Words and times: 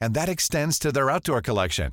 And 0.00 0.14
that 0.14 0.28
extends 0.28 0.78
to 0.80 0.92
their 0.92 1.10
outdoor 1.10 1.40
collection. 1.40 1.92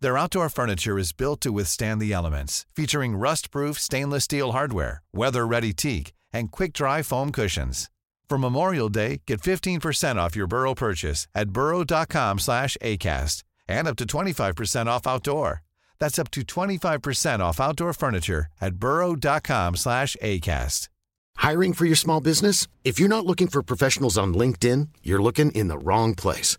Their 0.00 0.18
outdoor 0.18 0.48
furniture 0.48 0.98
is 0.98 1.12
built 1.12 1.40
to 1.40 1.52
withstand 1.52 2.00
the 2.00 2.12
elements, 2.12 2.66
featuring 2.74 3.16
rust-proof 3.16 3.78
stainless 3.78 4.24
steel 4.24 4.52
hardware, 4.52 5.02
weather-ready 5.12 5.72
teak, 5.72 6.12
and 6.32 6.52
quick-dry 6.52 7.02
foam 7.02 7.32
cushions. 7.32 7.90
For 8.28 8.38
Memorial 8.38 8.88
Day, 8.88 9.22
get 9.26 9.40
15% 9.40 10.16
off 10.16 10.36
your 10.36 10.46
Burrow 10.46 10.74
purchase 10.74 11.28
at 11.34 11.50
burrow.com 11.50 12.38
slash 12.38 12.76
ACAST 12.82 13.42
and 13.68 13.88
up 13.88 13.96
to 13.96 14.06
25% 14.06 14.86
off 14.86 15.06
outdoor. 15.06 15.62
That's 15.98 16.18
up 16.18 16.30
to 16.32 16.42
25% 16.42 17.40
off 17.40 17.60
outdoor 17.60 17.92
furniture 17.92 18.46
at 18.60 18.76
burrow.com 18.76 19.76
slash 19.76 20.16
ACAST. 20.22 20.88
Hiring 21.36 21.72
for 21.74 21.84
your 21.84 21.96
small 21.96 22.20
business? 22.20 22.66
If 22.84 22.98
you're 22.98 23.08
not 23.08 23.26
looking 23.26 23.48
for 23.48 23.62
professionals 23.62 24.18
on 24.18 24.34
LinkedIn, 24.34 24.88
you're 25.02 25.22
looking 25.22 25.52
in 25.52 25.68
the 25.68 25.78
wrong 25.78 26.14
place. 26.14 26.58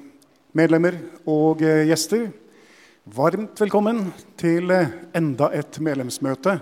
medlemmer 0.57 0.97
og 1.29 1.61
eh, 1.63 1.85
gjester. 1.89 2.27
Varmt 3.15 3.59
velkommen 3.63 4.03
til 4.39 4.71
eh, 4.73 4.91
enda 5.17 5.49
et 5.55 5.79
medlemsmøte 5.83 6.57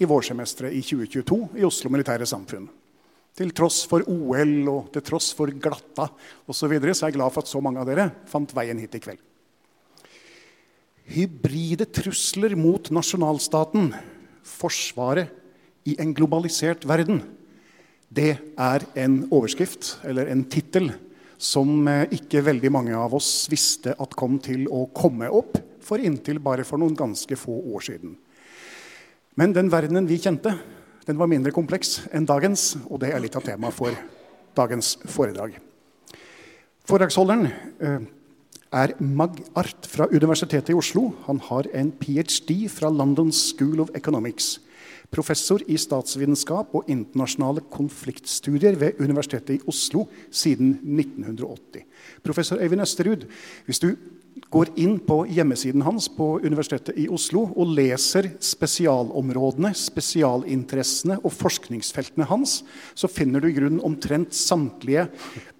i 0.00 0.08
vårsemesteret 0.08 0.74
i 0.74 0.80
2022 0.84 1.60
i 1.60 1.66
Oslo 1.68 1.92
Militære 1.92 2.26
Samfunn. 2.28 2.66
Til 3.34 3.50
tross 3.56 3.82
for 3.90 4.06
OL 4.08 4.54
og 4.70 4.90
til 4.94 5.04
tross 5.04 5.32
for 5.36 5.50
glatta 5.50 6.08
osv. 6.46 6.56
Så, 6.56 6.70
videre, 6.70 6.94
så 6.94 7.06
er 7.06 7.12
jeg 7.12 7.18
glad 7.18 7.34
for 7.34 7.44
at 7.44 7.50
så 7.50 7.62
mange 7.64 7.82
av 7.82 7.88
dere 7.88 8.10
fant 8.30 8.52
veien 8.56 8.80
hit 8.80 8.94
i 8.94 9.02
kveld. 9.02 9.22
Hybride 11.14 11.88
trusler 11.92 12.54
mot 12.56 12.88
nasjonalstaten, 12.94 13.92
Forsvaret 14.44 15.32
i 15.88 15.94
en 16.00 16.10
globalisert 16.16 16.82
verden. 16.88 17.22
Det 18.12 18.34
er 18.60 18.84
en 19.00 19.22
overskrift, 19.32 19.98
eller 20.04 20.28
en 20.28 20.44
tittel, 20.52 20.90
som 21.38 21.88
eh, 21.90 22.06
ikke 22.16 22.44
veldig 22.46 22.70
mange 22.72 22.96
av 22.98 23.14
oss 23.16 23.46
visste 23.52 23.94
at 23.98 24.16
kom 24.18 24.38
til 24.42 24.66
å 24.72 24.86
komme 24.94 25.30
opp 25.30 25.58
for 25.84 26.00
inntil 26.00 26.40
bare 26.42 26.64
for 26.64 26.80
noen 26.80 26.96
ganske 26.96 27.36
få 27.36 27.58
år 27.74 27.84
siden. 27.84 28.16
Men 29.38 29.54
den 29.54 29.70
verdenen 29.72 30.08
vi 30.08 30.20
kjente, 30.22 30.54
den 31.04 31.18
var 31.20 31.28
mindre 31.28 31.52
kompleks 31.52 32.04
enn 32.14 32.26
dagens, 32.28 32.74
og 32.88 33.02
det 33.02 33.12
er 33.12 33.22
litt 33.22 33.36
av 33.36 33.44
temaet 33.44 33.76
for 33.76 33.96
dagens 34.56 34.94
foredrag. 35.10 35.58
Foredragsholderen 36.88 37.48
eh, 37.48 38.04
er 38.74 38.94
Mag 39.00 39.38
Art 39.58 39.86
fra 39.88 40.08
Universitetet 40.12 40.72
i 40.72 40.78
Oslo. 40.78 41.10
Han 41.28 41.40
har 41.50 41.68
en 41.74 41.92
ph.d. 41.94 42.56
fra 42.72 42.90
London 42.92 43.32
School 43.32 43.82
of 43.84 43.92
Economics 43.94 44.58
professor 45.14 45.62
i 45.70 45.78
statsvitenskap 45.78 46.74
og 46.74 46.90
internasjonale 46.90 47.64
konfliktstudier 47.72 48.78
ved 48.80 49.00
Universitetet 49.00 49.56
i 49.56 49.62
Oslo 49.70 50.08
siden 50.30 50.76
1980. 50.82 51.86
Professor 52.24 52.60
Øyvind 52.60 52.82
Østerud, 52.82 53.26
hvis 53.66 53.78
du 53.78 53.94
går 54.50 54.70
inn 54.80 54.96
på 55.02 55.20
hjemmesiden 55.30 55.82
hans 55.86 56.08
på 56.10 56.38
Universitetet 56.42 56.96
i 56.98 57.06
Oslo 57.12 57.44
og 57.54 57.70
leser 57.76 58.32
spesialområdene, 58.42 59.70
spesialinteressene 59.78 61.18
og 61.22 61.34
forskningsfeltene 61.34 62.26
hans, 62.30 62.60
så 62.94 63.10
finner 63.10 63.42
du 63.42 63.48
i 63.50 63.56
grunnen 63.56 63.82
omtrent 63.84 64.34
samtlige 64.34 65.06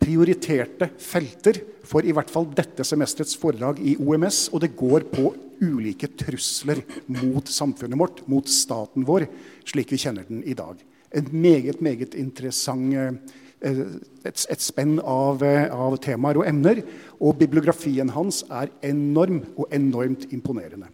prioriterte 0.03 0.91
felter 1.03 1.61
for 1.85 2.07
i 2.07 2.15
hvert 2.15 2.31
fall 2.33 2.49
dette 2.55 2.87
semesterets 2.87 3.39
foredrag 3.39 3.81
i 3.83 3.97
OMS. 4.01 4.49
Og 4.55 4.65
det 4.65 4.75
går 4.79 5.06
på 5.12 5.31
ulike 5.65 6.11
trusler 6.19 6.83
mot 7.06 7.49
samfunnet 7.51 7.99
vårt, 8.01 8.25
mot 8.31 8.51
staten 8.51 9.06
vår, 9.06 9.29
slik 9.69 9.95
vi 9.95 10.01
kjenner 10.01 10.27
den 10.29 10.43
i 10.47 10.56
dag. 10.59 10.79
En 11.15 11.31
meget, 11.31 11.81
meget 11.85 12.17
interessant 12.19 12.95
eh, 12.99 13.15
et, 13.64 14.44
et 14.50 14.62
spenn 14.62 14.98
av, 15.00 15.42
eh, 15.44 15.69
av, 15.72 15.97
temaer 16.02 16.41
og 16.41 16.48
emner. 16.48 16.82
Og 17.20 17.38
bibliografien 17.41 18.10
hans 18.14 18.42
er 18.50 18.72
enorm 18.84 19.42
og 19.56 19.72
enormt 19.75 20.28
imponerende. 20.34 20.91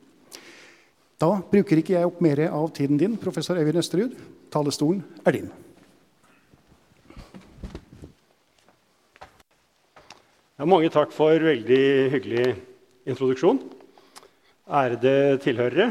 Da 1.21 1.35
bruker 1.51 1.81
ikke 1.81 1.99
jeg 1.99 2.09
opp 2.09 2.23
mer 2.25 2.47
av 2.49 2.71
tiden 2.77 3.01
din, 3.01 3.19
professor 3.21 3.59
Øyvind 3.61 3.83
Østerud. 3.83 4.15
Talestolen 4.51 5.03
er 5.27 5.37
din. 5.37 5.51
Ja, 10.61 10.67
mange 10.69 10.91
takk 10.93 11.13
for 11.17 11.41
veldig 11.41 11.85
hyggelig 12.13 12.49
introduksjon. 13.09 13.61
Ærede 14.71 15.39
tilhørere, 15.41 15.91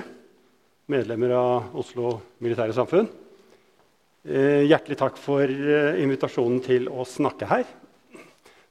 medlemmer 0.90 1.34
av 1.34 1.79
Oslo 1.81 2.19
Militære 2.40 2.75
Samfunn. 2.78 3.09
Eh, 4.28 4.66
hjertelig 4.68 4.97
takk 5.00 5.16
for 5.16 5.47
eh, 5.47 6.02
invitasjonen 6.03 6.59
til 6.59 6.90
å 6.91 7.06
snakke 7.07 7.47
her. 7.47 7.69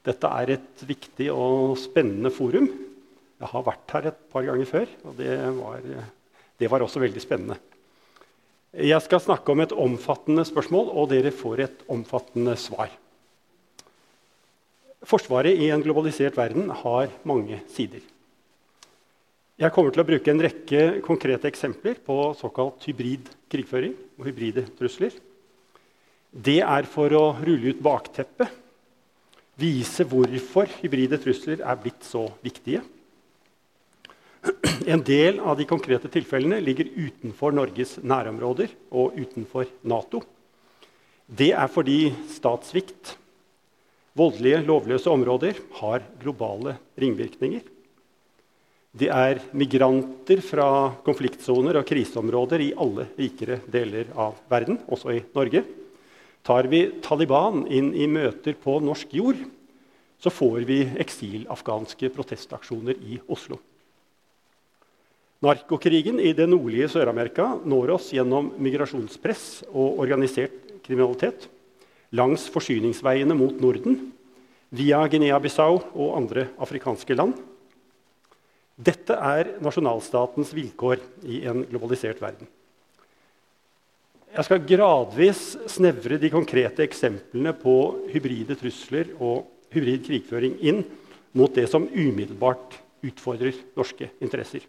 Dette 0.05 0.29
er 0.29 0.51
et 0.53 0.83
viktig 0.85 1.31
og 1.33 1.73
spennende 1.81 2.29
forum. 2.29 2.67
Jeg 3.39 3.49
har 3.49 3.63
vært 3.65 3.95
her 3.95 4.09
et 4.11 4.19
par 4.29 4.45
ganger 4.45 4.67
før, 4.69 4.91
og 5.09 5.15
det 5.17 5.33
var, 5.57 5.87
det 6.59 6.69
var 6.69 6.85
også 6.85 7.01
veldig 7.01 7.23
spennende. 7.23 7.57
Jeg 8.77 9.01
skal 9.01 9.23
snakke 9.23 9.49
om 9.49 9.63
et 9.63 9.73
omfattende 9.73 10.45
spørsmål, 10.45 10.91
og 10.93 11.09
dere 11.09 11.31
får 11.33 11.63
et 11.65 11.81
omfattende 11.89 12.53
svar. 12.59 12.91
Forsvaret 15.09 15.57
i 15.57 15.71
en 15.73 15.81
globalisert 15.81 16.37
verden 16.37 16.69
har 16.83 17.09
mange 17.25 17.61
sider. 17.73 18.03
Jeg 19.59 19.73
kommer 19.73 19.95
til 19.95 20.03
å 20.03 20.07
bruke 20.07 20.29
en 20.31 20.43
rekke 20.43 20.83
konkrete 21.03 21.49
eksempler 21.49 21.97
på 22.05 22.19
såkalt 22.37 22.85
hybrid 22.85 23.31
krigføring 23.51 23.97
og 24.19 24.29
hybride 24.29 24.67
trusler 24.77 25.17
det 26.29 26.59
er 26.61 26.87
for 26.89 27.13
å 27.17 27.25
rulle 27.41 27.73
ut 27.73 27.81
bakteppet, 27.81 28.51
vise 29.59 30.05
hvorfor 30.07 30.69
hybride 30.79 31.19
trusler 31.19 31.63
er 31.65 31.79
blitt 31.81 32.05
så 32.07 32.27
viktige. 32.45 32.83
En 34.87 35.01
del 35.03 35.41
av 35.43 35.57
de 35.59 35.65
konkrete 35.67 36.07
tilfellene 36.11 36.61
ligger 36.63 36.87
utenfor 36.95 37.51
Norges 37.51 37.97
nærområder 37.99 38.71
og 38.95 39.17
utenfor 39.19 39.67
Nato. 39.83 40.21
Det 41.27 41.51
er 41.51 41.67
fordi 41.69 42.07
statssvikt, 42.31 43.17
voldelige, 44.17 44.63
lovløse 44.65 45.11
områder, 45.11 45.59
har 45.81 46.07
globale 46.21 46.77
ringvirkninger. 46.99 47.67
Det 48.89 49.11
er 49.13 49.43
migranter 49.53 50.39
fra 50.41 50.69
konfliktsoner 51.05 51.77
og 51.77 51.85
kriseområder 51.85 52.63
i 52.65 52.71
alle 52.73 53.05
rikere 53.19 53.59
deler 53.69 54.09
av 54.17 54.39
verden, 54.49 54.79
også 54.89 55.13
i 55.13 55.21
Norge. 55.35 55.61
Tar 56.49 56.65
vi 56.65 56.87
Taliban 57.05 57.67
inn 57.69 57.91
i 57.93 58.07
møter 58.09 58.55
på 58.57 58.79
norsk 58.81 59.11
jord, 59.13 59.37
så 60.17 60.31
får 60.33 60.63
vi 60.65 60.79
eksilafghanske 60.97 62.09
protestaksjoner 62.15 62.97
i 63.05 63.19
Oslo. 63.29 63.59
Narkokrigen 65.45 66.17
i 66.17 66.33
det 66.33 66.49
nordlige 66.49 66.89
Sør-Amerika 66.89 67.51
når 67.69 67.93
oss 67.99 68.09
gjennom 68.17 68.49
migrasjonspress 68.57 69.45
og 69.69 70.01
organisert 70.01 70.57
kriminalitet, 70.83 71.45
langs 72.17 72.49
forsyningsveiene 72.49 73.37
mot 73.37 73.61
Norden, 73.61 74.09
via 74.73 75.05
Guinea-Bissau 75.05 75.77
og 75.93 76.15
andre 76.17 76.49
afrikanske 76.57 77.13
land. 77.13 77.37
Dette 78.73 79.13
er 79.13 79.53
nasjonalstatens 79.61 80.51
vilkår 80.57 80.97
i 81.29 81.43
en 81.45 81.61
globalisert 81.69 82.25
verden. 82.25 82.49
Jeg 84.29 84.45
skal 84.45 84.65
gradvis 84.69 85.39
snevre 85.73 86.19
de 86.21 86.29
konkrete 86.29 86.83
eksemplene 86.85 87.55
på 87.57 87.75
hybride 88.11 88.53
trusler 88.59 89.09
og 89.17 89.47
hybrid 89.73 90.03
krigføring 90.05 90.59
inn 90.61 90.83
mot 91.37 91.53
det 91.55 91.65
som 91.71 91.87
umiddelbart 91.89 92.77
utfordrer 93.05 93.57
norske 93.77 94.11
interesser. 94.21 94.61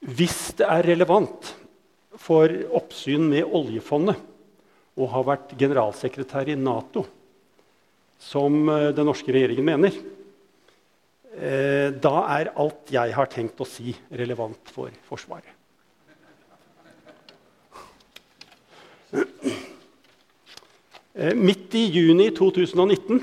Hvis 0.00 0.54
det 0.56 0.68
er 0.68 0.86
relevant 0.94 1.52
for 2.18 2.52
oppsyn 2.78 3.28
med 3.28 3.44
oljefondet 3.44 4.16
og 4.98 5.12
har 5.12 5.26
vært 5.28 5.54
generalsekretær 5.58 6.48
i 6.48 6.56
Nato, 6.58 7.04
som 8.18 8.64
eh, 8.72 8.88
den 8.96 9.06
norske 9.06 9.30
regjeringen 9.34 9.68
mener, 9.68 10.00
eh, 11.36 11.92
da 11.94 12.16
er 12.38 12.54
alt 12.58 12.90
jeg 12.96 13.14
har 13.14 13.30
tenkt 13.30 13.60
å 13.62 13.68
si, 13.68 13.94
relevant 14.10 14.72
for 14.74 14.90
Forsvaret. 15.06 15.57
Midt 21.18 21.74
i 21.74 21.84
juni 21.90 22.28
2019 22.30 23.18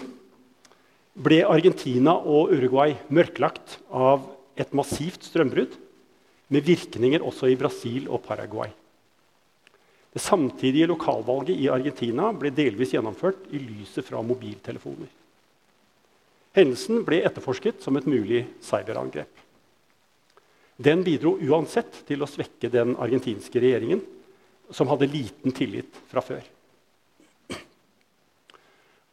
ble 1.15 1.43
Argentina 1.47 2.17
og 2.19 2.51
Uruguay 2.51 2.95
mørklagt 3.07 3.77
av 3.87 4.25
et 4.59 4.73
massivt 4.75 5.23
strømbrudd, 5.27 5.75
med 6.51 6.61
virkninger 6.61 7.23
også 7.25 7.47
i 7.49 7.55
Brasil 7.57 8.05
og 8.11 8.21
Paraguay. 8.27 8.69
Det 10.13 10.21
samtidige 10.21 10.87
lokalvalget 10.91 11.57
i 11.57 11.71
Argentina 11.73 12.29
ble 12.37 12.51
delvis 12.55 12.93
gjennomført 12.93 13.47
i 13.51 13.59
lyset 13.59 14.05
fra 14.05 14.21
mobiltelefoner. 14.23 15.09
Hendelsen 16.55 17.01
ble 17.07 17.19
etterforsket 17.25 17.81
som 17.83 17.97
et 17.99 18.07
mulig 18.07 18.45
cyberangrep. 18.63 19.41
Den 20.77 21.03
bidro 21.03 21.33
uansett 21.39 22.03
til 22.07 22.23
å 22.23 22.29
svekke 22.29 22.69
den 22.71 22.93
argentinske 22.99 23.59
regjeringen, 23.63 24.03
som 24.71 24.87
hadde 24.91 25.11
liten 25.11 25.55
tillit 25.55 25.99
fra 26.11 26.23
før. 26.23 26.43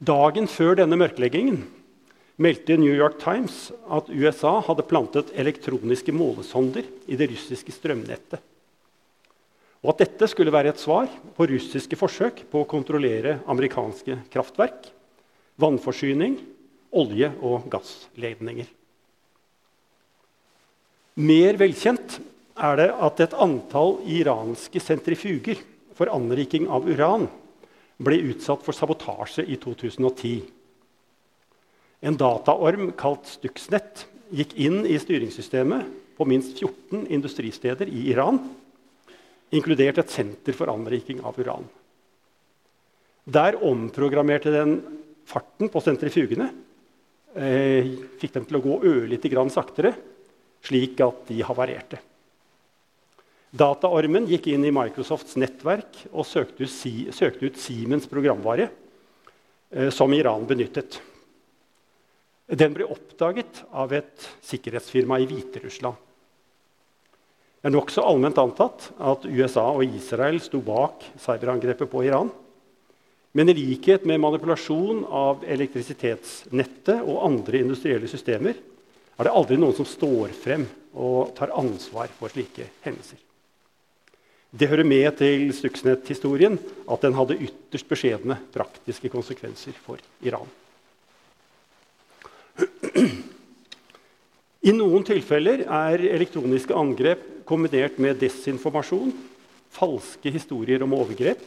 Dagen 0.03 0.49
før 0.51 0.75
denne 0.81 0.97
mørkleggingen 0.99 1.61
meldte 2.43 2.75
New 2.75 2.91
York 2.91 3.21
Times 3.23 3.69
at 3.87 4.09
USA 4.11 4.57
hadde 4.67 4.83
plantet 4.91 5.29
elektroniske 5.39 6.11
målesonder 6.11 6.89
i 7.07 7.19
det 7.21 7.29
russiske 7.31 7.71
strømnettet. 7.71 8.41
Og 9.83 9.93
at 9.93 10.01
dette 10.03 10.27
skulle 10.31 10.51
være 10.55 10.73
et 10.73 10.83
svar 10.83 11.07
på 11.37 11.47
russiske 11.47 11.99
forsøk 12.01 12.43
på 12.51 12.63
å 12.65 12.69
kontrollere 12.71 13.37
amerikanske 13.47 14.17
kraftverk, 14.33 14.89
vannforsyning, 15.63 16.35
olje- 16.99 17.31
og 17.39 17.69
gassledninger. 17.71 18.67
Mer 21.23 21.61
velkjent 21.61 22.19
er 22.59 22.81
det 22.81 22.89
at 22.91 23.23
et 23.23 23.39
antall 23.39 24.01
iranske 24.11 24.83
sentrifuger 24.83 25.63
for 25.95 26.11
anriking 26.11 26.67
av 26.67 26.91
uran 26.91 27.29
ble 28.03 28.19
utsatt 28.33 28.63
for 28.65 28.77
sabotasje 28.77 29.45
i 29.47 29.59
2010. 29.61 30.43
En 32.03 32.19
dataorm 32.19 32.91
kalt 32.99 33.29
Stuxnet 33.31 34.07
gikk 34.35 34.57
inn 34.61 34.83
i 34.89 34.99
styringssystemet 34.99 36.17
på 36.17 36.27
minst 36.29 36.59
14 36.59 37.07
industristeder 37.13 37.89
i 37.89 38.09
Iran, 38.13 38.41
inkludert 39.53 40.01
et 40.01 40.13
senter 40.13 40.57
for 40.57 40.73
anriking 40.73 41.21
av 41.25 41.39
uran. 41.39 41.67
Der 43.25 43.59
omprogrammerte 43.63 44.51
den 44.51 44.79
farten 45.29 45.71
på 45.71 45.81
sentrifugene, 45.85 46.49
eh, 47.37 47.87
fikk 48.19 48.33
dem 48.33 48.47
til 48.49 48.59
å 48.59 48.65
gå 48.65 48.81
ørlite 48.83 49.31
grann 49.31 49.51
saktere, 49.51 49.95
slik 50.63 51.01
at 51.01 51.27
de 51.29 51.43
havarerte. 51.43 52.01
Dataormen 53.53 54.25
gikk 54.31 54.47
inn 54.49 54.65
i 54.65 54.73
Microsofts 54.73 55.37
nettverk 55.37 56.07
og 56.09 56.25
søkte 56.25 56.65
ut, 56.65 57.59
Siemens 57.61 58.07
programvare, 58.09 58.71
eh, 59.71 59.91
som 59.93 60.13
Iran 60.17 60.47
benyttet. 60.49 61.01
Den 62.49 62.73
ble 62.73 62.87
oppdaget 62.89 63.61
av 63.71 63.93
et 63.93 64.25
sikkerhetsfirma 64.41 65.19
i 65.21 65.27
Hviterussland. 65.29 65.97
Det 67.61 67.69
er 67.69 67.75
nokså 67.77 68.03
allment 68.03 68.41
antatt 68.41 68.89
at 68.99 69.27
USA 69.29 69.69
og 69.71 69.85
Israel 69.85 70.41
sto 70.41 70.59
bak 70.65 71.05
cyberangrepet 71.21 71.91
på 71.93 72.05
Iran. 72.09 72.31
Men 73.33 73.49
i 73.49 73.55
likhet 73.55 74.07
med 74.09 74.21
manipulasjon 74.21 75.05
av 75.05 75.45
elektrisitetsnettet 75.45 77.05
og 77.05 77.21
andre 77.29 77.61
industrielle 77.63 78.09
systemer 78.09 78.57
er 78.57 79.29
det 79.29 79.33
aldri 79.33 79.61
noen 79.61 79.77
som 79.77 79.89
står 79.89 80.33
frem 80.37 80.67
og 80.93 81.37
tar 81.37 81.53
ansvar 81.55 82.11
for 82.17 82.33
slike 82.33 82.67
hendelser. 82.83 83.21
Det 84.53 84.69
hører 84.69 84.85
med 84.85 85.07
til 85.17 85.47
Stuxnet-historien 85.57 86.59
at 86.61 87.05
den 87.05 87.15
hadde 87.17 87.39
ytterst 87.41 87.89
beskjedne 87.89 88.37
praktiske 88.53 89.09
konsekvenser 89.09 89.73
for 89.81 90.03
Iran. 90.21 90.51
I 94.63 94.75
noen 94.77 95.07
tilfeller 95.09 95.65
er 95.65 96.05
elektroniske 96.13 96.77
angrep 96.77 97.25
kombinert 97.49 97.97
med 97.97 98.21
desinformasjon, 98.21 99.15
falske 99.73 100.31
historier 100.37 100.85
om 100.85 100.93
overgrep 101.01 101.41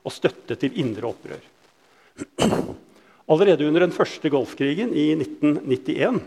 og 0.00 0.16
støtte 0.16 0.56
til 0.56 0.80
indre 0.80 1.12
opprør. 1.12 1.44
Allerede 3.28 3.68
under 3.68 3.84
den 3.84 3.92
første 3.92 4.32
Golfkrigen 4.32 4.96
i 4.96 5.10
1991 5.12 6.24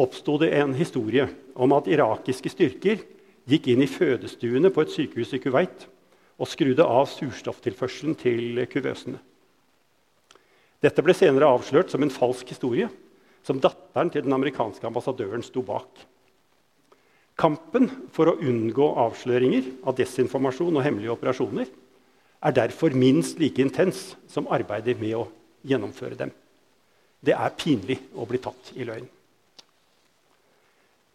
oppsto 0.00 0.40
det 0.40 0.54
en 0.56 0.72
historie 0.78 1.28
om 1.52 1.76
at 1.76 1.92
irakiske 1.92 2.48
styrker 2.56 3.04
gikk 3.50 3.70
inn 3.72 3.82
i 3.84 3.90
fødestuene 3.90 4.70
på 4.72 4.84
et 4.84 4.92
sykehus 4.94 5.34
i 5.34 5.40
Kuwait 5.42 5.86
og 6.40 6.48
skrudde 6.48 6.86
av 6.86 7.08
surstofftilførselen 7.10 8.16
til 8.20 8.62
kuvøsene. 8.70 9.18
Dette 10.80 11.04
ble 11.04 11.12
senere 11.16 11.50
avslørt 11.52 11.92
som 11.92 12.02
en 12.04 12.12
falsk 12.12 12.54
historie 12.54 12.88
som 13.44 13.60
datteren 13.60 14.12
til 14.12 14.24
den 14.24 14.36
amerikanske 14.36 14.86
ambassadøren 14.86 15.44
sto 15.44 15.62
bak. 15.64 15.88
Kampen 17.40 17.88
for 18.12 18.30
å 18.30 18.38
unngå 18.40 18.90
avsløringer 19.00 19.68
av 19.88 19.96
desinformasjon 19.96 20.76
og 20.76 20.84
hemmelige 20.84 21.14
operasjoner 21.14 21.68
er 22.40 22.56
derfor 22.56 22.96
minst 22.96 23.40
like 23.40 23.60
intens 23.60 24.14
som 24.28 24.48
arbeidet 24.52 24.96
med 25.00 25.16
å 25.16 25.26
gjennomføre 25.68 26.16
dem. 26.20 26.32
Det 27.20 27.36
er 27.36 27.56
pinlig 27.56 27.98
å 28.16 28.24
bli 28.28 28.40
tatt 28.40 28.72
i 28.76 28.86
løgn. 28.88 29.08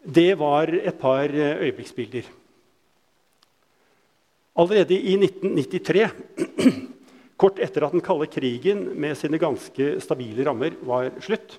Det 0.06 0.36
var 0.38 0.70
et 0.70 0.98
par 1.02 1.30
øyeblikksbilder. 1.34 2.28
Allerede 4.56 4.94
i 4.94 5.16
1993, 5.18 6.10
kort 7.42 7.58
etter 7.60 7.84
at 7.84 7.96
den 7.96 8.04
kalde 8.06 8.30
krigen 8.32 8.86
med 9.02 9.18
sine 9.18 9.40
ganske 9.42 9.98
stabile 10.00 10.46
rammer 10.46 10.78
var 10.86 11.10
slutt, 11.26 11.58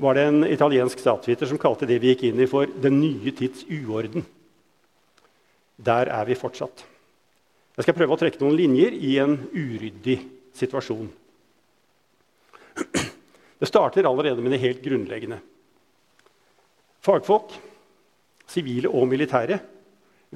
var 0.00 0.16
det 0.16 0.24
en 0.28 0.46
italiensk 0.46 1.02
statsviter 1.02 1.50
som 1.50 1.60
kalte 1.60 1.86
det 1.86 1.98
vi 2.00 2.14
gikk 2.14 2.24
inn 2.30 2.40
i, 2.40 2.48
for 2.48 2.66
'den 2.66 3.00
nye 3.00 3.34
tids 3.36 3.66
uorden'. 3.68 4.24
Der 5.76 6.08
er 6.08 6.24
vi 6.24 6.38
fortsatt. 6.38 6.86
Jeg 7.76 7.82
skal 7.84 7.94
prøve 7.94 8.14
å 8.14 8.20
trekke 8.20 8.40
noen 8.40 8.56
linjer 8.56 8.94
i 8.94 9.18
en 9.18 9.36
uryddig 9.52 10.20
situasjon. 10.54 11.10
Det 13.62 13.68
starter 13.68 14.06
allerede 14.08 14.42
med 14.42 14.52
det 14.52 14.60
helt 14.60 14.82
grunnleggende. 14.82 15.38
Fagfolk, 17.02 17.54
sivile 18.46 18.90
og 18.90 19.08
militære, 19.10 19.58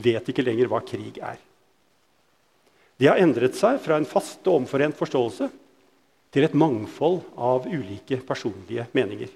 vet 0.02 0.30
ikke 0.30 0.44
lenger 0.44 0.70
hva 0.70 0.80
krig 0.84 1.20
er. 1.22 1.38
De 2.96 3.08
har 3.10 3.20
endret 3.20 3.56
seg 3.56 3.78
fra 3.84 3.98
en 4.00 4.08
fast 4.08 4.44
og 4.48 4.62
omforent 4.62 4.96
forståelse 4.96 5.48
til 6.34 6.46
et 6.46 6.56
mangfold 6.56 7.20
av 7.36 7.68
ulike 7.68 8.18
personlige 8.26 8.86
meninger. 8.96 9.28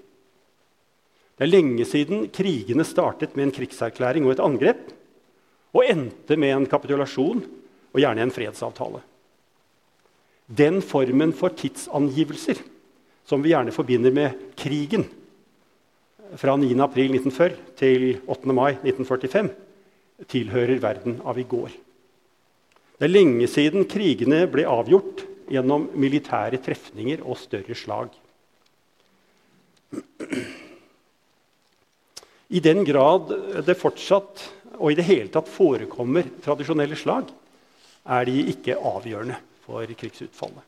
Det 1.36 1.46
er 1.46 1.52
lenge 1.52 1.86
siden 1.88 2.26
krigene 2.34 2.84
startet 2.84 3.36
med 3.36 3.46
en 3.46 3.54
krigserklæring 3.56 4.26
og 4.26 4.34
et 4.34 4.42
angrep, 4.44 4.82
og 5.70 5.86
endte 5.86 6.36
med 6.36 6.52
en 6.56 6.66
kapitulasjon 6.68 7.44
og 7.94 8.00
gjerne 8.02 8.26
en 8.26 8.34
fredsavtale. 8.34 9.00
Den 10.50 10.80
formen 10.82 11.32
for 11.36 11.54
tidsangivelser 11.54 12.58
som 13.28 13.44
vi 13.44 13.52
gjerne 13.52 13.72
forbinder 13.72 14.10
med 14.10 14.50
krigen, 14.58 15.06
fra 16.38 16.54
9.4.1940 16.58 17.56
til 17.78 18.06
8. 18.26 18.54
mai 18.54 18.72
1945, 18.76 19.50
tilhører 20.30 20.82
verden 20.82 21.18
av 21.24 21.38
i 21.40 21.46
går. 21.48 21.72
Det 23.00 23.08
er 23.08 23.14
lenge 23.14 23.48
siden 23.48 23.86
krigene 23.88 24.44
ble 24.52 24.66
avgjort 24.68 25.24
gjennom 25.50 25.88
militære 25.98 26.60
trefninger 26.62 27.24
og 27.24 27.38
større 27.40 27.74
slag. 27.74 28.12
I 32.50 32.60
den 32.62 32.84
grad 32.86 33.30
det 33.66 33.78
fortsatt 33.78 34.44
og 34.80 34.92
i 34.92 34.96
det 34.98 35.06
hele 35.08 35.30
tatt 35.32 35.48
forekommer 35.50 36.28
tradisjonelle 36.44 36.96
slag, 36.98 37.28
er 38.10 38.26
de 38.26 38.46
ikke 38.52 38.78
avgjørende 38.78 39.36
for 39.66 39.84
krigsutfallet. 39.84 40.64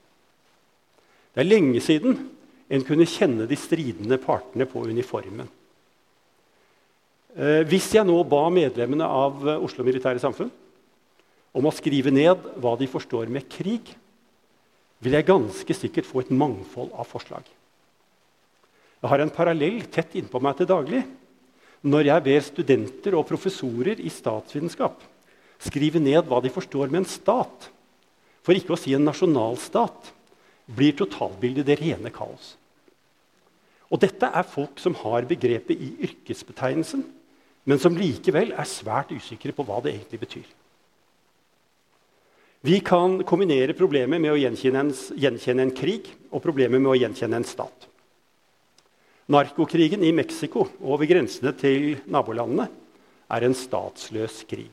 Det 1.32 1.40
er 1.40 1.48
lenge 1.48 1.80
siden 1.80 2.18
en 2.72 2.84
kunne 2.86 3.08
kjenne 3.08 3.46
de 3.48 3.58
stridende 3.58 4.16
partene 4.22 4.66
på 4.68 4.84
uniformen. 4.88 5.48
Eh, 7.36 7.62
hvis 7.68 7.90
jeg 7.96 8.08
nå 8.08 8.16
ba 8.28 8.46
medlemmene 8.52 9.08
av 9.08 9.44
Oslo 9.58 9.84
Militære 9.84 10.20
Samfunn 10.22 10.50
om 11.52 11.68
å 11.68 11.74
skrive 11.74 12.12
ned 12.12 12.48
hva 12.60 12.74
de 12.80 12.88
forstår 12.88 13.28
med 13.32 13.48
krig, 13.52 13.92
vil 15.02 15.18
jeg 15.18 15.28
ganske 15.28 15.76
sikkert 15.76 16.08
få 16.08 16.22
et 16.22 16.32
mangfold 16.32 16.92
av 16.94 17.08
forslag. 17.10 17.44
Jeg 19.02 19.10
har 19.10 19.20
en 19.24 19.34
parallell 19.34 19.82
tett 19.90 20.14
innpå 20.16 20.40
meg 20.40 20.60
til 20.60 20.70
daglig 20.70 21.02
når 21.82 22.06
jeg 22.06 22.24
ber 22.28 22.44
studenter 22.46 23.16
og 23.18 23.26
professorer 23.26 23.98
i 23.98 24.12
statsvitenskap 24.12 25.02
skrive 25.62 26.00
ned 26.02 26.26
hva 26.26 26.40
de 26.42 26.50
forstår 26.52 26.90
med 26.90 27.02
en 27.02 27.10
stat, 27.10 27.68
for 28.42 28.58
ikke 28.58 28.74
å 28.74 28.80
si 28.80 28.94
en 28.96 29.06
nasjonalstat, 29.06 30.10
blir 30.72 30.94
totalbildet 30.98 31.66
det 31.68 31.78
rene 31.80 32.10
kaos. 32.14 32.54
Og 33.92 34.00
dette 34.00 34.24
er 34.24 34.48
folk 34.48 34.80
som 34.80 34.96
har 35.02 35.28
begrepet 35.28 35.76
i 35.76 35.90
yrkesbetegnelsen, 36.08 37.04
men 37.68 37.78
som 37.78 37.96
likevel 37.96 38.54
er 38.56 38.68
svært 38.68 39.12
usikre 39.12 39.52
på 39.54 39.66
hva 39.68 39.82
det 39.84 39.92
egentlig 39.92 40.20
betyr. 40.22 40.48
Vi 42.62 42.78
kan 42.86 43.18
kombinere 43.26 43.74
problemet 43.74 44.22
med 44.22 44.32
å 44.32 44.38
gjenkjenne 44.38 44.84
en, 44.86 44.92
gjenkjenne 45.18 45.66
en 45.66 45.74
krig 45.74 46.08
og 46.30 46.44
problemet 46.44 46.78
med 46.78 46.92
å 46.92 46.98
gjenkjenne 46.98 47.40
en 47.40 47.46
stat. 47.46 47.88
Narkokrigen 49.32 50.04
i 50.06 50.12
Mexico 50.14 50.68
over 50.80 51.08
grensene 51.10 51.52
til 51.58 51.96
nabolandene 52.10 52.68
er 53.32 53.46
en 53.46 53.56
statsløs 53.56 54.42
krig. 54.50 54.70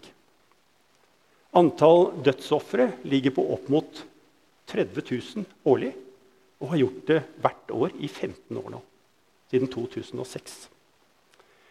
Antall 1.58 2.12
dødsofre 2.26 2.92
ligger 3.10 3.34
på 3.34 3.46
opp 3.56 3.70
mot 3.74 4.04
30 4.70 5.02
000 5.02 5.46
årlig 5.70 5.92
og 6.62 6.74
har 6.74 6.82
gjort 6.84 7.04
det 7.10 7.20
hvert 7.42 7.74
år 7.74 7.96
i 7.98 8.10
15 8.10 8.60
år 8.60 8.70
nå, 8.76 8.82
siden 9.50 9.70
2006. 9.72 10.70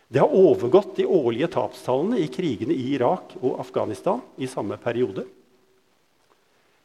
Det 0.09 0.23
har 0.23 0.33
overgått 0.33 0.97
de 0.97 1.05
årlige 1.05 1.51
tapstallene 1.53 2.21
i 2.23 2.29
krigene 2.33 2.73
i 2.73 2.95
Irak 2.95 3.35
og 3.43 3.59
Afghanistan 3.61 4.23
i 4.41 4.49
samme 4.49 4.79
periode. 4.81 5.27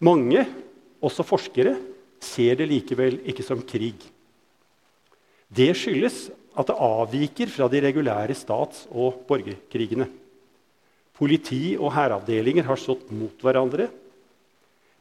Mange, 0.04 0.44
også 1.04 1.24
forskere, 1.24 1.78
ser 2.24 2.60
det 2.60 2.68
likevel 2.68 3.22
ikke 3.32 3.46
som 3.46 3.62
krig. 3.64 3.96
Det 5.48 5.72
skyldes 5.78 6.28
at 6.60 6.68
det 6.70 6.76
avviker 6.76 7.50
fra 7.50 7.70
de 7.72 7.82
regulære 7.84 8.36
stats- 8.38 8.86
og 8.92 9.24
borgerkrigene. 9.30 10.10
Politi 11.14 11.76
og 11.78 11.94
hæravdelinger 11.96 12.66
har 12.68 12.80
stått 12.80 13.12
mot 13.14 13.40
hverandre. 13.42 13.88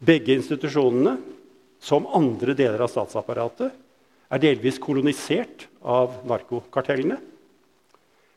Begge 0.02 0.36
institusjonene, 0.36 1.16
som 1.82 2.06
andre 2.14 2.54
deler 2.54 2.84
av 2.84 2.90
statsapparatet, 2.92 3.72
er 4.32 4.40
delvis 4.40 4.80
kolonisert 4.80 5.66
av 5.84 6.22
narkokartellene. 6.28 7.18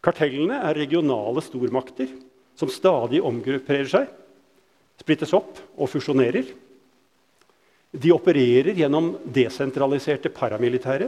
Kartellene 0.03 0.59
er 0.67 0.77
regionale 0.77 1.41
stormakter 1.43 2.11
som 2.59 2.71
stadig 2.71 3.21
omgrupperer 3.23 3.87
seg, 3.89 4.09
splittes 4.99 5.33
opp 5.35 5.57
og 5.75 5.89
fusjonerer. 5.91 6.51
De 7.95 8.11
opererer 8.11 8.75
gjennom 8.75 9.13
desentraliserte 9.23 10.31
paramilitære, 10.35 11.07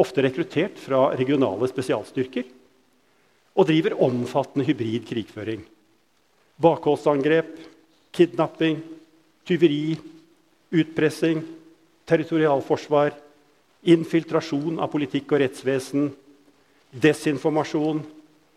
ofte 0.00 0.24
rekruttert 0.24 0.78
fra 0.80 1.10
regionale 1.16 1.68
spesialstyrker, 1.68 2.46
og 3.58 3.66
driver 3.66 3.96
omfattende 4.06 4.64
hybrid 4.68 5.08
krigføring. 5.08 5.64
Bakholdsangrep, 6.60 7.50
kidnapping, 8.14 8.78
tyveri, 9.48 9.96
utpressing, 10.70 11.42
territorialforsvar, 12.08 13.16
infiltrasjon 13.88 14.80
av 14.80 14.90
politikk 14.92 15.32
og 15.32 15.42
rettsvesen, 15.44 16.10
desinformasjon 16.90 18.02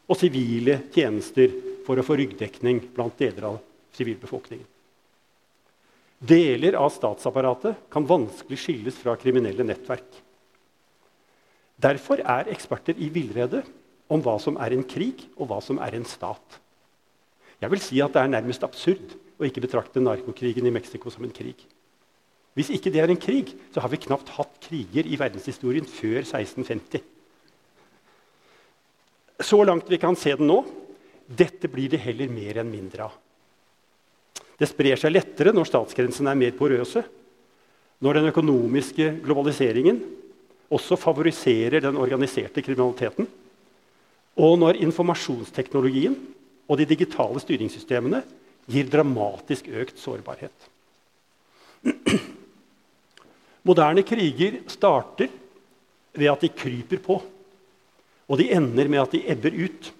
og 0.09 0.19
sivile 0.19 0.81
tjenester 0.93 1.53
for 1.85 1.99
å 1.99 2.05
få 2.05 2.17
ryggdekning 2.19 2.81
blant 2.95 3.17
deler 3.19 3.53
av 3.53 3.59
sivilbefolkningen. 3.95 4.67
Deler 6.23 6.77
av 6.79 6.91
statsapparatet 6.95 7.89
kan 7.91 8.07
vanskelig 8.07 8.59
skilles 8.61 8.95
fra 8.95 9.15
kriminelle 9.19 9.65
nettverk. 9.67 10.07
Derfor 11.83 12.21
er 12.23 12.51
eksperter 12.53 12.95
i 12.95 13.09
villrede 13.11 13.63
om 14.07 14.21
hva 14.23 14.37
som 14.39 14.55
er 14.61 14.75
en 14.75 14.85
krig, 14.87 15.25
og 15.35 15.49
hva 15.49 15.59
som 15.63 15.81
er 15.83 15.97
en 15.97 16.07
stat. 16.07 16.59
Jeg 17.59 17.71
vil 17.71 17.81
si 17.83 18.01
at 18.03 18.13
Det 18.13 18.21
er 18.21 18.31
nærmest 18.31 18.63
absurd 18.63 19.15
å 19.39 19.47
ikke 19.47 19.63
betrakte 19.63 20.03
narkokrigen 20.03 20.67
i 20.67 20.71
Mexico 20.71 21.11
som 21.11 21.23
en 21.23 21.35
krig. 21.35 21.59
Hvis 22.53 22.69
ikke 22.75 22.91
det 22.93 23.01
er 23.01 23.09
en 23.09 23.19
krig, 23.19 23.55
så 23.73 23.81
har 23.81 23.89
vi 23.89 24.01
knapt 24.03 24.29
hatt 24.35 24.59
kriger 24.61 25.07
i 25.09 25.17
verdenshistorien 25.17 25.87
før 25.89 26.21
1650. 26.21 27.01
Så 29.41 29.59
langt 29.65 29.89
vi 29.89 29.97
kan 30.01 30.15
se 30.19 30.35
den 30.37 30.47
nå, 30.47 30.59
dette 31.27 31.69
blir 31.71 31.89
det 31.89 32.03
heller 32.03 32.29
mer 32.29 32.61
enn 32.61 32.69
mindre 32.69 33.07
av. 33.07 33.15
Det 34.59 34.69
sprer 34.69 34.99
seg 35.01 35.15
lettere 35.15 35.53
når 35.55 35.67
statsgrensene 35.67 36.29
er 36.29 36.39
mer 36.39 36.53
porøse, 36.55 37.01
når 38.03 38.19
den 38.19 38.29
økonomiske 38.29 39.09
globaliseringen 39.23 40.01
også 40.73 40.97
favoriserer 40.99 41.81
den 41.83 41.97
organiserte 41.99 42.61
kriminaliteten, 42.65 43.27
og 44.37 44.53
når 44.61 44.79
informasjonsteknologien 44.85 46.15
og 46.69 46.79
de 46.79 46.87
digitale 46.89 47.41
styringssystemene 47.41 48.21
gir 48.69 48.87
dramatisk 48.89 49.67
økt 49.73 49.99
sårbarhet. 50.01 50.69
Moderne 53.63 54.03
kriger 54.03 54.59
starter 54.71 55.31
ved 56.13 56.29
at 56.29 56.43
de 56.43 56.51
kryper 56.51 56.99
på, 57.03 57.19
og 58.27 58.39
de 58.39 58.49
ender 58.51 58.89
med 58.91 59.01
at 59.03 59.13
de 59.15 59.23
ebber 59.31 59.55
ut, 59.65 59.91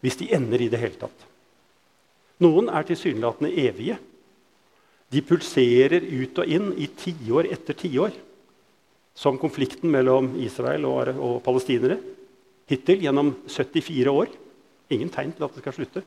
hvis 0.00 0.18
de 0.20 0.28
ender 0.34 0.62
i 0.62 0.68
det 0.70 0.80
hele 0.80 0.98
tatt. 1.00 1.26
Noen 2.44 2.68
er 2.68 2.84
tilsynelatende 2.86 3.50
evige. 3.58 3.96
De 5.12 5.22
pulserer 5.24 6.02
ut 6.02 6.38
og 6.42 6.50
inn 6.52 6.72
i 6.76 6.88
tiår 6.90 7.48
etter 7.54 7.78
tiår. 7.78 8.12
Som 9.16 9.38
konflikten 9.40 9.88
mellom 9.88 10.34
Israel 10.44 10.84
og, 10.84 11.14
og 11.16 11.38
palestinere. 11.46 11.96
Hittil 12.68 13.06
gjennom 13.06 13.32
74 13.48 14.12
år. 14.12 14.28
Ingen 14.92 15.10
tegn 15.14 15.32
til 15.32 15.46
at 15.46 15.56
det 15.56 15.64
skal 15.64 15.76
slutte. 15.78 16.02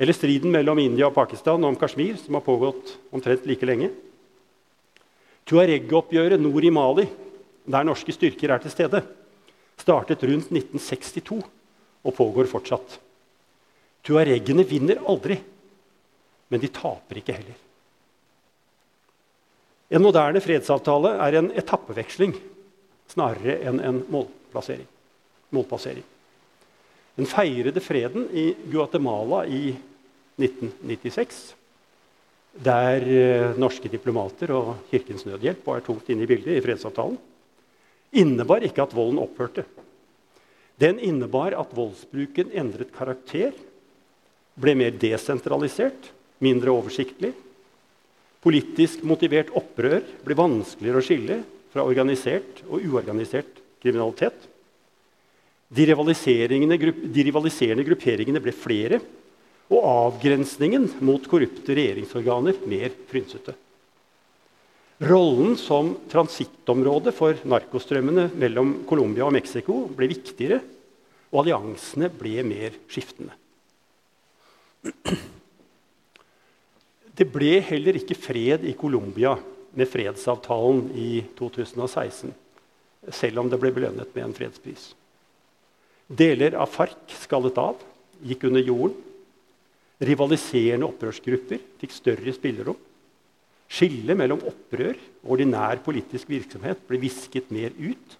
Eller 0.00 0.16
striden 0.16 0.52
mellom 0.52 0.80
India 0.80 1.08
og 1.08 1.16
Pakistan 1.16 1.64
om 1.64 1.76
Kashmir, 1.76 2.16
som 2.20 2.36
har 2.36 2.44
pågått 2.44 2.96
omtrent 3.12 3.44
like 3.48 3.68
lenge. 3.68 3.90
Tuareg-oppgjøret 5.46 6.42
nord 6.42 6.64
i 6.66 6.72
Mali, 6.74 7.06
der 7.66 7.86
norske 7.86 8.14
styrker 8.14 8.54
er 8.54 8.62
til 8.62 8.72
stede, 8.74 9.02
startet 9.78 10.24
rundt 10.26 10.50
1962 10.50 11.44
og 12.06 12.14
pågår 12.16 12.48
fortsatt. 12.50 12.98
Tuaregene 14.06 14.64
vinner 14.66 15.02
aldri, 15.06 15.38
men 16.50 16.62
de 16.62 16.70
taper 16.70 17.20
ikke 17.20 17.36
heller. 17.38 17.62
En 19.90 20.02
moderne 20.02 20.42
fredsavtale 20.42 21.14
er 21.22 21.38
en 21.38 21.52
etappeveksling 21.54 22.34
snarere 23.10 23.60
enn 23.68 23.78
en 23.82 24.00
målplassering. 24.10 24.86
Den 27.16 27.28
feirede 27.30 27.80
freden 27.80 28.26
i 28.34 28.48
Guatemala 28.70 29.44
i 29.46 29.70
1996, 30.36 31.54
der 32.62 33.04
eh, 33.04 33.56
norske 33.60 33.90
diplomater 33.92 34.52
og 34.56 34.74
Kirkens 34.90 35.26
Nødhjelp 35.26 35.64
var 35.66 35.82
tungt 35.84 36.08
inne 36.12 36.24
i 36.24 36.30
bildet 36.30 36.56
i 36.56 36.62
fredsavtalen, 36.64 37.18
innebar 38.16 38.64
ikke 38.64 38.84
at 38.84 38.94
volden 38.96 39.20
opphørte. 39.20 39.66
Den 40.80 41.00
innebar 41.00 41.56
at 41.56 41.72
voldsbruken 41.76 42.52
endret 42.56 42.92
karakter 42.94 43.52
ble 44.56 44.74
mer 44.76 44.96
desentralisert, 44.96 46.10
mindre 46.40 46.72
oversiktlig. 46.72 47.32
Politisk 48.44 49.04
motivert 49.08 49.52
opprør 49.56 50.02
ble 50.24 50.36
vanskeligere 50.38 51.00
å 51.00 51.04
skille 51.04 51.38
fra 51.72 51.84
organisert 51.84 52.62
og 52.68 52.84
uorganisert 52.84 53.62
kriminalitet. 53.82 54.36
De, 55.66 55.82
de 55.82 57.24
rivaliserende 57.26 57.86
grupperingene 57.88 58.42
ble 58.42 58.54
flere, 58.54 59.00
og 59.66 59.82
avgrensningen 59.82 60.88
mot 61.04 61.24
korrupte 61.26 61.74
regjeringsorganer 61.74 62.60
mer 62.70 62.92
frynsete. 63.10 63.56
Rollen 65.06 65.56
som 65.60 65.90
transittområde 66.08 67.12
for 67.12 67.36
narkostrømmene 67.44 68.30
mellom 68.38 68.78
Colombia 68.88 69.26
og 69.26 69.34
Mexico 69.36 69.82
ble 69.92 70.08
viktigere, 70.14 70.62
og 71.34 71.42
alliansene 71.42 72.08
ble 72.14 72.40
mer 72.46 72.78
skiftende. 72.88 73.34
Det 77.16 77.26
ble 77.32 77.58
heller 77.64 77.98
ikke 77.98 78.16
fred 78.16 78.64
i 78.68 78.76
Colombia 78.78 79.34
med 79.76 79.88
fredsavtalen 79.90 80.86
i 80.96 81.24
2016, 81.36 82.32
selv 83.12 83.42
om 83.42 83.50
det 83.52 83.58
ble 83.60 83.72
belønnet 83.74 84.14
med 84.14 84.24
en 84.24 84.36
fredspris. 84.36 84.90
Deler 86.06 86.56
av 86.56 86.70
FARC 86.70 87.18
skallet 87.24 87.58
av, 87.60 87.80
gikk 88.24 88.46
under 88.48 88.64
jorden. 88.64 88.96
Rivaliserende 89.96 90.88
opprørsgrupper 90.90 91.62
fikk 91.80 91.94
større 91.94 92.34
spillerom. 92.36 92.76
Skillet 93.66 94.18
mellom 94.18 94.42
opprør 94.46 94.94
og 95.24 95.32
ordinær 95.34 95.80
politisk 95.84 96.28
virksomhet 96.30 96.82
ble 96.86 97.00
visket 97.02 97.48
mer 97.54 97.72
ut. 97.78 98.18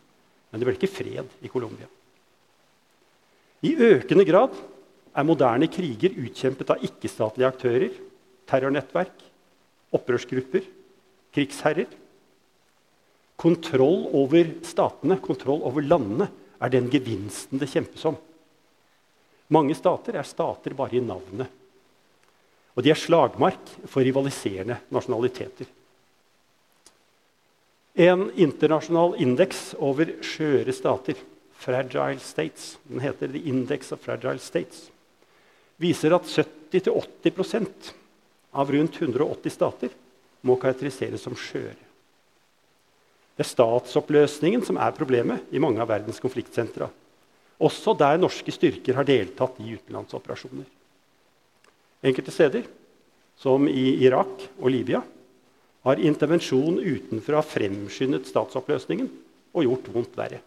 Men 0.51 0.63
det 0.63 0.69
ble 0.69 0.77
ikke 0.79 0.91
fred 0.91 1.37
i 1.45 1.51
Colombia. 1.53 1.89
I 3.67 3.75
økende 3.77 4.25
grad 4.29 4.57
er 5.17 5.27
moderne 5.27 5.69
kriger 5.73 6.17
utkjempet 6.17 6.73
av 6.73 6.83
ikke-statlige 6.85 7.49
aktører, 7.49 7.93
terrornettverk, 8.49 9.21
opprørsgrupper, 9.97 10.65
krigsherrer. 11.37 11.89
Kontroll 13.37 14.07
over 14.17 14.55
statene, 14.65 15.19
kontroll 15.21 15.65
over 15.69 15.85
landene, 15.85 16.31
er 16.57 16.73
den 16.73 16.89
gevinsten 16.89 17.61
det 17.61 17.69
kjempes 17.69 18.05
om. 18.09 18.17
Mange 19.53 19.77
stater 19.77 20.17
er 20.17 20.27
stater 20.27 20.73
bare 20.77 20.97
i 20.97 21.05
navnet. 21.05 21.53
Og 22.77 22.85
de 22.85 22.93
er 22.93 23.01
slagmark 23.01 23.73
for 23.89 24.05
rivaliserende 24.05 24.77
nasjonaliteter. 24.93 25.69
En 27.97 28.27
internasjonal 28.37 29.17
indeks 29.25 29.71
over 29.81 30.19
skjøre 30.21 30.75
stater, 30.77 31.17
Fragile 31.57 32.21
States, 32.21 32.75
den 32.85 33.01
heter 33.01 33.33
The 33.33 33.41
Index 33.49 33.89
of 33.97 34.03
Fragile 34.05 34.43
States, 34.45 34.91
viser 35.81 36.13
at 36.13 36.29
70-80% 36.29 37.95
av 38.53 38.73
rundt 38.73 39.01
180 39.01 39.57
stater 39.57 39.97
må 40.45 40.59
karakteriseres 40.61 41.25
som 41.25 41.37
skjøre. 41.37 41.81
Det 43.37 43.45
er 43.45 43.49
statsoppløsningen 43.49 44.63
som 44.65 44.77
er 44.81 44.95
problemet 44.97 45.49
i 45.53 45.61
mange 45.61 45.81
av 45.81 45.89
verdens 45.89 46.21
konfliktsentra. 46.21 46.89
Også 47.57 47.97
der 47.97 48.21
norske 48.21 48.53
styrker 48.53 49.01
har 49.01 49.09
deltatt 49.09 49.57
i 49.65 49.73
utenlandsoperasjoner. 49.77 50.69
Enkelte 52.05 52.35
steder, 52.35 52.67
som 53.37 53.69
i 53.69 54.05
Irak 54.05 54.49
og 54.59 54.71
Libya, 54.73 55.03
har 55.87 56.03
intervensjon 56.03 56.81
utenfra 56.83 57.43
fremskyndet 57.47 58.27
statsoppløsningen 58.27 59.09
og 59.55 59.67
gjort 59.67 59.91
vondt 59.95 60.17
verre. 60.19 60.41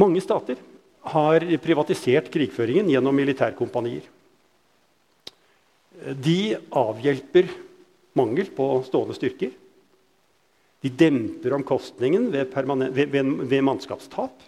Mange 0.00 0.22
stater 0.24 0.60
har 1.12 1.44
privatisert 1.60 2.30
krigføringen 2.32 2.88
gjennom 2.88 3.16
militærkompanier. 3.18 4.06
De 6.16 6.54
avhjelper 6.72 7.50
mangel 8.18 8.48
på 8.56 8.68
stående 8.86 9.16
styrker. 9.18 9.52
De 10.82 10.90
demper 10.90 11.54
omkostningen 11.58 12.30
ved, 12.32 12.48
ved, 12.56 13.04
ved, 13.12 13.34
ved 13.50 13.62
mannskapstap. 13.62 14.40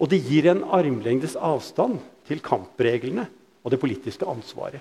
Og 0.00 0.08
det 0.08 0.22
gir 0.24 0.48
en 0.48 0.64
armlengdes 0.64 1.36
avstand 1.36 2.00
til 2.28 2.40
kampreglene 2.44 3.26
og 3.60 3.74
det 3.74 3.80
politiske 3.82 4.28
ansvaret. 4.28 4.80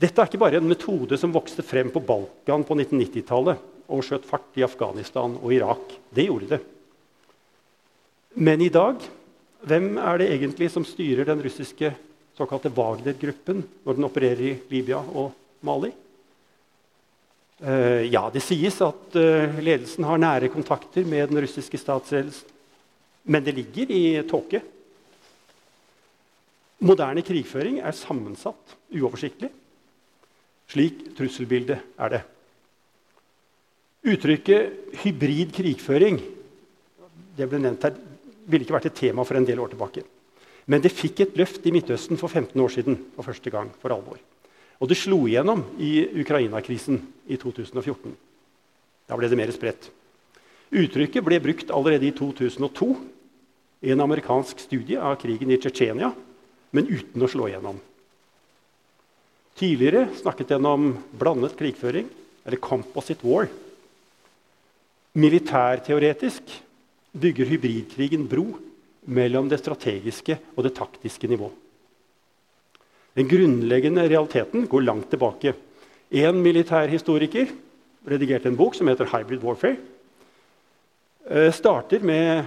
Dette 0.00 0.20
er 0.20 0.28
ikke 0.28 0.40
bare 0.42 0.58
en 0.58 0.68
metode 0.68 1.16
som 1.20 1.32
vokste 1.34 1.62
frem 1.62 1.92
på 1.92 2.02
Balkan 2.02 2.64
på 2.66 2.76
1990-tallet 2.76 3.90
og 3.94 4.02
skjøt 4.04 4.24
fart 4.26 4.56
i 4.58 4.64
Afghanistan 4.66 5.36
og 5.38 5.52
Irak. 5.54 5.92
Det 6.10 6.26
gjorde 6.26 6.50
det. 6.56 6.60
Men 8.34 8.64
i 8.64 8.72
dag, 8.72 8.98
hvem 9.62 9.92
er 10.00 10.18
det 10.18 10.30
egentlig 10.34 10.70
som 10.72 10.86
styrer 10.88 11.28
den 11.28 11.44
russiske 11.44 11.92
såkalte 12.34 12.72
Wagner-gruppen 12.74 13.62
når 13.84 13.98
den 13.98 14.08
opererer 14.08 14.42
i 14.48 14.56
Libya 14.72 14.98
og 14.98 15.30
Mali? 15.64 15.92
Uh, 17.64 18.02
ja, 18.10 18.26
det 18.34 18.42
sies 18.42 18.80
at 18.82 19.14
uh, 19.14 19.60
ledelsen 19.62 20.04
har 20.08 20.18
nære 20.18 20.50
kontakter 20.52 21.06
med 21.06 21.30
den 21.30 21.38
russiske 21.44 21.78
statsledelsen. 21.78 22.53
Men 23.24 23.44
det 23.44 23.56
ligger 23.56 23.90
i 23.90 24.02
tåke. 24.28 24.60
Moderne 26.84 27.24
krigføring 27.24 27.80
er 27.80 27.96
sammensatt, 27.96 28.76
uoversiktlig. 28.92 29.50
Slik 30.68 31.02
trusselbildet 31.16 31.80
er 31.98 32.12
det. 32.12 32.22
Uttrykket 34.04 34.92
'hybrid 35.00 35.52
krigføring' 35.56 36.20
det 37.36 37.48
ble 37.50 37.58
nevnt 37.58 37.86
her, 37.86 37.96
ville 38.46 38.66
ikke 38.66 38.76
vært 38.76 38.90
et 38.90 38.98
tema 38.98 39.24
for 39.26 39.38
en 39.38 39.46
del 39.46 39.60
år 39.62 39.72
tilbake. 39.72 40.04
Men 40.70 40.80
det 40.80 40.94
fikk 40.94 41.20
et 41.20 41.36
løft 41.36 41.66
i 41.66 41.72
Midtøsten 41.74 42.18
for 42.20 42.28
15 42.28 42.60
år 42.60 42.72
siden 42.72 42.98
for 43.16 43.26
første 43.26 43.50
gang. 43.50 43.70
for 43.80 43.92
alvor. 43.92 44.18
Og 44.80 44.88
det 44.88 44.96
slo 44.96 45.26
igjennom 45.26 45.64
i 45.78 46.20
Ukraina-krisen 46.20 47.00
i 47.28 47.36
2014. 47.36 48.16
Da 49.08 49.16
ble 49.16 49.28
det 49.28 49.38
mer 49.38 49.50
spredt. 49.52 49.90
Uttrykket 50.74 51.22
ble 51.22 51.38
brukt 51.38 51.70
allerede 51.70 52.08
i 52.08 52.14
2002 52.16 52.88
i 53.84 53.92
en 53.94 54.02
amerikansk 54.02 54.58
studie 54.64 54.98
av 54.98 55.20
krigen 55.22 55.52
i 55.54 55.58
Tsjetsjenia, 55.60 56.10
men 56.74 56.88
uten 56.90 57.22
å 57.22 57.30
slå 57.30 57.46
igjennom. 57.50 57.78
Tidligere 59.54 60.08
snakket 60.18 60.50
den 60.50 60.66
om 60.66 60.88
blandet 61.14 61.54
krigføring, 61.58 62.08
eller 62.44 62.58
'composite 62.58 63.22
war'. 63.22 63.48
Militærteoretisk 65.14 66.42
bygger 67.12 67.46
hybridkrigen 67.46 68.26
bro 68.26 68.58
mellom 69.06 69.48
det 69.48 69.60
strategiske 69.62 70.38
og 70.56 70.64
det 70.64 70.74
taktiske 70.74 71.28
nivå. 71.28 71.52
Den 73.14 73.28
grunnleggende 73.28 74.08
realiteten 74.08 74.66
går 74.66 74.82
langt 74.82 75.10
tilbake. 75.10 75.54
En 76.10 76.42
militærhistoriker 76.42 77.46
redigerte 78.10 78.48
en 78.48 78.56
bok 78.56 78.74
som 78.74 78.88
heter 78.88 79.06
'Hybrid 79.06 79.40
Warfare'. 79.40 79.93
Eh, 81.24 81.52
starter 81.52 82.00
med 82.04 82.44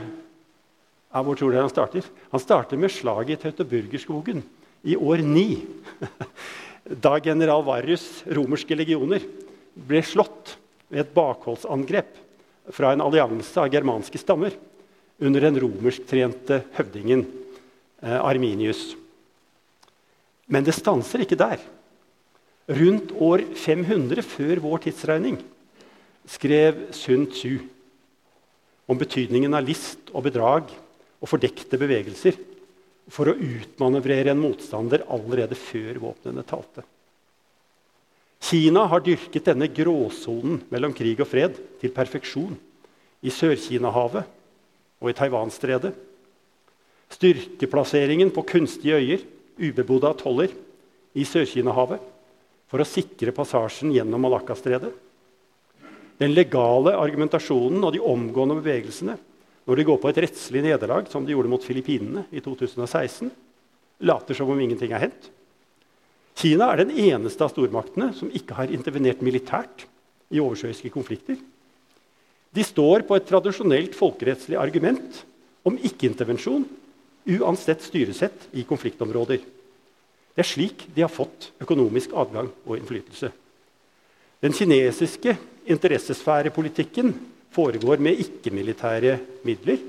ja, 1.09 1.21
Hvor 1.23 1.33
tror 1.33 1.49
dere 1.49 1.65
han 1.65 1.71
starter? 1.71 2.05
Han 2.29 2.41
starter 2.41 2.77
med 2.77 2.93
slaget 2.93 3.39
i 3.39 3.41
Teutoburgerskogen 3.41 4.43
i 4.85 4.93
år 4.95 5.23
9. 5.25 5.45
da 7.05 7.17
general 7.17 7.63
Varus' 7.65 8.21
romerske 8.29 8.75
legioner 8.77 9.23
ble 9.73 10.01
slått 10.05 10.53
ved 10.91 11.01
et 11.01 11.15
bakholdsangrep 11.15 12.19
fra 12.69 12.91
en 12.93 13.01
allianse 13.01 13.57
av 13.57 13.71
germanske 13.73 14.21
stammer 14.21 14.53
under 15.17 15.41
den 15.41 15.57
romersktrente 15.63 16.59
høvdingen 16.77 17.23
eh, 18.03 18.19
Arminius. 18.21 18.91
Men 20.45 20.67
det 20.67 20.77
stanser 20.77 21.25
ikke 21.25 21.39
der. 21.39 21.57
Rundt 22.77 23.15
år 23.17 23.41
500 23.57 24.21
før 24.21 24.61
vår 24.67 24.85
tidsregning 24.85 25.41
skrev 26.29 26.91
Sun 26.93 27.25
Tzu 27.33 27.57
om 28.87 28.99
betydningen 28.99 29.53
av 29.57 29.65
list 29.67 30.11
og 30.13 30.25
bedrag 30.27 30.71
og 31.19 31.29
fordekte 31.29 31.79
bevegelser 31.79 32.37
for 33.11 33.29
å 33.31 33.35
utmanøvrere 33.35 34.33
en 34.33 34.41
motstander 34.41 35.05
allerede 35.11 35.55
før 35.59 35.99
våpnene 36.03 36.43
talte. 36.47 36.83
Kina 38.47 38.85
har 38.91 39.01
dyrket 39.03 39.47
denne 39.49 39.69
gråsonen 39.71 40.61
mellom 40.71 40.93
krig 40.95 41.19
og 41.23 41.29
fred 41.29 41.57
til 41.81 41.93
perfeksjon 41.95 42.53
i 43.25 43.33
Sør-Kina-havet 43.33 44.27
og 45.01 45.09
i 45.09 45.15
Taiwan-stredet. 45.17 45.93
Styrkeplasseringen 47.17 48.29
på 48.35 48.43
kunstige 48.45 48.99
øyer, 48.99 49.23
ubebodde 49.57 50.11
atoller, 50.11 50.53
i 51.17 51.25
Sør-Kina-havet 51.25 52.03
for 52.69 52.83
å 52.83 52.87
sikre 52.87 53.33
passasjen 53.33 53.93
gjennom 53.95 54.21
Malakka-stredet. 54.27 54.91
Den 56.17 56.33
legale 56.33 56.95
argumentasjonen 56.97 57.83
og 57.85 57.93
de 57.93 58.01
omgående 58.01 58.57
bevegelsene 58.59 59.17
når 59.67 59.79
de 59.79 59.85
går 59.89 59.97
på 59.99 60.09
et 60.09 60.19
rettslig 60.23 60.61
nederlag, 60.63 61.09
som 61.11 61.25
de 61.27 61.33
gjorde 61.35 61.51
mot 61.51 61.63
Filippinene 61.63 62.23
i 62.31 62.39
2016, 62.39 63.27
later 64.07 64.37
som 64.37 64.49
om 64.53 64.61
ingenting 64.63 64.93
er 64.95 65.03
hendt. 65.03 65.27
Kina 66.37 66.69
er 66.71 66.85
den 66.85 66.93
eneste 66.95 67.43
av 67.43 67.51
stormaktene 67.51 68.13
som 68.15 68.31
ikke 68.31 68.55
har 68.55 68.71
intervenert 68.71 69.23
militært 69.25 69.83
i 70.31 70.39
oversjøiske 70.39 70.91
konflikter. 70.93 71.35
De 72.55 72.63
står 72.63 73.03
på 73.09 73.17
et 73.17 73.27
tradisjonelt 73.27 73.97
folkerettslig 73.97 74.55
argument 74.61 75.23
om 75.67 75.75
ikke-intervensjon 75.75 76.63
uansett 77.37 77.83
styresett 77.83 78.47
i 78.55 78.63
konfliktområder. 78.67 79.41
Det 79.41 80.45
er 80.45 80.47
slik 80.47 80.85
de 80.95 81.03
har 81.03 81.11
fått 81.11 81.51
økonomisk 81.59 82.13
adgang 82.15 82.47
og 82.63 82.77
innflytelse. 82.77 83.33
Den 84.39 84.55
kinesiske 84.55 85.35
interessesfærepolitikken 85.67 87.13
foregår 87.53 88.01
med 88.03 88.21
ikke-militære 88.23 89.17
midler, 89.47 89.83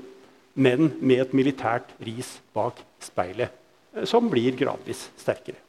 men 0.59 0.91
med 0.99 1.23
et 1.23 1.33
militært 1.37 1.91
ris 2.03 2.35
bak 2.55 2.81
speilet, 3.03 3.51
eh, 3.95 4.05
som 4.05 4.29
blir 4.29 4.57
gradvis 4.57 5.07
sterkere. 5.19 5.59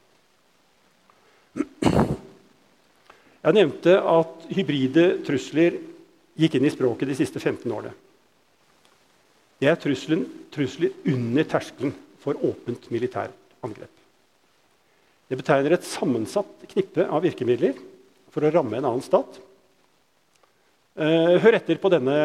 Jeg 3.41 3.57
nevnte 3.57 3.97
at 3.97 4.45
hybride 4.53 5.05
trusler 5.25 5.79
gikk 6.37 6.55
inn 6.55 6.67
i 6.67 6.73
språket 6.73 7.09
de 7.09 7.17
siste 7.17 7.41
15 7.41 7.71
årene. 7.73 7.93
Det 9.61 9.69
er 9.69 9.77
trusselen, 9.77 10.23
trusler 10.53 10.93
under 11.09 11.45
terskelen 11.49 11.93
for 12.21 12.37
åpent 12.45 12.87
militært 12.93 13.35
angrep. 13.65 13.91
Det 15.29 15.37
betegner 15.39 15.75
et 15.75 15.87
sammensatt 15.87 16.65
knippe 16.73 17.05
av 17.07 17.23
virkemidler 17.23 17.77
for 18.33 18.45
å 18.45 18.51
ramme 18.53 18.77
en 18.77 18.87
annen 18.89 19.05
stat 19.05 19.39
hør 20.97 21.55
etter 21.55 21.79
på 21.79 21.91
denne 21.93 22.15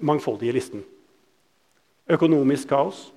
mangfoldige 0.00 0.54
listen. 0.56 0.82
Økonomisk 2.08 2.70
kaos. 2.70 3.08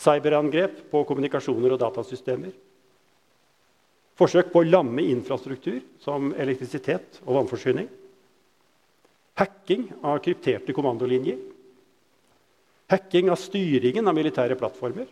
Cyberangrep 0.00 0.88
på 0.90 1.04
kommunikasjoner 1.06 1.76
og 1.76 1.80
datasystemer. 1.80 2.54
Forsøk 4.18 4.50
på 4.52 4.62
å 4.62 4.66
lamme 4.66 5.02
infrastruktur 5.10 5.80
som 6.02 6.32
elektrisitet 6.38 7.20
og 7.24 7.38
vannforsyning. 7.38 7.88
Hacking 9.38 9.88
av 10.02 10.20
krypterte 10.22 10.74
kommandolinjer. 10.74 11.40
Hacking 12.90 13.30
av 13.32 13.40
styringen 13.42 14.06
av 14.06 14.14
militære 14.14 14.58
plattformer. 14.58 15.08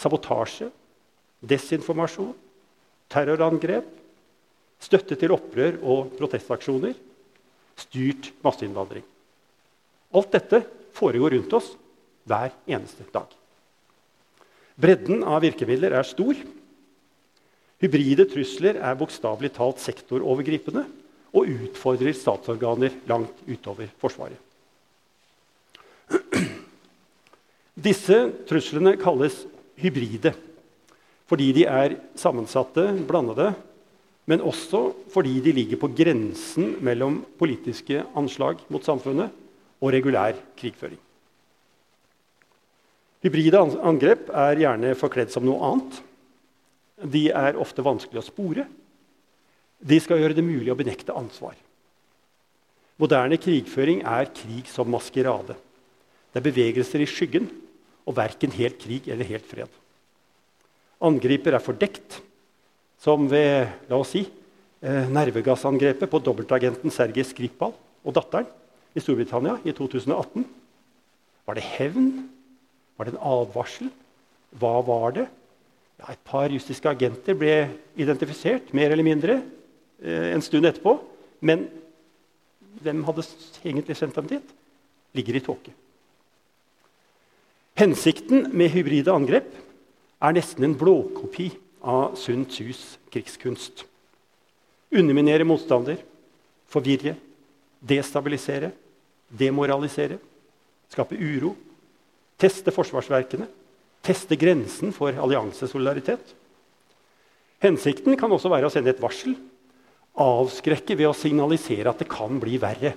Sabotasje, 0.00 0.70
desinformasjon, 1.44 2.32
terrorangrep, 3.12 3.88
støtte 4.80 5.18
til 5.20 5.34
opprør 5.34 5.76
og 5.82 6.14
protestaksjoner, 6.16 6.94
styrt 7.80 8.30
masseinnvandring. 8.44 9.04
Alt 10.14 10.32
dette 10.34 10.62
foregår 10.96 11.36
rundt 11.36 11.54
oss 11.56 11.72
hver 12.28 12.52
eneste 12.68 13.06
dag. 13.14 13.28
Bredden 14.80 15.24
av 15.26 15.42
virkemidler 15.44 15.94
er 15.98 16.06
stor. 16.08 16.36
Hybride 17.80 18.26
trusler 18.28 18.80
er 18.80 18.98
bokstavelig 18.98 19.52
talt 19.56 19.80
sektorovergripende 19.82 20.84
og 21.36 21.48
utfordrer 21.48 22.16
statsorganer 22.16 22.96
langt 23.08 23.44
utover 23.48 23.90
Forsvaret. 24.00 24.38
Disse 27.80 28.16
truslene 28.48 28.96
kalles 29.00 29.44
hybride 29.80 30.34
fordi 31.30 31.52
de 31.54 31.62
er 31.70 31.92
sammensatte, 32.18 32.88
blandede, 33.06 33.52
men 34.30 34.44
også 34.46 34.92
fordi 35.10 35.40
de 35.42 35.52
ligger 35.56 35.80
på 35.80 35.90
grensen 35.98 36.76
mellom 36.86 37.20
politiske 37.40 38.04
anslag 38.14 38.60
mot 38.70 38.84
samfunnet 38.86 39.32
og 39.80 39.90
regulær 39.90 40.38
krigføring. 40.60 41.00
Hybride 43.20 43.58
angrep 43.60 44.30
er 44.32 44.60
gjerne 44.62 44.94
forkledd 44.96 45.32
som 45.34 45.44
noe 45.44 45.58
annet. 45.66 45.98
De 47.10 47.26
er 47.34 47.58
ofte 47.60 47.84
vanskelig 47.84 48.22
å 48.22 48.28
spore. 48.28 48.64
De 49.80 49.98
skal 50.00 50.22
gjøre 50.22 50.36
det 50.36 50.44
mulig 50.46 50.70
å 50.72 50.78
benekte 50.78 51.16
ansvar. 51.16 51.58
Moderne 53.00 53.36
krigføring 53.40 54.04
er 54.04 54.30
krig 54.36 54.68
som 54.68 54.88
maskerade. 54.92 55.56
Det 56.30 56.40
er 56.40 56.46
bevegelser 56.46 57.02
i 57.02 57.08
skyggen 57.08 57.48
og 58.06 58.16
verken 58.16 58.52
helt 58.54 58.78
krig 58.80 59.08
eller 59.08 59.28
helt 59.28 59.48
fred. 59.48 59.70
Angriper 61.00 61.56
er 61.56 61.64
fordekt, 61.64 62.20
som 63.00 63.24
ved 63.30 63.70
la 63.88 63.96
oss 63.96 64.12
si, 64.12 64.26
eh, 64.82 65.08
nervegassangrepet 65.08 66.10
på 66.10 66.20
dobbeltagenten 66.20 66.92
Sergej 66.92 67.24
Skripal 67.24 67.72
og 68.04 68.14
datteren 68.14 68.48
i 68.94 69.00
Storbritannia 69.00 69.56
i 69.64 69.72
2018. 69.72 70.44
Var 71.46 71.54
det 71.56 71.64
hevn? 71.78 72.28
Var 72.98 73.04
det 73.08 73.14
en 73.14 73.24
advarsel? 73.24 73.90
Hva 74.58 74.80
var 74.84 75.12
det? 75.16 75.28
Ja, 76.00 76.12
et 76.12 76.24
par 76.24 76.48
russiske 76.48 76.88
agenter 76.88 77.36
ble 77.36 77.70
identifisert, 77.96 78.72
mer 78.74 78.90
eller 78.90 79.04
mindre, 79.04 79.42
eh, 80.02 80.34
en 80.34 80.42
stund 80.42 80.64
etterpå. 80.64 80.98
Men 81.40 81.68
hvem 82.82 83.04
hadde 83.04 83.24
egentlig 83.64 83.96
sendt 83.96 84.14
dem 84.14 84.26
dit? 84.26 84.54
Ligger 85.14 85.36
i 85.36 85.40
tåke. 85.40 85.72
Hensikten 87.76 88.52
med 88.52 88.70
hybride 88.70 89.08
angrep 89.08 89.48
er 90.20 90.32
nesten 90.32 90.64
en 90.64 90.76
blåkopi 90.76 91.50
av 91.80 92.16
Sun 92.20 92.44
Tzus 92.48 92.98
krigskunst. 93.12 93.84
Underminere 94.90 95.46
motstander, 95.46 96.00
forvirre, 96.70 97.14
destabilisere, 97.80 98.72
demoralisere, 99.30 100.18
skape 100.90 101.16
uro, 101.16 101.54
teste 102.40 102.74
forsvarsverkene, 102.74 103.46
teste 104.02 104.36
grensen 104.40 104.94
for 104.96 105.14
alliansesolidaritet. 105.14 106.34
Hensikten 107.60 108.16
kan 108.18 108.32
også 108.32 108.50
være 108.50 108.70
å 108.70 108.72
sende 108.72 108.92
et 108.94 109.02
varsel, 109.02 109.36
avskrekke 110.20 110.96
ved 110.98 111.10
å 111.10 111.16
signalisere 111.16 111.92
at 111.92 112.02
det 112.02 112.08
kan 112.10 112.40
bli 112.42 112.58
verre. 112.60 112.94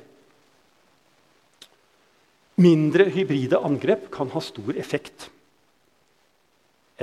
Mindre 2.64 3.08
hybride 3.14 3.60
angrep 3.66 4.10
kan 4.14 4.30
ha 4.34 4.42
stor 4.44 4.78
effekt. 4.78 5.30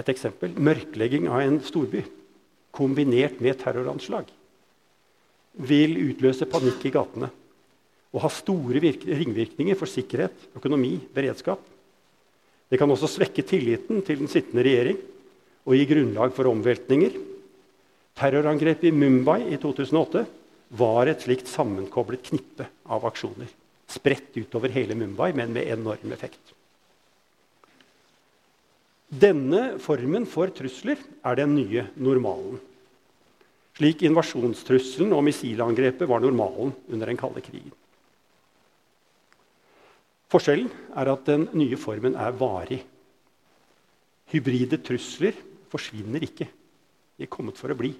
Et 0.00 0.08
eksempel 0.08 0.54
mørklegging 0.56 1.28
av 1.28 1.42
en 1.44 1.58
storby 1.64 2.02
kombinert 2.74 3.40
med 3.42 3.58
terroranslag 3.60 4.30
vil 5.66 5.96
utløse 6.06 6.46
panikk 6.48 6.86
i 6.86 6.92
gatene 6.94 7.28
og 8.10 8.22
ha 8.24 8.30
store 8.32 8.80
ringvirkninger 8.80 9.76
for 9.78 9.90
sikkerhet, 9.90 10.34
økonomi, 10.58 10.96
beredskap. 11.14 11.60
Det 12.70 12.78
kan 12.78 12.90
også 12.90 13.10
svekke 13.10 13.44
tilliten 13.46 14.02
til 14.06 14.22
den 14.22 14.30
sittende 14.30 14.64
regjering 14.66 14.98
og 15.66 15.76
gi 15.76 15.86
grunnlag 15.90 16.34
for 16.34 16.50
omveltninger. 16.50 17.14
Terrorangrepet 18.18 18.88
i 18.90 18.94
Mumbai 18.94 19.44
i 19.54 19.58
2008 19.62 20.24
var 20.80 21.10
et 21.10 21.22
slikt 21.26 21.50
sammenkoblet 21.50 22.24
knippe 22.30 22.66
av 22.90 23.06
aksjoner. 23.10 23.50
Spredt 23.90 24.38
utover 24.38 24.74
hele 24.74 24.96
Mumbai, 24.98 25.32
men 25.34 25.54
med 25.54 25.70
enorm 25.70 26.14
effekt. 26.14 26.54
Denne 29.10 29.80
formen 29.82 30.22
for 30.30 30.52
trusler 30.54 31.00
er 31.26 31.38
den 31.40 31.56
nye 31.56 31.82
normalen. 31.98 32.60
Slik 33.74 34.04
invasjonstrusselen 34.06 35.10
og 35.16 35.24
missilangrepet 35.26 36.06
var 36.06 36.22
normalen 36.22 36.70
under 36.86 37.10
den 37.10 37.18
kalde 37.18 37.42
krigen. 37.42 37.72
Forskjellen 40.30 40.70
er 40.94 41.10
at 41.10 41.26
den 41.26 41.48
nye 41.58 41.78
formen 41.80 42.14
er 42.14 42.36
varig. 42.38 42.84
Hybride 44.30 44.78
trusler 44.78 45.34
forsvinner 45.72 46.22
ikke. 46.22 46.46
De 47.18 47.26
er 47.26 47.32
kommet 47.34 47.58
for 47.58 47.74
å 47.74 47.78
bli. 47.78 47.90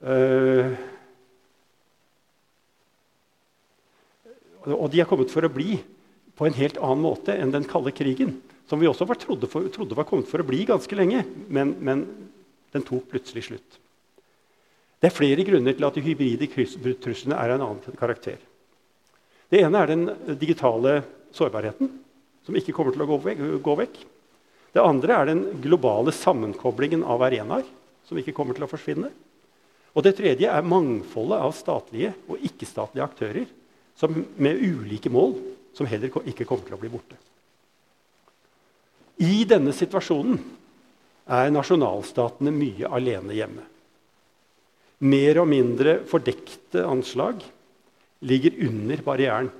Uh, 0.00 0.72
og 4.72 4.88
de 4.92 5.04
er 5.04 5.08
kommet 5.08 5.32
for 5.32 5.44
å 5.44 5.52
bli 5.52 5.76
på 6.36 6.48
en 6.48 6.56
helt 6.56 6.80
annen 6.80 7.04
måte 7.04 7.36
enn 7.36 7.52
den 7.52 7.68
kalde 7.68 7.92
krigen 7.96 8.38
som 8.66 8.80
vi 8.80 8.88
også 8.90 9.06
var, 9.06 9.18
trodde, 9.22 9.48
for, 9.50 9.66
trodde, 9.72 9.96
var 9.96 10.06
kommet 10.08 10.28
for 10.30 10.42
å 10.42 10.46
bli 10.46 10.64
ganske 10.66 10.98
lenge, 10.98 11.22
men, 11.48 11.74
men, 11.80 12.06
den 12.74 12.84
tok 12.84 13.06
plutselig 13.08 13.46
slutt. 13.46 13.78
Det 15.00 15.08
er 15.08 15.14
flere 15.14 15.44
grunner 15.46 15.76
til 15.76 15.86
at 15.86 15.96
de 15.96 16.02
hybride 16.02 16.48
truslene 17.00 17.38
er 17.38 17.52
av 17.52 17.60
en 17.60 17.64
annen 17.68 17.98
karakter. 17.98 18.40
Det 19.52 19.62
ene 19.62 19.80
er 19.80 19.92
den 19.92 20.04
digitale 20.40 20.98
sårbarheten, 21.36 21.92
som 22.46 22.58
ikke 22.58 22.74
kommer 22.74 22.94
til 22.94 23.04
å 23.04 23.60
gå 23.62 23.76
vekk. 23.80 24.00
Det 24.74 24.82
andre 24.82 25.14
er 25.14 25.30
den 25.30 25.44
globale 25.62 26.12
sammenkoblingen 26.12 27.04
av 27.06 27.22
arenaer, 27.24 27.64
som 28.06 28.18
ikke 28.18 28.34
kommer 28.36 28.56
til 28.56 28.66
å 28.66 28.70
forsvinne. 28.70 29.12
Og 29.96 30.04
det 30.04 30.16
tredje 30.18 30.50
er 30.52 30.68
mangfoldet 30.68 31.38
av 31.40 31.54
statlige 31.56 32.12
og 32.28 32.42
ikke-statlige 32.44 33.06
aktører 33.06 33.46
som, 33.96 34.12
med 34.36 34.60
ulike 34.60 35.08
mål, 35.12 35.38
som 35.76 35.88
heller 35.88 36.12
ikke 36.28 36.44
kommer 36.44 36.66
til 36.66 36.76
å 36.76 36.80
bli 36.82 36.92
borte. 36.92 37.16
I 39.22 39.44
denne 39.48 39.72
situasjonen 39.72 40.38
er 41.32 41.52
nasjonalstatene 41.54 42.52
mye 42.52 42.90
alene 42.98 43.36
hjemme. 43.36 43.64
Mer 45.06 45.40
og 45.42 45.48
mindre 45.50 45.98
fordekte 46.08 46.84
anslag 46.88 47.42
ligger 48.28 48.56
under 48.68 49.02
barrieren 49.04 49.50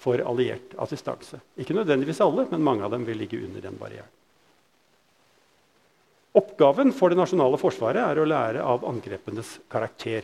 for 0.00 0.22
alliert 0.24 0.74
assistanse. 0.80 1.40
Ikke 1.60 1.76
nødvendigvis 1.76 2.20
alle, 2.24 2.46
men 2.50 2.64
mange 2.64 2.86
av 2.86 2.94
dem 2.94 3.04
vil 3.08 3.18
ligge 3.20 3.40
under 3.40 3.64
den 3.64 3.76
barrieren. 3.80 4.08
Oppgaven 6.36 6.92
for 6.94 7.10
det 7.10 7.18
nasjonale 7.18 7.58
forsvaret 7.58 8.04
er 8.04 8.20
å 8.22 8.28
lære 8.28 8.62
av 8.62 8.84
angrepenes 8.86 9.56
karakter. 9.72 10.22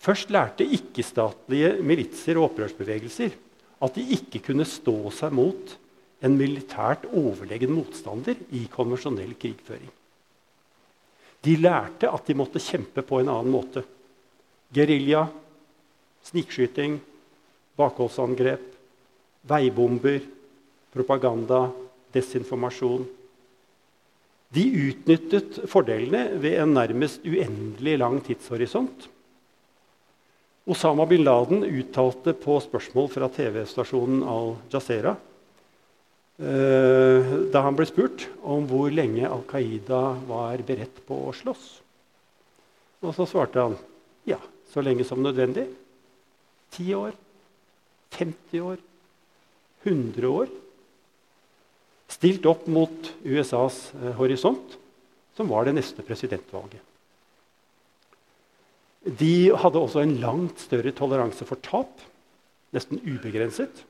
Først 0.00 0.32
lærte 0.32 0.64
ikke-statlige 0.64 1.74
militser 1.84 2.40
og 2.40 2.48
opprørsbevegelser 2.48 3.36
at 3.84 3.96
de 3.98 4.06
ikke 4.16 4.40
kunne 4.46 4.64
stå 4.68 4.96
seg 5.12 5.36
mot 5.36 5.74
en 6.20 6.36
militært 6.36 7.06
overlegen 7.16 7.72
motstander 7.72 8.38
i 8.56 8.66
konvensjonell 8.72 9.32
krigføring. 9.40 9.90
De 11.40 11.54
lærte 11.56 12.10
at 12.12 12.26
de 12.28 12.36
måtte 12.36 12.60
kjempe 12.60 13.04
på 13.06 13.22
en 13.22 13.30
annen 13.32 13.52
måte. 13.54 13.82
Gerilja, 14.76 15.24
snikskyting, 16.28 16.98
bakholdsangrep, 17.80 18.66
veibomber, 19.48 20.20
propaganda, 20.92 21.70
desinformasjon. 22.12 23.06
De 24.52 24.66
utnyttet 24.90 25.62
fordelene 25.70 26.36
ved 26.42 26.58
en 26.60 26.76
nærmest 26.76 27.24
uendelig 27.24 27.96
lang 28.02 28.20
tidshorisont. 28.26 29.08
Osama 30.70 31.06
bin 31.08 31.24
Laden 31.24 31.64
uttalte 31.64 32.34
på 32.36 32.58
spørsmål 32.60 33.08
fra 33.14 33.30
TV-stasjonen 33.32 34.20
Al 34.28 34.56
Jazeera 34.70 35.16
Eh, 35.16 35.29
da 36.40 37.60
han 37.60 37.76
ble 37.76 37.84
spurt 37.84 38.22
om 38.48 38.64
hvor 38.70 38.88
lenge 38.88 39.28
Al 39.28 39.42
Qaida 39.44 40.14
var 40.24 40.62
beredt 40.64 41.02
på 41.04 41.18
å 41.28 41.34
slåss. 41.36 41.66
Og 43.04 43.12
så 43.16 43.26
svarte 43.28 43.60
han 43.60 43.76
ja, 44.28 44.38
så 44.72 44.80
lenge 44.84 45.04
som 45.04 45.20
nødvendig. 45.20 45.66
10 46.76 46.94
år, 46.94 47.14
50 48.16 48.60
år, 48.64 48.82
100 49.82 50.28
år. 50.28 50.52
Stilt 52.10 52.46
opp 52.50 52.66
mot 52.70 53.10
USAs 53.24 53.90
eh, 53.96 54.12
horisont, 54.18 54.76
som 55.36 55.50
var 55.50 55.66
det 55.66 55.76
neste 55.78 56.04
presidentvalget. 56.06 56.82
De 59.00 59.50
hadde 59.56 59.80
også 59.80 60.02
en 60.02 60.18
langt 60.20 60.60
større 60.60 60.92
toleranse 60.92 61.46
for 61.48 61.60
tap, 61.64 62.02
nesten 62.76 63.00
ubegrenset. 63.00 63.86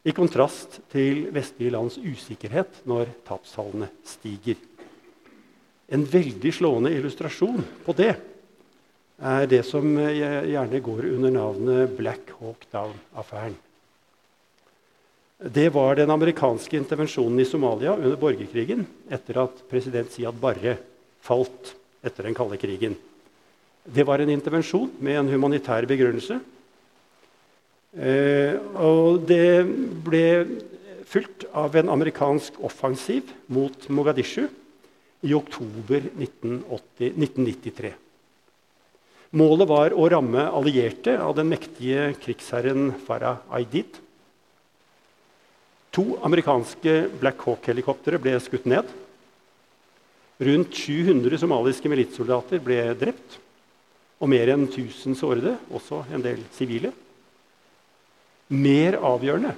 I 0.00 0.14
kontrast 0.16 0.78
til 0.92 1.26
vestlige 1.34 1.74
lands 1.74 1.98
usikkerhet 2.00 2.82
når 2.88 3.10
tapstallene 3.26 3.90
stiger. 4.08 4.56
En 5.92 6.06
veldig 6.08 6.52
slående 6.56 6.92
illustrasjon 6.94 7.60
på 7.84 7.94
det 7.98 8.14
er 9.20 9.48
det 9.50 9.60
som 9.68 9.84
gjerne 9.98 10.80
går 10.80 11.10
under 11.10 11.34
navnet 11.34 11.98
Black 11.98 12.32
Hawk 12.38 12.64
Down-affæren. 12.72 13.58
Det 15.40 15.68
var 15.72 15.96
den 15.96 16.10
amerikanske 16.12 16.76
intervensjonen 16.76 17.40
i 17.40 17.48
Somalia 17.48 17.92
under 17.96 18.16
borgerkrigen 18.20 18.86
etter 19.12 19.42
at 19.44 19.62
president 19.68 20.12
Siad 20.12 20.36
Barre 20.40 20.78
falt 21.24 21.74
etter 22.04 22.28
den 22.28 22.36
kalde 22.36 22.56
krigen. 22.60 22.96
Det 23.84 24.04
var 24.04 24.20
en 24.20 24.32
intervensjon 24.32 24.90
med 25.00 25.16
en 25.16 25.30
humanitær 25.32 25.88
begrunnelse. 25.88 26.40
Eh, 27.90 28.54
og 28.78 29.24
det 29.26 29.66
ble 30.06 30.26
fulgt 31.10 31.48
av 31.50 31.74
en 31.74 31.90
amerikansk 31.90 32.60
offensiv 32.62 33.32
mot 33.50 33.88
Mogadishu 33.90 34.44
i 35.26 35.34
oktober 35.34 36.06
1980, 36.14 37.10
1993. 37.18 37.90
Målet 39.34 39.70
var 39.70 39.94
å 39.94 40.06
ramme 40.10 40.46
allierte 40.54 41.16
av 41.22 41.34
den 41.38 41.50
mektige 41.50 42.12
krigsherren 42.22 42.92
Farah 43.06 43.42
Aidid. 43.58 43.98
To 45.94 46.16
amerikanske 46.26 46.96
Black 47.18 47.42
Hawk-helikoptre 47.42 48.18
ble 48.22 48.36
skutt 48.42 48.66
ned. 48.70 48.86
Rundt 50.40 50.74
700 50.78 51.42
somaliske 51.42 51.90
militssoldater 51.90 52.62
ble 52.62 52.82
drept. 52.98 53.38
Og 54.22 54.30
mer 54.30 54.52
enn 54.52 54.66
1000 54.68 55.16
sårede, 55.18 55.56
også 55.74 56.04
en 56.14 56.22
del 56.22 56.42
sivile. 56.54 56.92
Mer 58.50 58.98
avgjørende 58.98 59.54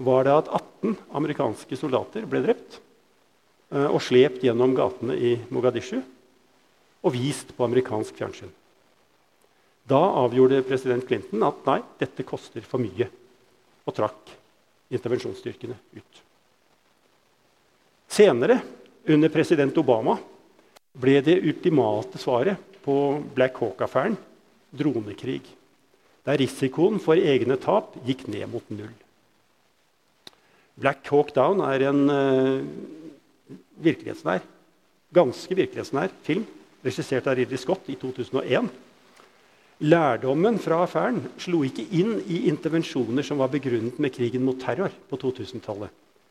var 0.00 0.26
det 0.26 0.36
at 0.36 0.48
18 0.60 0.96
amerikanske 1.18 1.76
soldater 1.78 2.24
ble 2.26 2.42
drept 2.44 2.80
Eh, 3.70 3.86
og 3.86 4.02
slept 4.02 4.42
gjennom 4.42 4.74
gatene 4.74 5.14
i 5.14 5.36
Mogadishu 5.54 6.00
og 7.00 7.14
vist 7.14 7.52
på 7.54 7.64
amerikansk 7.64 8.16
fjernsyn. 8.18 8.50
Da 9.88 10.00
avgjorde 10.20 10.64
president 10.66 11.06
Clinton 11.06 11.44
at 11.46 11.62
nei, 11.66 11.78
dette 11.98 12.26
koster 12.26 12.66
for 12.66 12.82
mye, 12.82 13.06
og 13.86 13.94
trakk 13.96 14.34
intervensjonsstyrkene 14.92 15.78
ut. 15.96 16.20
Senere, 18.10 18.58
under 19.10 19.32
president 19.32 19.78
Obama, 19.80 20.18
ble 21.00 21.16
det 21.24 21.38
ultimate 21.40 22.20
svaret 22.20 22.82
på 22.84 22.94
Black 23.34 23.56
Hawk-affæren 23.62 24.18
dronekrig, 24.76 25.46
der 26.30 26.38
risikoen 26.38 27.00
for 27.02 27.18
egne 27.18 27.56
tap 27.58 27.96
gikk 28.06 28.28
ned 28.30 28.46
mot 28.52 28.66
null. 28.70 28.92
Black 30.80 31.08
Hawk 31.10 31.32
Down 31.34 31.60
er 31.66 31.82
en 31.90 32.04
uh, 32.06 33.56
virkelighetsnær, 33.82 34.44
ganske 35.12 35.56
virkelighetsnær 35.58 36.12
film 36.24 36.46
regissert 36.84 37.26
av 37.28 37.36
Ridley 37.36 37.58
Scott 37.60 37.90
i 37.90 37.98
2001. 38.00 38.70
Lærdommen 39.80 40.58
fra 40.60 40.82
affæren 40.84 41.22
slo 41.40 41.62
ikke 41.66 41.86
inn 41.96 42.18
i 42.28 42.44
intervensjoner 42.52 43.24
som 43.26 43.40
var 43.40 43.50
begrunnet 43.52 43.98
med 44.00 44.12
krigen 44.14 44.44
mot 44.46 44.60
terror 44.60 44.92
på 45.10 45.18
2000-tallet, 45.20 45.90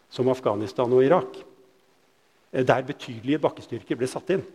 som 0.09 0.29
Afghanistan 0.31 0.93
og 0.95 1.03
Irak, 1.05 1.41
eh, 2.53 2.63
der 2.63 2.87
betydelige 2.87 3.41
bakkestyrker 3.41 3.99
ble 3.99 4.09
satt 4.09 4.31
inn. 4.37 4.45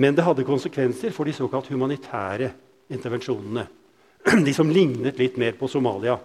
Men 0.00 0.16
det 0.16 0.24
hadde 0.24 0.46
konsekvenser 0.46 1.12
for 1.12 1.28
de 1.28 1.34
såkalt 1.36 1.68
humanitære 1.68 2.52
intervensjonene. 2.90 3.66
De 4.44 4.54
som 4.54 4.70
lignet 4.70 5.18
litt 5.18 5.36
mer 5.40 5.52
på 5.58 5.68
Somalia, 5.68 6.18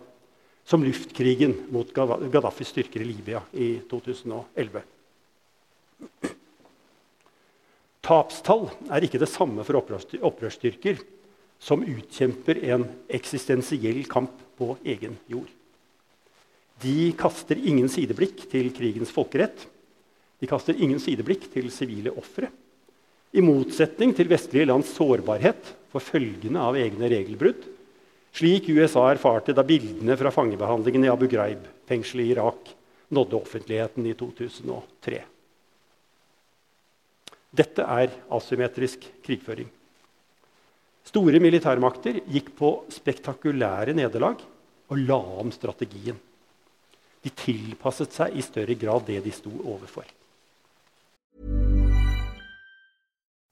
som 0.66 0.84
luftkrigen 0.84 1.54
mot 1.74 1.94
Gaddafis 1.94 2.74
styrker 2.74 3.02
i 3.02 3.10
Libya 3.10 3.42
i 3.54 3.80
2011. 3.90 4.82
Tapstall 8.06 8.68
er 8.94 9.06
ikke 9.06 9.22
det 9.22 9.30
samme 9.32 9.64
for 9.66 9.80
opprørsstyrker 9.80 11.00
som 11.62 11.86
utkjemper 11.86 12.60
en 12.74 12.84
eksistensiell 13.10 14.04
kamp 14.10 14.34
på 14.60 14.76
egen 14.86 15.16
jord. 15.32 15.48
De 16.84 17.14
kaster 17.18 17.58
ingen 17.58 17.88
sideblikk 17.90 18.44
til 18.52 18.70
krigens 18.76 19.14
folkerett. 19.16 19.64
De 20.42 20.50
kaster 20.50 20.76
ingen 20.76 21.00
sideblikk 21.00 21.48
til 21.54 21.72
sivile 21.74 22.12
ofre. 22.14 22.52
I 23.36 23.44
motsetning 23.44 24.14
til 24.16 24.30
vestlige 24.32 24.68
lands 24.68 24.92
sårbarhet 24.96 25.72
for 25.92 26.04
følgene 26.04 26.62
av 26.62 26.78
egne 26.80 27.10
regelbrudd, 27.12 27.64
slik 28.36 28.68
USA 28.70 29.08
erfarte 29.14 29.54
da 29.56 29.64
bildene 29.64 30.18
fra 30.20 30.32
fangebehandlingen 30.34 31.06
i 31.08 31.12
Abu 31.12 31.28
Ghraib-fengselet 31.32 32.26
i 32.26 32.34
Irak 32.36 32.74
nådde 33.16 33.40
offentligheten 33.40 34.06
i 34.10 34.14
2003. 34.18 35.22
Dette 37.56 37.86
er 37.88 38.12
asymmetrisk 38.36 39.08
krigføring. 39.24 39.70
Store 41.06 41.40
militærmakter 41.40 42.20
gikk 42.28 42.52
på 42.58 42.72
spektakulære 42.92 43.94
nederlag 43.96 44.42
og 44.90 45.00
la 45.00 45.20
om 45.40 45.54
strategien. 45.54 46.18
De 47.24 47.32
tilpasset 47.32 48.14
seg 48.14 48.36
i 48.36 48.44
større 48.46 48.76
grad 48.78 49.06
det 49.08 49.22
de 49.24 49.34
sto 49.34 49.54
overfor. 49.64 50.06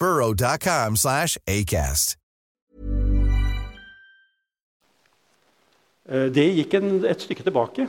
burrow.com 0.00 0.96
slash 0.96 1.38
ACAST. 1.46 2.16
Eh, 6.04 6.28
det 6.28 6.48
gikk 6.52 6.76
en, 6.78 6.90
et 7.08 7.22
stykke 7.24 7.46
tilbake. 7.46 7.86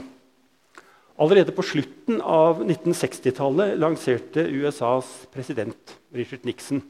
Allerede 1.15 1.55
på 1.55 1.63
slutten 1.63 2.19
av 2.19 2.61
1960-tallet 2.63 3.77
lanserte 3.79 4.43
USAs 4.51 5.27
president 5.31 5.95
Richard 6.15 6.43
Nixon 6.47 6.83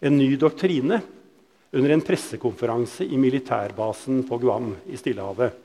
en 0.00 0.18
ny 0.18 0.36
doktrine 0.38 1.00
under 1.74 1.90
en 1.90 2.02
pressekonferanse 2.06 3.04
i 3.04 3.18
militærbasen 3.20 4.22
på 4.28 4.38
Guam 4.40 4.70
i 4.86 4.98
Stillehavet, 4.98 5.56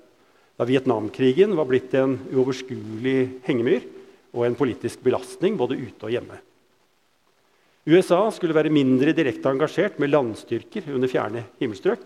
da 0.58 0.66
Vietnamkrigen 0.68 1.54
var 1.58 1.70
blitt 1.70 1.94
en 1.98 2.18
uoverskuelig 2.34 3.44
hengemyr 3.46 3.86
og 4.34 4.48
en 4.48 4.58
politisk 4.58 5.06
belastning 5.06 5.58
både 5.58 5.78
ute 5.78 6.10
og 6.10 6.14
hjemme. 6.14 6.40
USA 7.84 8.22
skulle 8.32 8.56
være 8.56 8.72
mindre 8.72 9.12
direkte 9.16 9.52
engasjert 9.52 9.98
med 10.00 10.14
landstyrker 10.14 10.86
under 10.96 11.12
fjerne 11.12 11.44
himmelstrøk. 11.60 12.06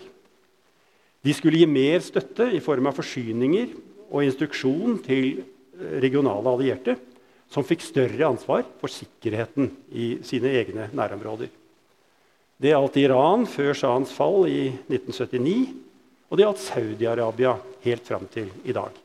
De 1.22 1.34
skulle 1.38 1.60
gi 1.62 1.68
mer 1.70 2.02
støtte 2.02 2.48
i 2.56 2.62
form 2.64 2.90
av 2.90 2.98
forsyninger 2.98 3.76
og 4.08 4.24
instruksjon 4.26 4.98
til 5.06 5.28
eh, 5.38 6.00
regionale 6.02 6.50
allierte, 6.50 6.98
som 7.54 7.64
fikk 7.64 7.86
større 7.86 8.26
ansvar 8.28 8.66
for 8.82 8.92
sikkerheten 8.92 9.70
i 9.94 10.18
sine 10.26 10.50
egne 10.60 10.90
nærområder. 10.98 11.52
Det 12.58 12.74
gjaldt 12.74 12.98
Iran 13.00 13.46
før 13.48 13.78
shahens 13.78 14.12
fall 14.12 14.48
i 14.50 14.64
1979, 14.90 15.76
og 16.28 16.40
det 16.40 16.44
gjaldt 16.44 16.64
Saudi-Arabia 16.64 17.54
helt 17.86 18.08
fram 18.10 18.26
til 18.34 18.50
i 18.66 18.74
dag. 18.76 18.98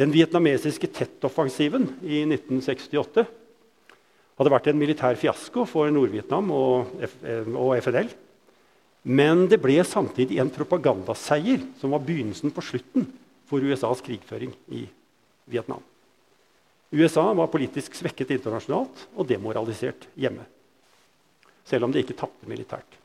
Den 0.00 0.14
vietnamesiske 0.14 0.88
Tet-offensiven 0.94 1.90
i 2.00 2.22
1968 2.24 3.26
hadde 4.40 4.52
vært 4.54 4.70
en 4.70 4.78
militær 4.80 5.18
fiasko 5.20 5.66
for 5.68 5.90
Nord-Vietnam 5.92 6.48
og, 6.56 6.94
og 7.52 7.74
FNL. 7.84 8.08
Men 9.04 9.44
det 9.52 9.60
ble 9.60 9.76
samtidig 9.84 10.40
en 10.40 10.52
propagandaseier 10.52 11.60
som 11.80 11.92
var 11.92 12.04
begynnelsen 12.04 12.52
på 12.56 12.64
slutten 12.64 13.04
for 13.48 13.60
USAs 13.60 14.00
krigføring 14.04 14.54
i 14.72 14.86
Vietnam. 15.50 15.82
USA 16.90 17.28
var 17.36 17.50
politisk 17.52 17.94
svekket 17.94 18.32
internasjonalt 18.34 19.04
og 19.14 19.28
demoralisert 19.28 20.08
hjemme. 20.18 20.42
Selv 21.68 21.86
om 21.86 21.92
de 21.92 22.00
ikke 22.02 22.16
tapte 22.18 22.48
militært. 22.50 22.96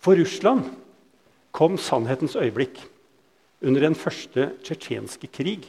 For 0.00 0.18
Russland 0.18 0.66
kom 1.54 1.78
sannhetens 1.80 2.36
øyeblikk 2.40 2.80
under 3.62 3.84
den 3.84 3.96
første 3.98 4.50
tsjetsjenske 4.64 5.28
krig 5.32 5.68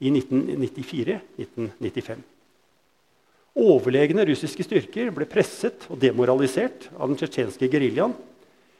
i 0.00 0.10
1994-1995. 0.10 2.24
Overlegne 3.56 4.26
russiske 4.28 4.66
styrker 4.66 5.12
ble 5.14 5.26
presset 5.30 5.86
og 5.88 6.00
demoralisert 6.02 6.90
av 6.96 7.08
den 7.08 7.18
tsjetsjenske 7.18 7.70
geriljaen 7.72 8.14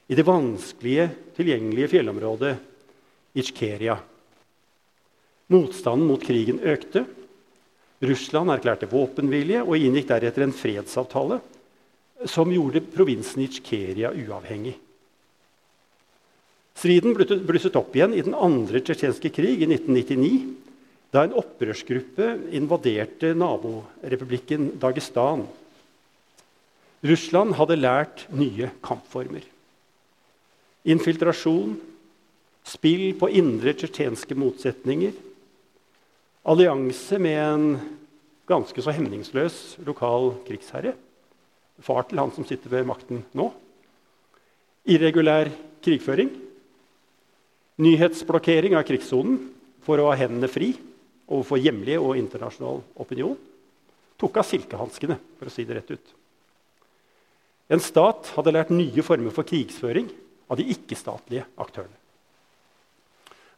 i 0.09 0.17
det 0.17 0.25
vanskelige, 0.27 1.09
tilgjengelige 1.37 1.93
fjellområdet 1.93 2.55
Itsjkeria. 3.39 3.99
Motstanden 5.53 6.09
mot 6.09 6.25
krigen 6.25 6.61
økte. 6.61 7.05
Russland 8.05 8.53
erklærte 8.53 8.89
våpenvilje 8.91 9.65
og 9.65 9.77
inngikk 9.77 10.11
deretter 10.11 10.45
en 10.47 10.55
fredsavtale 10.55 11.41
som 12.29 12.51
gjorde 12.53 12.85
provinsen 12.93 13.45
Itsjkeria 13.45 14.13
uavhengig. 14.15 14.77
Striden 16.79 17.17
blusset 17.17 17.77
opp 17.79 17.97
igjen 17.97 18.15
i 18.15 18.23
den 18.23 18.37
andre 18.39 18.81
tsjetsjenske 18.85 19.33
krig 19.35 19.65
i 19.65 19.67
1999, 19.67 20.35
da 21.15 21.25
en 21.25 21.37
opprørsgruppe 21.41 22.27
invaderte 22.57 23.33
naborepublikken 23.37 24.75
Dagestan. 24.81 25.47
Russland 27.09 27.55
hadde 27.57 27.79
lært 27.79 28.27
nye 28.35 28.69
kampformer. 28.85 29.45
Infiltrasjon, 30.89 31.77
spill 32.69 33.15
på 33.17 33.31
indre 33.39 33.73
tsjetsjenske 33.77 34.37
motsetninger, 34.37 35.15
allianse 36.49 37.21
med 37.21 37.39
en 37.39 37.69
ganske 38.49 38.83
så 38.83 38.93
hemningsløs 38.97 39.79
lokal 39.87 40.35
krigsherre, 40.49 40.95
far 41.85 42.05
til 42.09 42.21
han 42.21 42.33
som 42.35 42.45
sitter 42.49 42.73
ved 42.73 42.89
makten 42.89 43.23
nå, 43.37 43.49
irregulær 44.89 45.49
krigføring, 45.85 46.33
nyhetsblokkering 47.79 48.75
av 48.77 48.85
krigssonen 48.89 49.39
for 49.87 50.01
å 50.03 50.11
ha 50.11 50.19
hendene 50.19 50.51
fri 50.51 50.73
overfor 51.29 51.61
hjemlig 51.61 51.99
og 52.01 52.17
internasjonal 52.19 52.81
opinion, 53.01 53.37
tok 54.19 54.41
av 54.41 54.49
silkehanskene, 54.49 55.19
for 55.39 55.49
å 55.49 55.53
si 55.53 55.67
det 55.69 55.77
rett 55.79 55.93
ut. 55.95 56.15
En 57.69 57.83
stat 57.85 58.33
hadde 58.35 58.55
lært 58.57 58.73
nye 58.73 59.05
former 59.05 59.35
for 59.35 59.47
krigsføring 59.47 60.09
av 60.49 60.59
de 60.59 60.67
ikke-statlige 60.73 61.45
aktørene. 61.61 61.95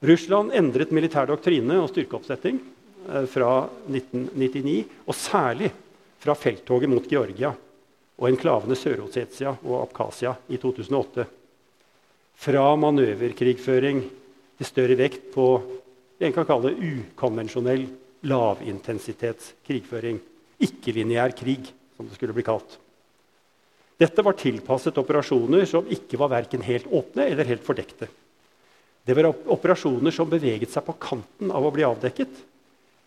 Russland 0.01 0.55
endret 0.57 0.93
militær 0.97 1.29
doktrine 1.29 1.77
og 1.79 1.91
styrkeoppsetting 1.93 2.59
eh, 2.59 3.27
fra 3.31 3.51
1999, 3.87 4.79
og 5.07 5.17
særlig 5.17 5.71
fra 6.21 6.35
felttoget 6.37 6.91
mot 6.91 7.07
Georgia 7.09 7.53
og 8.21 8.29
enklavene 8.29 8.77
Sør-Osetia 8.77 9.55
og 9.61 9.77
Abkhasia 9.85 10.35
i 10.53 10.59
2008. 10.61 11.27
Fra 12.41 12.65
manøverkrigføring 12.81 14.03
til 14.61 14.69
større 14.69 14.97
vekt 14.97 15.31
på 15.35 15.47
det 16.21 16.29
en 16.29 16.35
kan 16.37 16.45
kalle 16.45 16.75
ukonvensjonell 16.77 17.87
lavintensitetskrigføring. 18.29 20.19
Ikke-lineær 20.61 21.33
krig, 21.33 21.71
som 21.97 22.05
det 22.05 22.19
skulle 22.19 22.35
bli 22.37 22.45
kalt. 22.45 22.75
Dette 24.01 24.25
var 24.25 24.37
tilpasset 24.37 24.99
operasjoner 25.01 25.65
som 25.69 25.89
ikke 25.89 26.19
var 26.21 26.29
verken 26.35 26.61
helt 26.67 26.91
åpne 26.93 27.25
eller 27.25 27.49
helt 27.49 27.65
fordekte. 27.65 28.09
Det 29.01 29.17
var 29.17 29.31
operasjoner 29.33 30.13
som 30.13 30.29
beveget 30.29 30.69
seg 30.75 30.85
på 30.85 30.99
kanten 31.01 31.49
av 31.57 31.65
å 31.65 31.73
bli 31.73 31.87
avdekket, 31.89 32.35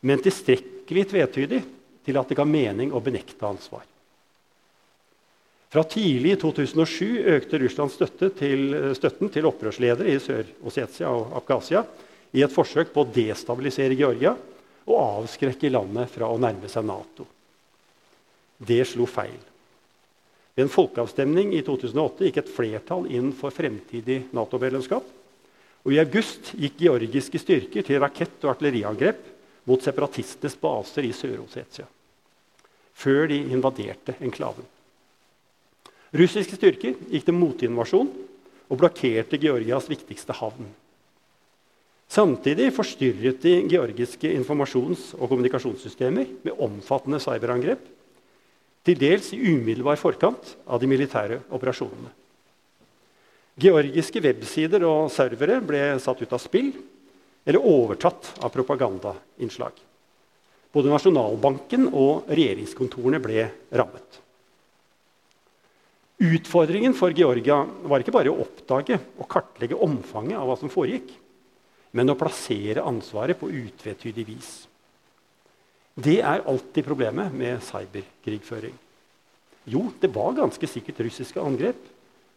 men 0.10 0.22
tilstrekkelig 0.22 1.04
tvetydig 1.12 1.60
til 2.04 2.18
at 2.18 2.32
det 2.32 2.38
ga 2.40 2.46
mening 2.50 2.96
å 2.98 3.02
benekte 3.02 3.46
ansvar. 3.46 3.86
Fra 5.70 5.84
tidlig 5.86 6.34
i 6.34 6.40
2007 6.42 7.30
økte 7.36 7.62
Russland 7.62 7.94
støtte 7.94 8.32
til, 8.42 8.74
støtten 8.98 9.30
til 9.34 9.46
opprørsledere 9.50 10.10
i 10.10 10.18
Sør-Ossetia 10.22 11.14
og 11.14 11.38
Abkhasia 11.38 11.86
i 12.34 12.42
et 12.42 12.54
forsøk 12.54 12.92
på 12.94 13.04
å 13.04 13.12
destabilisere 13.14 13.98
Georgia 13.98 14.34
og 14.84 15.00
avskrekke 15.00 15.72
landet 15.72 16.12
fra 16.12 16.30
å 16.30 16.40
nærme 16.42 16.70
seg 16.72 16.86
Nato. 16.88 17.26
Det 18.58 18.82
slo 18.88 19.06
feil. 19.10 19.40
Ved 20.54 20.68
en 20.68 20.74
folkeavstemning 20.74 21.54
i 21.58 21.64
2008 21.66 22.28
gikk 22.28 22.42
et 22.44 22.52
flertall 22.54 23.08
inn 23.10 23.32
for 23.38 23.54
fremtidig 23.54 24.20
Nato-medlemskap. 24.36 25.06
Og 25.84 25.96
I 25.96 26.00
august 26.04 26.54
gikk 26.56 26.84
georgiske 26.86 27.42
styrker 27.42 27.86
til 27.86 28.00
rakett- 28.02 28.44
og 28.46 28.54
artilleriangrep 28.54 29.26
mot 29.68 29.82
separatistenes 29.84 30.56
baser 30.62 31.08
i 31.08 31.14
Sør-Ossetia. 31.16 31.88
Før 32.94 33.28
de 33.32 33.42
invaderte 33.52 34.16
enklaven. 34.22 34.66
Russiske 36.14 36.60
styrker 36.60 36.94
gikk 37.10 37.26
til 37.26 37.36
motinvasjon 37.36 38.12
og 38.70 38.80
blokkerte 38.80 39.40
Georgias 39.42 39.90
viktigste 39.90 40.36
havn. 40.38 40.70
Samtidig 42.12 42.70
forstyrret 42.76 43.42
de 43.42 43.54
georgiske 43.72 44.30
informasjons- 44.38 45.14
og 45.18 45.30
kommunikasjonssystemer 45.32 46.28
med 46.46 46.60
omfattende 46.62 47.22
cyberangrep 47.24 47.86
til 48.84 49.00
dels 49.00 49.32
i 49.34 49.40
umiddelbar 49.40 49.98
forkant 49.98 50.56
av 50.68 50.82
de 50.82 50.90
militære 50.92 51.40
operasjonene. 51.54 52.12
Georgiske 53.64 54.22
websider 54.22 54.84
og 54.88 55.12
servere 55.14 55.60
ble 55.62 55.82
satt 56.02 56.22
ut 56.22 56.34
av 56.34 56.42
spill 56.42 56.72
eller 57.46 57.66
overtatt 57.70 58.34
av 58.42 58.52
propagandainnslag. 58.54 59.74
Både 60.74 60.90
Nasjonalbanken 60.90 61.90
og 61.92 62.30
regjeringskontorene 62.34 63.20
ble 63.22 63.46
rammet. 63.78 64.20
Utfordringen 66.24 66.96
for 66.98 67.14
Georgia 67.14 67.60
var 67.90 68.02
ikke 68.02 68.14
bare 68.16 68.32
å 68.32 68.42
oppdage 68.42 68.98
og 69.20 69.28
kartlegge 69.30 69.78
omfanget 69.86 70.40
av 70.40 70.50
hva 70.50 70.58
som 70.58 70.72
foregikk, 70.72 71.12
men 71.94 72.10
å 72.10 72.18
plassere 72.18 72.84
ansvaret 72.86 73.38
på 73.40 73.52
utvetydig 73.54 74.26
vis. 74.28 74.52
Det 75.94 76.20
er 76.26 76.46
alltid 76.50 76.88
problemet 76.88 77.34
med 77.38 77.62
cyberkrigføring. 77.62 78.74
Jo, 79.70 79.86
det 80.02 80.10
var 80.12 80.34
ganske 80.36 80.68
sikkert 80.68 81.04
russiske 81.06 81.40
angrep. 81.40 81.78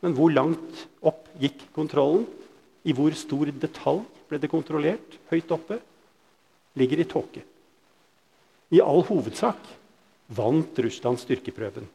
Men 0.04 0.14
hvor 0.14 0.30
langt 0.30 0.84
opp 1.00 1.24
gikk 1.40 1.64
kontrollen? 1.74 2.26
I 2.86 2.94
hvor 2.94 3.10
stor 3.18 3.48
detalj 3.50 4.04
ble 4.28 4.38
det 4.38 4.52
kontrollert 4.52 5.16
høyt 5.32 5.50
oppe? 5.56 5.80
Ligger 6.76 7.00
i 7.00 7.08
tåke. 7.08 7.42
I 8.76 8.82
all 8.84 9.02
hovedsak 9.08 9.58
vant 10.36 10.78
Russland 10.84 11.18
styrkeprøven. 11.22 11.86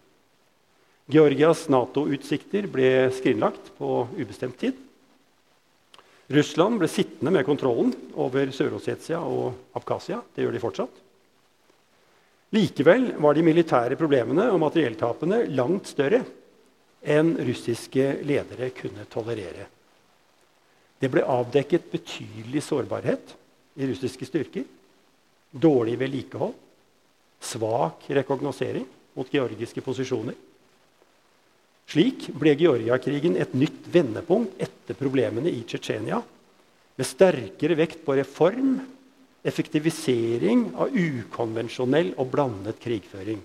Georgias 1.12 1.66
Nato-utsikter 1.72 2.68
ble 2.72 3.12
skrinlagt 3.16 3.72
på 3.78 4.06
ubestemt 4.18 4.58
tid. 4.60 4.78
Russland 6.32 6.80
ble 6.80 6.88
sittende 6.88 7.32
med 7.34 7.44
kontrollen 7.46 7.92
over 8.16 8.52
Sør-Ossetia 8.56 9.20
og 9.20 9.76
Abkhasia. 9.76 10.22
Det 10.32 10.46
gjør 10.46 10.56
de 10.56 10.62
fortsatt. 10.64 11.02
Likevel 12.56 13.14
var 13.24 13.36
de 13.36 13.44
militære 13.48 13.98
problemene 14.00 14.50
og 14.52 14.60
materielltapene 14.64 15.46
langt 15.56 15.92
større 15.92 16.22
enn 17.02 17.34
russiske 17.42 18.08
ledere 18.28 18.70
kunne 18.76 19.08
tolerere. 19.12 19.68
Det 21.02 21.10
ble 21.10 21.24
avdekket 21.26 21.88
betydelig 21.92 22.62
sårbarhet 22.64 23.34
i 23.80 23.88
russiske 23.90 24.28
styrker. 24.28 24.68
Dårlig 25.52 25.98
vedlikehold, 26.00 26.54
svak 27.42 28.06
rekognosering 28.14 28.86
mot 29.18 29.32
georgiske 29.32 29.82
posisjoner. 29.84 30.36
Slik 31.90 32.30
ble 32.38 32.54
Georgiakrigen 32.60 33.38
et 33.42 33.54
nytt 33.58 33.88
vendepunkt 33.92 34.60
etter 34.62 34.98
problemene 35.00 35.52
i 35.52 35.64
Tsjetsjenia, 35.68 36.22
med 36.96 37.08
sterkere 37.08 37.78
vekt 37.80 38.04
på 38.06 38.16
reform 38.20 38.76
effektivisering 39.48 40.68
av 40.78 40.94
ukonvensjonell 40.94 42.14
og 42.22 42.30
blandet 42.34 42.78
krigføring. 42.84 43.40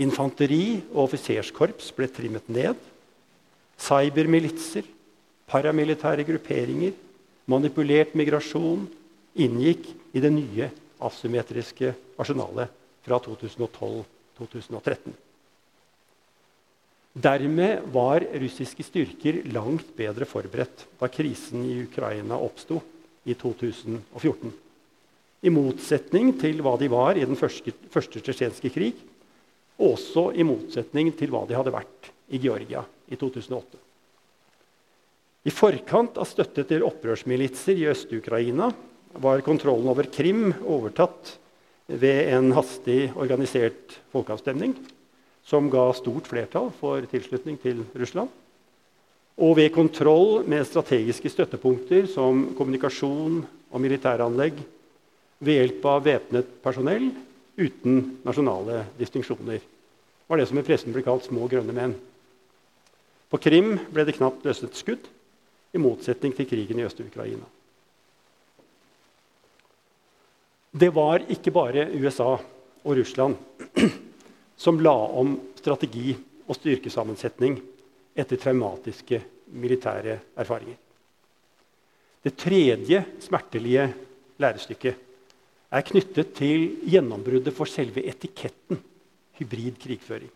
Infanteri 0.00 0.80
og 0.90 1.04
offiserskorps 1.06 1.92
ble 1.96 2.08
trimmet 2.10 2.48
ned. 2.50 2.78
Cybermilitser, 3.80 4.84
paramilitære 5.50 6.24
grupperinger, 6.28 6.94
manipulert 7.50 8.14
migrasjon 8.18 8.86
inngikk 9.40 9.88
i 10.16 10.22
det 10.22 10.32
nye 10.34 10.70
asymmetriske 11.00 11.94
arsenalet 12.20 12.72
fra 13.04 13.18
2012-2013. 13.24 15.14
Dermed 17.12 17.88
var 17.90 18.22
russiske 18.38 18.84
styrker 18.86 19.40
langt 19.50 19.88
bedre 19.98 20.26
forberedt 20.28 20.86
da 21.00 21.08
krisen 21.10 21.64
i 21.66 21.80
Ukraina 21.82 22.38
oppsto 22.38 22.78
i 23.26 23.34
2014. 23.34 24.52
I 25.42 25.50
motsetning 25.50 26.36
til 26.38 26.60
hva 26.62 26.76
de 26.78 26.86
var 26.92 27.18
i 27.18 27.26
den 27.26 27.38
første, 27.38 27.74
første 27.90 28.22
tsjetsjenske 28.22 28.70
krig. 28.70 29.00
Og 29.80 29.96
også 29.96 30.28
i 30.36 30.46
motsetning 30.46 31.10
til 31.18 31.32
hva 31.32 31.42
de 31.48 31.56
hadde 31.56 31.72
vært 31.74 32.10
i 32.30 32.38
Georgia 32.38 32.84
i 33.10 33.18
2008. 33.18 33.80
I 35.48 35.50
forkant 35.56 36.20
av 36.20 36.28
støtte 36.28 36.66
til 36.68 36.84
opprørsmilitser 36.84 37.80
i 37.80 37.88
Øst-Ukraina 37.90 38.68
var 39.24 39.42
kontrollen 39.42 39.88
over 39.90 40.06
Krim 40.12 40.52
overtatt 40.60 41.34
ved 41.90 42.28
en 42.36 42.52
hastig 42.54 43.08
organisert 43.16 43.96
folkeavstemning 44.12 44.76
som 45.50 45.66
ga 45.70 45.88
stort 45.98 46.28
flertall 46.30 46.70
for 46.78 47.02
tilslutning 47.10 47.58
til 47.58 47.82
Russland. 47.98 48.30
Og 49.40 49.56
ved 49.56 49.72
kontroll 49.74 50.44
med 50.48 50.66
strategiske 50.68 51.32
støttepunkter 51.32 52.06
som 52.12 52.50
kommunikasjon 52.58 53.40
og 53.70 53.82
militæranlegg 53.82 54.60
ved 55.40 55.56
hjelp 55.56 55.86
av 55.90 56.04
væpnet 56.06 56.50
personell 56.62 57.08
uten 57.58 58.02
nasjonale 58.26 58.84
distinksjoner. 58.98 59.62
Var 60.30 60.38
det 60.38 60.46
som 60.46 60.60
i 60.60 60.66
pressen 60.66 60.94
ble 60.94 61.02
kalt 61.02 61.26
'små 61.26 61.48
grønne 61.48 61.74
menn'. 61.74 61.98
På 63.30 63.38
Krim 63.38 63.78
ble 63.90 64.04
det 64.04 64.18
knapt 64.18 64.44
løsnet 64.44 64.76
skudd, 64.76 65.02
i 65.72 65.78
motsetning 65.78 66.34
til 66.34 66.48
krigen 66.50 66.78
i 66.78 66.84
Øst-Ukraina. 66.84 67.46
Det 70.72 70.90
var 70.94 71.22
ikke 71.30 71.50
bare 71.50 71.88
USA 71.94 72.38
og 72.84 72.96
Russland 72.96 73.36
som 74.60 74.80
la 74.84 74.92
om 74.92 75.32
strategi 75.56 76.12
og 76.44 76.58
styrkesammensetning 76.58 77.54
etter 78.12 78.36
traumatiske 78.36 79.22
militære 79.56 80.18
erfaringer. 80.36 80.76
Det 82.20 82.34
tredje 82.36 83.00
smertelige 83.24 83.86
lærestykket 84.42 85.06
er 85.70 85.86
knyttet 85.86 86.34
til 86.36 86.66
gjennombruddet 86.84 87.54
for 87.56 87.70
selve 87.70 88.04
etiketten 88.04 88.82
hybrid 89.40 89.80
krigføring. 89.80 90.28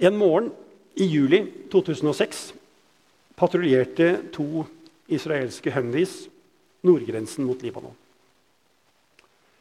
En 0.00 0.16
morgen 0.18 0.50
i 0.98 1.06
juli 1.06 1.44
2006 1.70 2.48
patruljerte 3.38 4.16
to 4.34 4.64
israelske 5.06 5.70
Humvees 5.76 6.24
nordgrensen 6.82 7.46
mot 7.46 7.62
Libanon. 7.62 7.94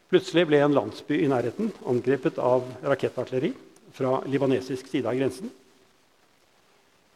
Plutselig 0.09 0.47
ble 0.49 0.57
en 0.65 0.73
landsby 0.73 1.19
i 1.21 1.29
nærheten 1.29 1.69
angrepet 1.85 2.39
av 2.41 2.65
rakettartilleri 2.81 3.51
fra 3.93 4.17
libanesisk 4.25 4.87
side 4.89 5.05
av 5.05 5.17
grensen. 5.17 5.51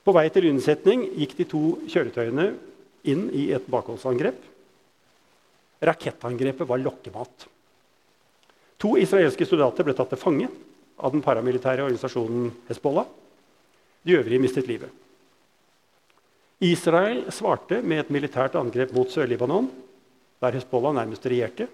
På 0.04 0.14
vei 0.14 0.28
til 0.34 0.52
unnsetning 0.52 1.08
gikk 1.18 1.34
de 1.40 1.48
to 1.50 1.64
kjøretøyene 1.90 2.52
inn 3.10 3.26
i 3.34 3.48
et 3.56 3.66
bakholdsangrep. 3.72 4.38
Rakettangrepet 5.84 6.70
var 6.70 6.82
lokkemat. 6.84 7.48
To 8.84 8.96
israelske 9.00 9.48
soldater 9.48 9.88
ble 9.88 9.96
tatt 9.98 10.14
til 10.14 10.22
fange 10.22 10.50
av 11.00 11.16
den 11.16 11.24
paramilitære 11.24 11.86
organisasjonen 11.88 12.52
Hezbollah. 12.68 13.08
De 14.04 14.20
øvrige 14.20 14.44
mistet 14.44 14.68
livet. 14.70 14.92
Israel 16.64 17.26
svarte 17.34 17.82
med 17.82 18.04
et 18.04 18.12
militært 18.14 18.54
angrep 18.60 18.94
mot 18.96 19.10
Sør-Libanon, 19.10 19.72
der 20.44 20.60
Hezbollah 20.60 20.94
nærmest 20.96 21.26
regjerte 21.26 21.68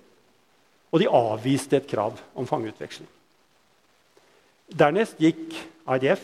og 0.89 1.01
de 1.01 1.09
avviste 1.09 1.77
et 1.77 1.89
krav 1.89 2.17
om 2.37 2.47
fangeutveksling. 2.49 3.07
Dernest 4.69 5.17
gikk 5.21 5.53
IDF, 5.89 6.23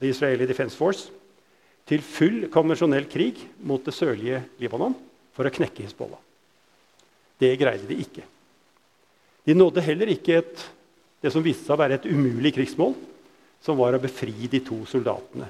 The 0.00 0.10
Israeli 0.12 0.48
Defense 0.48 0.76
Force, 0.76 1.12
til 1.88 2.04
full 2.04 2.46
konvensjonell 2.52 3.08
krig 3.10 3.40
mot 3.66 3.82
det 3.84 3.94
sørlige 3.96 4.42
Libanon 4.60 4.94
for 5.34 5.48
å 5.48 5.52
knekke 5.52 5.84
Hizbollah. 5.84 6.20
Det 7.40 7.50
greide 7.58 7.88
de 7.88 7.98
ikke. 7.98 8.24
De 9.42 9.56
nådde 9.56 9.82
heller 9.82 10.12
ikke 10.12 10.38
et, 10.38 10.66
det 11.22 11.32
som 11.34 11.42
viste 11.42 11.66
seg 11.66 11.74
å 11.74 11.80
være 11.80 11.98
et 11.98 12.06
umulig 12.10 12.52
krigsmål, 12.54 12.94
som 13.62 13.78
var 13.78 13.96
å 13.96 14.02
befri 14.02 14.48
de 14.50 14.60
to 14.64 14.82
soldatene. 14.90 15.48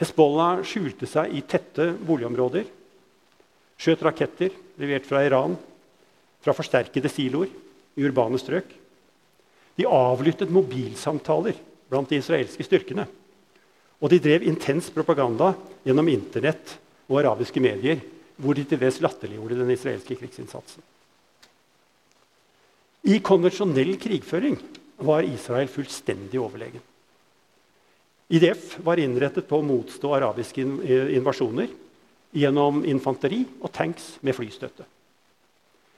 Hezbollah 0.00 0.62
skjulte 0.66 1.08
seg 1.10 1.34
i 1.36 1.42
tette 1.46 1.90
boligområder, 2.06 2.64
skjøt 3.80 4.04
raketter 4.06 4.54
levert 4.80 5.06
fra 5.08 5.24
Iran 5.26 5.56
fra 6.40 6.54
forsterkede 6.56 7.10
siloer 7.12 7.50
i 7.96 8.04
urbane 8.06 8.38
strøk. 8.40 8.68
De 9.76 9.86
avlyttet 9.88 10.52
mobilsamtaler 10.52 11.58
blant 11.90 12.10
de 12.10 12.20
israelske 12.20 12.64
styrkene. 12.66 13.06
Og 14.00 14.12
de 14.12 14.20
drev 14.22 14.46
intens 14.48 14.88
propaganda 14.92 15.52
gjennom 15.84 16.08
Internett 16.08 16.76
og 17.10 17.20
arabiske 17.20 17.60
medier, 17.60 18.00
hvor 18.40 18.56
de 18.56 18.64
til 18.64 18.80
dels 18.80 19.00
latterliggjorde 19.04 19.58
den 19.58 19.72
israelske 19.74 20.16
krigsinnsatsen. 20.16 20.84
I 23.10 23.18
konvensjonell 23.24 23.94
krigføring 24.00 24.56
var 25.00 25.24
Israel 25.24 25.68
fullstendig 25.72 26.40
overlegen. 26.40 26.82
IDF 28.30 28.76
var 28.84 29.00
innrettet 29.02 29.48
på 29.48 29.58
å 29.58 29.66
motstå 29.66 30.12
arabiske 30.14 30.62
invasjoner 31.16 31.72
gjennom 32.36 32.84
infanteri 32.86 33.42
og 33.58 33.72
tanks 33.74 34.12
med 34.22 34.36
flystøtte. 34.36 34.86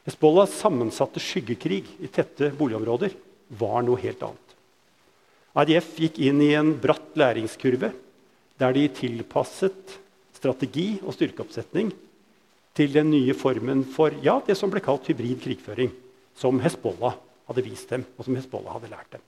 Hezbollahs 0.06 0.54
sammensatte 0.58 1.22
skyggekrig 1.22 1.84
i 2.02 2.10
tette 2.10 2.50
boligområder 2.58 3.14
var 3.58 3.84
noe 3.86 4.00
helt 4.02 4.22
annet. 4.26 4.56
IDF 5.62 5.92
gikk 6.00 6.18
inn 6.24 6.40
i 6.42 6.54
en 6.58 6.72
bratt 6.80 7.12
læringskurve 7.18 7.92
der 8.58 8.74
de 8.74 8.86
tilpasset 8.96 9.98
strategi 10.34 10.96
og 11.04 11.14
styrkeoppsetning 11.14 11.92
til 12.74 12.94
den 12.94 13.12
nye 13.12 13.34
formen 13.36 13.84
for 13.94 14.14
ja, 14.24 14.38
det 14.46 14.56
som 14.58 14.72
ble 14.72 14.82
kalt 14.82 15.06
hybrid 15.10 15.42
krigføring, 15.44 15.92
som 16.34 16.58
Hezbollah 16.64 17.18
hadde 17.50 17.64
vist 17.66 17.92
dem, 17.92 18.06
og 18.16 18.26
som 18.26 18.38
Hezbollah 18.38 18.78
hadde 18.78 18.90
lært 18.90 19.12
dem. 19.12 19.22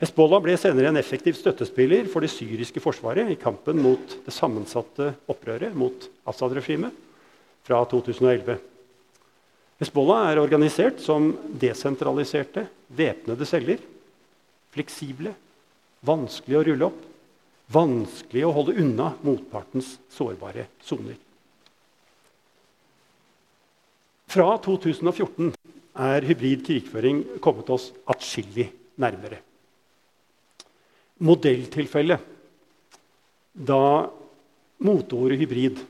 Hezbollah 0.00 0.40
ble 0.42 0.56
senere 0.58 0.90
en 0.90 0.98
effektiv 0.98 1.36
støttespiller 1.36 2.08
for 2.10 2.24
det 2.24 2.32
syriske 2.32 2.80
forsvaret 2.82 3.30
i 3.30 3.38
kampen 3.38 3.80
mot 3.84 4.16
det 4.24 4.34
sammensatte 4.34 5.12
opprøret 5.30 5.76
mot 5.76 6.08
Assad-regimet 6.28 6.96
fra 7.68 7.82
2011. 7.84 8.56
Hezbollah 9.80 10.26
er 10.28 10.42
organisert 10.42 11.00
som 11.00 11.30
desentraliserte, 11.60 12.66
væpnede 12.92 13.46
celler. 13.48 13.80
Fleksible, 14.74 15.32
vanskelig 16.04 16.58
å 16.58 16.64
rulle 16.68 16.88
opp, 16.90 17.00
vanskelig 17.72 18.44
å 18.44 18.52
holde 18.54 18.76
unna 18.82 19.14
motpartens 19.24 19.94
sårbare 20.12 20.66
soner. 20.84 21.16
Fra 24.30 24.52
2014 24.62 25.50
er 26.00 26.28
hybrid 26.28 26.62
krigføring 26.66 27.24
kommet 27.42 27.72
oss 27.72 27.88
atskillig 28.12 28.68
nærmere. 29.00 29.40
Modelltilfellet 31.24 32.28
da 33.52 33.82
moteordet 34.80 35.40
hybrid 35.40 35.80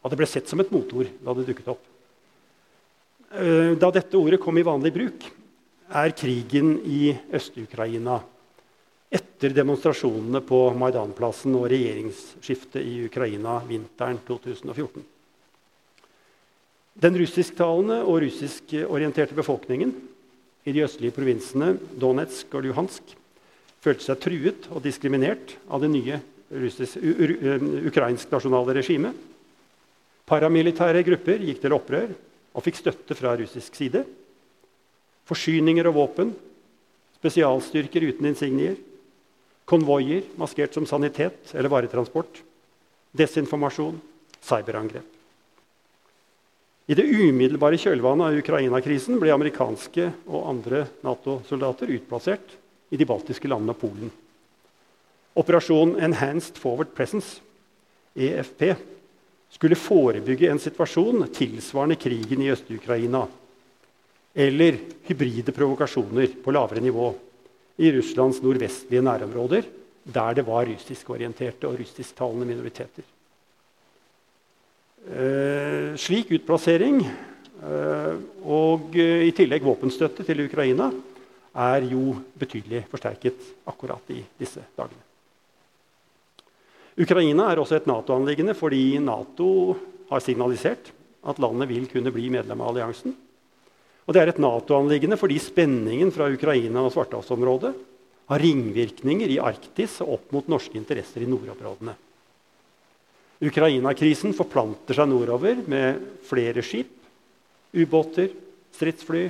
og 0.00 0.12
det 0.12 0.18
ble 0.20 0.28
sett 0.30 0.48
som 0.48 0.62
et 0.62 0.70
motord 0.72 1.10
da 1.20 1.34
det 1.36 1.48
dukket 1.50 1.72
opp, 1.74 1.82
da 3.30 3.90
dette 3.94 4.18
ordet 4.18 4.40
kom 4.42 4.58
i 4.58 4.66
vanlig 4.66 4.90
bruk, 4.94 5.26
er 5.90 6.14
krigen 6.18 6.76
i 6.86 7.12
Øst-Ukraina 7.34 8.20
etter 9.10 9.54
demonstrasjonene 9.54 10.42
på 10.46 10.58
Maidanplassen 10.78 11.54
og 11.58 11.66
regjeringsskiftet 11.70 12.82
i 12.82 13.00
Ukraina 13.08 13.56
vinteren 13.66 14.20
2014. 14.26 15.02
Den 17.00 17.16
russisktalende 17.18 18.02
og 18.04 18.20
russiskorienterte 18.22 19.34
befolkningen 19.34 19.94
i 20.66 20.74
de 20.74 20.84
østlige 20.84 21.16
provinsene 21.16 21.72
Donetsk 21.98 22.54
og 22.54 22.66
Luhansk 22.66 23.14
følte 23.80 24.04
seg 24.04 24.20
truet 24.22 24.68
og 24.70 24.82
diskriminert 24.84 25.56
av 25.70 25.82
det 25.82 25.90
nye 25.90 26.20
ukrainsk-nasjonale 27.90 28.74
regimet. 28.76 29.14
Paramilitære 30.28 31.02
grupper 31.06 31.46
gikk 31.46 31.62
til 31.62 31.74
opprør 31.74 32.10
og 32.54 32.64
fikk 32.66 32.80
støtte 32.80 33.16
fra 33.18 33.34
russisk 33.38 33.76
side. 33.78 34.04
Forsyninger 35.28 35.86
og 35.90 35.96
våpen, 35.96 36.32
spesialstyrker 37.20 38.08
uten 38.10 38.30
insignier, 38.32 38.78
konvoier 39.70 40.26
maskert 40.40 40.74
som 40.74 40.86
sanitet 40.88 41.52
eller 41.54 41.70
varetransport, 41.70 42.40
desinformasjon, 43.14 44.00
cyberangrep. 44.42 45.16
I 46.90 46.96
det 46.98 47.06
umiddelbare 47.06 47.78
kjølvannet 47.78 48.32
av 48.32 48.38
Ukraina-krisen 48.40 49.20
ble 49.22 49.30
amerikanske 49.30 50.08
og 50.26 50.48
andre 50.50 50.88
Nato-soldater 51.06 51.92
utplassert 51.94 52.56
i 52.90 52.98
de 52.98 53.06
baltiske 53.06 53.46
landene 53.46 53.76
og 53.76 53.78
Polen. 53.78 54.10
Operasjon 55.38 55.94
Enhanced 56.02 56.58
Forward 56.58 56.90
Presence, 56.96 57.38
EFP, 58.18 58.72
skulle 59.50 59.78
forebygge 59.78 60.50
en 60.50 60.62
situasjon 60.62 61.26
tilsvarende 61.34 61.98
krigen 62.00 62.42
i 62.42 62.50
Øst-Ukraina 62.52 63.26
eller 64.34 64.78
hybride 65.08 65.52
provokasjoner 65.52 66.36
på 66.44 66.54
lavere 66.54 66.82
nivå 66.84 67.08
i 67.80 67.90
Russlands 67.96 68.38
nordvestlige 68.44 69.02
nærområder, 69.02 69.64
der 70.04 70.36
det 70.36 70.46
var 70.46 70.68
russiskorienterte 70.68 71.68
og 71.68 71.80
russisktalende 71.80 72.46
minoriteter. 72.46 73.04
Eh, 75.10 75.96
slik 75.96 76.30
utplassering 76.36 77.00
eh, 77.02 78.16
og 78.44 78.96
eh, 79.00 79.26
i 79.30 79.34
tillegg 79.36 79.64
våpenstøtte 79.64 80.26
til 80.28 80.44
Ukraina 80.44 80.90
er 81.56 81.88
jo 81.90 82.18
betydelig 82.38 82.84
forsterket 82.92 83.48
akkurat 83.72 84.12
i 84.12 84.20
disse 84.38 84.62
dagene. 84.76 85.09
Ukraina 87.00 87.48
er 87.48 87.60
også 87.62 87.78
et 87.78 87.88
Nato-anliggende 87.88 88.54
fordi 88.58 88.98
Nato 89.00 89.50
har 90.10 90.22
signalisert 90.24 90.90
at 91.30 91.40
landet 91.40 91.68
vil 91.70 91.86
kunne 91.88 92.12
bli 92.12 92.28
medlem 92.32 92.60
av 92.60 92.72
alliansen. 92.72 93.14
Og 94.04 94.14
det 94.16 94.22
er 94.22 94.32
et 94.32 94.42
Nato-anliggende 94.42 95.16
fordi 95.20 95.38
spenningen 95.40 96.12
fra 96.12 96.28
Ukraina 96.32 96.82
og 96.84 96.92
Svartehavsområdet 96.92 97.72
har 98.30 98.42
ringvirkninger 98.44 99.32
i 99.32 99.40
Arktis 99.42 99.98
og 100.04 100.16
opp 100.18 100.32
mot 100.36 100.50
norske 100.50 100.76
interesser 100.78 101.24
i 101.24 101.30
nordområdene. 101.30 101.96
Ukraina-krisen 103.40 104.34
forplanter 104.36 104.98
seg 104.98 105.08
nordover 105.08 105.62
med 105.70 106.02
flere 106.28 106.60
skip, 106.66 106.92
ubåter, 107.72 108.28
stridsfly, 108.76 109.28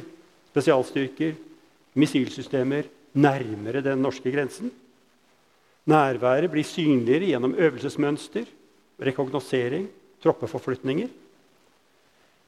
spesialstyrker, 0.51 1.37
missilsystemer 1.95 2.89
nærmere 3.21 3.83
den 3.85 4.03
norske 4.03 4.33
grensen. 4.35 4.73
Nærværet 5.91 6.51
blir 6.53 6.67
synligere 6.67 7.33
gjennom 7.33 7.57
øvelsesmønster, 7.59 8.47
rekognosering, 9.01 9.89
troppeforflytninger. 10.23 11.09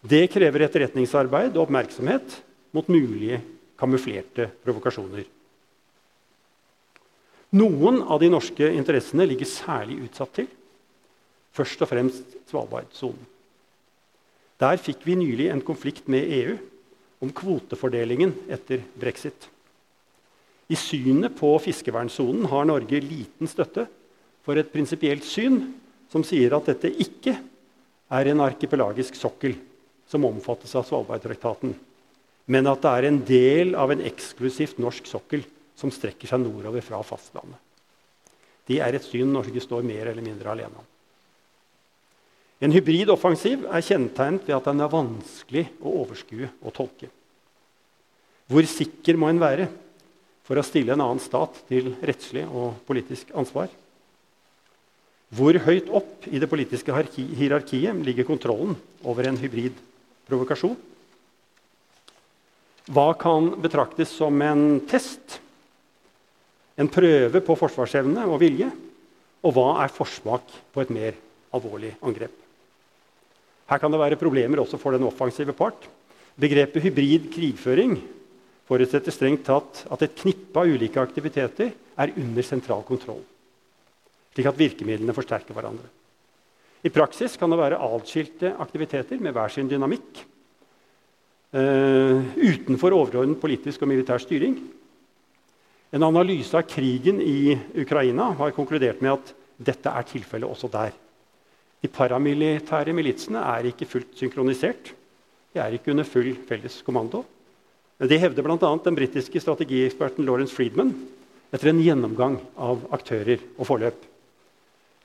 Det 0.02 0.24
krever 0.30 0.66
etterretningsarbeid 0.66 1.56
og 1.56 1.66
oppmerksomhet 1.66 2.40
mot 2.74 2.88
mulige 2.90 3.40
kamuflerte 3.78 4.48
provokasjoner. 4.64 5.24
Noen 7.52 8.00
av 8.08 8.20
de 8.22 8.30
norske 8.32 8.70
interessene 8.72 9.26
ligger 9.28 9.48
særlig 9.48 9.98
utsatt 10.06 10.32
til. 10.38 10.48
Først 11.52 11.82
og 11.84 11.90
fremst 11.90 12.36
Svalbardsonen. 12.48 13.28
Der 14.62 14.78
fikk 14.80 15.02
vi 15.04 15.18
nylig 15.18 15.48
en 15.50 15.64
konflikt 15.64 16.06
med 16.12 16.30
EU 16.32 16.54
om 17.22 17.32
kvotefordelingen 17.34 18.32
etter 18.52 18.84
brexit. 18.98 19.48
I 20.70 20.78
synet 20.78 21.34
på 21.38 21.50
fiskevernsonen 21.62 22.46
har 22.50 22.68
Norge 22.68 23.00
liten 23.02 23.50
støtte 23.50 23.86
for 24.44 24.58
et 24.58 24.70
prinsipielt 24.72 25.26
syn 25.26 25.58
som 26.12 26.24
sier 26.26 26.54
at 26.54 26.68
dette 26.70 26.90
ikke 27.02 27.34
er 28.12 28.30
en 28.30 28.44
arkipelagisk 28.44 29.16
sokkel 29.16 29.56
som 30.08 30.26
omfattes 30.28 30.74
av 30.76 30.84
Svalbardtraktaten, 30.84 31.72
men 32.52 32.68
at 32.68 32.82
det 32.84 32.92
er 32.92 33.08
en 33.08 33.20
del 33.26 33.76
av 33.78 33.92
en 33.94 34.02
eksklusivt 34.04 34.80
norsk 34.82 35.08
sokkel 35.08 35.44
som 35.78 35.92
strekker 35.94 36.28
seg 36.28 36.42
nordover 36.42 36.84
fra 36.84 37.00
fastlandet. 37.06 37.58
Det 38.68 38.78
er 38.84 38.94
et 38.94 39.06
syn 39.06 39.32
Norge 39.34 39.62
står 39.62 39.86
mer 39.86 40.12
eller 40.12 40.24
mindre 40.24 40.52
alene 40.52 40.82
om. 40.82 40.88
En 42.62 42.74
hybrid 42.74 43.10
offensiv 43.10 43.64
er 43.66 43.82
kjennetegnet 43.82 44.44
ved 44.46 44.54
at 44.54 44.68
den 44.68 44.82
er 44.84 44.92
vanskelig 44.92 45.64
å 45.82 45.96
overskue 46.04 46.50
og 46.62 46.74
tolke. 46.76 47.08
Hvor 48.52 48.68
sikker 48.70 49.18
må 49.18 49.32
en 49.32 49.42
være 49.42 49.66
for 50.46 50.58
å 50.58 50.66
stille 50.66 50.94
en 50.94 51.04
annen 51.04 51.22
stat 51.22 51.60
til 51.68 51.94
rettslig 52.02 52.44
og 52.48 52.80
politisk 52.88 53.30
ansvar? 53.38 53.70
Hvor 55.32 55.56
høyt 55.64 55.88
opp 55.88 56.26
i 56.28 56.40
det 56.42 56.48
politiske 56.50 56.92
hierarkiet 56.92 58.02
ligger 58.04 58.28
kontrollen 58.28 58.74
over 59.08 59.28
en 59.28 59.38
hybrid 59.40 59.78
provokasjon? 60.28 60.76
Hva 62.92 63.12
kan 63.16 63.54
betraktes 63.62 64.12
som 64.12 64.36
en 64.44 64.82
test? 64.90 65.38
En 66.76 66.90
prøve 66.90 67.40
på 67.44 67.56
forsvarsevne 67.56 68.26
og 68.26 68.40
vilje? 68.42 68.68
Og 69.42 69.54
hva 69.56 69.68
er 69.84 69.94
forsmak 69.94 70.52
på 70.74 70.82
et 70.82 70.92
mer 70.92 71.16
alvorlig 71.54 71.94
angrep? 72.04 72.34
Her 73.70 73.80
kan 73.80 73.92
det 73.94 74.02
være 74.02 74.20
problemer 74.20 74.60
også 74.60 74.76
for 74.80 74.92
den 74.92 75.06
offensive 75.06 75.54
part. 75.56 75.86
Begrepet 76.36 76.84
hybrid 76.84 77.30
krigføring 77.32 77.96
forutsetter 78.72 79.14
strengt 79.14 79.44
tatt 79.46 79.84
at 79.92 80.08
et 80.08 80.16
knippe 80.24 80.64
av 80.64 80.72
ulike 80.72 81.04
aktiviteter 81.04 81.70
er 82.00 82.16
under 82.16 82.46
sentral 82.46 82.82
kontroll 82.88 83.22
slik 84.32 84.48
at 84.48 84.58
virkemidlene 84.58 85.14
forsterker 85.16 85.56
hverandre. 85.56 85.88
I 86.82 86.90
praksis 86.90 87.36
kan 87.38 87.52
det 87.52 87.60
være 87.60 87.80
atskilte 87.84 88.54
aktiviteter 88.62 89.20
med 89.22 89.34
hver 89.36 89.52
sin 89.52 89.68
dynamikk. 89.70 90.24
Uh, 91.52 92.32
utenfor 92.40 92.96
overordnet 92.96 93.40
politisk 93.40 93.84
og 93.84 93.90
militær 93.92 94.22
styring. 94.22 94.56
En 95.92 96.06
analyse 96.08 96.56
av 96.56 96.64
krigen 96.64 97.20
i 97.20 97.52
Ukraina 97.82 98.30
har 98.38 98.54
konkludert 98.56 99.04
med 99.04 99.18
at 99.18 99.34
dette 99.62 99.92
er 99.92 100.08
tilfellet 100.08 100.48
også 100.48 100.70
der. 100.72 100.96
De 101.82 101.90
paramilitære 101.92 102.94
militsene 102.96 103.42
er 103.52 103.68
ikke 103.68 103.90
fullt 103.90 104.16
synkronisert. 104.16 104.94
De 105.52 105.60
er 105.60 105.76
ikke 105.76 105.92
under 105.92 106.08
full 106.08 106.32
felles 106.48 106.80
kommando. 106.86 107.20
Det 108.02 108.18
hevder 108.18 108.42
bl.a. 108.42 108.78
den 108.84 108.96
britiske 108.98 109.40
strategieksperten 109.40 110.26
Lawrence 110.26 110.54
Friedman 110.56 110.90
etter 111.54 111.70
en 111.70 111.82
gjennomgang 111.84 112.40
av 112.58 112.80
aktører 112.96 113.38
og 113.54 113.68
forløp. 113.68 114.00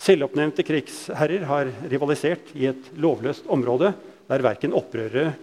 Selvoppnevnte 0.02 0.66
krigsherrer 0.66 1.46
har 1.50 1.70
rivalisert 1.92 2.50
i 2.58 2.66
et 2.72 2.90
lovløst 2.98 3.50
område 3.54 3.92
der 4.28 4.46
verken 4.46 4.74
opprørere, 4.78 5.36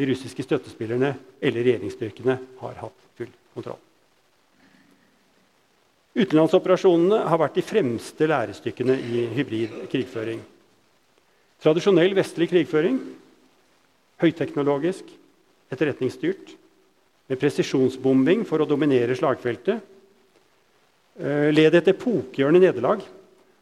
de 0.00 0.08
russiske 0.08 0.44
støttespillerne 0.46 1.10
eller 1.36 1.66
regjeringsstyrkene 1.66 2.38
har 2.62 2.78
hatt 2.80 3.04
full 3.18 3.28
kontroll. 3.52 3.80
Utenlandsoperasjonene 6.16 7.20
har 7.28 7.40
vært 7.40 7.60
de 7.60 7.64
fremste 7.64 8.28
lærestykkene 8.28 8.96
i 8.96 9.26
hybrid 9.36 9.76
krigføring. 9.92 10.40
Tradisjonell 11.60 12.16
vestlig 12.16 12.48
krigføring, 12.50 12.98
høyteknologisk, 14.20 15.06
etterretningsstyrt, 15.72 16.56
med 17.30 17.40
presisjonsbombing 17.40 18.44
for 18.48 18.62
å 18.62 18.68
dominere 18.68 19.16
slagfeltet, 19.16 19.80
eh, 21.18 21.50
led 21.52 21.74
et 21.74 21.92
epokegjørende 21.92 22.60
nederlag 22.60 23.04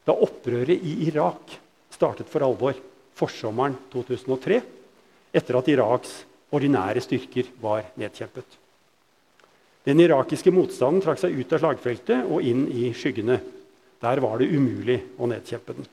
da 0.07 0.17
opprøret 0.17 0.81
i 0.81 1.09
Irak 1.09 1.59
startet 1.93 2.29
for 2.31 2.43
alvor 2.47 2.75
forsommeren 3.15 3.77
2003, 3.93 4.63
etter 5.35 5.59
at 5.59 5.69
Iraks 5.69 6.17
ordinære 6.51 7.03
styrker 7.05 7.53
var 7.61 7.85
nedkjempet. 8.01 8.59
Den 9.87 10.01
irakiske 10.03 10.53
motstanden 10.53 11.03
trakk 11.05 11.21
seg 11.23 11.37
ut 11.39 11.53
av 11.57 11.63
slagfeltet 11.63 12.29
og 12.29 12.45
inn 12.45 12.67
i 12.69 12.91
skyggene. 12.97 13.39
Der 14.01 14.21
var 14.21 14.41
det 14.41 14.51
umulig 14.53 14.99
å 15.21 15.29
nedkjempe 15.31 15.77
den. 15.77 15.89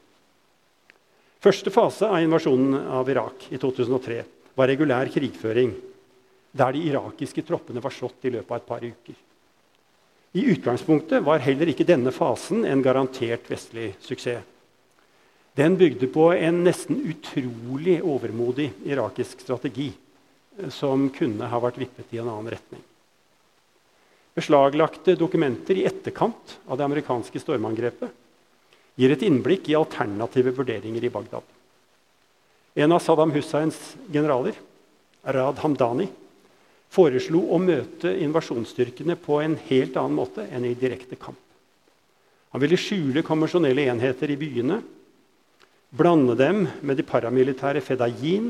Første 1.43 1.71
fase 1.71 2.07
av 2.09 2.19
invasjonen 2.23 2.75
av 2.97 3.07
Irak 3.11 3.47
i 3.53 3.59
2003 3.61 4.23
var 4.57 4.71
regulær 4.71 5.11
krigføring, 5.13 5.75
der 6.57 6.75
de 6.75 6.83
irakiske 6.89 7.43
troppene 7.47 7.83
var 7.83 7.93
slått 7.93 8.25
i 8.27 8.33
løpet 8.33 8.51
av 8.51 8.59
et 8.59 8.67
par 8.67 8.83
uker. 8.83 9.23
I 10.37 10.43
utgangspunktet 10.53 11.23
var 11.23 11.41
heller 11.41 11.71
ikke 11.71 11.87
denne 11.87 12.11
fasen 12.13 12.65
en 12.67 12.83
garantert 12.85 13.47
vestlig 13.49 13.93
suksess. 14.03 14.43
Den 15.57 15.73
bygde 15.77 16.05
på 16.13 16.27
en 16.35 16.59
nesten 16.67 16.99
utrolig 17.09 17.95
overmodig 18.05 18.67
irakisk 18.85 19.39
strategi 19.41 19.87
eh, 19.89 20.69
som 20.69 21.07
kunne 21.09 21.49
ha 21.49 21.61
vært 21.63 21.79
vippet 21.81 22.13
i 22.13 22.19
en 22.21 22.29
annen 22.29 22.51
retning. 22.53 22.83
Beslaglagte 24.37 25.15
dokumenter 25.17 25.79
i 25.79 25.87
etterkant 25.89 26.59
av 26.67 26.77
det 26.77 26.85
amerikanske 26.85 27.41
stormangrepet 27.41 28.13
gir 29.01 29.15
et 29.15 29.25
innblikk 29.25 29.71
i 29.71 29.79
alternative 29.79 30.53
vurderinger 30.59 31.09
i 31.09 31.13
Bagdad. 31.15 31.41
En 32.77 32.93
av 32.93 33.01
Saddam 33.01 33.33
Husseins 33.33 33.79
generaler, 34.13 34.53
Rad 35.25 35.57
Hamdani, 35.63 36.05
foreslo 36.97 37.43
å 37.53 37.59
møte 37.61 38.09
invasjonsstyrkene 38.25 39.17
på 39.21 39.41
en 39.43 39.57
helt 39.69 39.97
annen 39.99 40.17
måte 40.17 40.47
enn 40.49 40.65
i 40.65 40.77
direkte 40.77 41.17
kamp. 41.19 41.39
Han 42.55 42.63
ville 42.63 42.79
skjule 42.79 43.25
konvensjonelle 43.25 43.85
enheter 43.91 44.31
i 44.33 44.37
byene, 44.39 44.79
blande 45.93 46.35
dem 46.39 46.63
med 46.81 46.97
de 46.97 47.05
paramilitære 47.05 47.83
Fedayeen, 47.85 48.49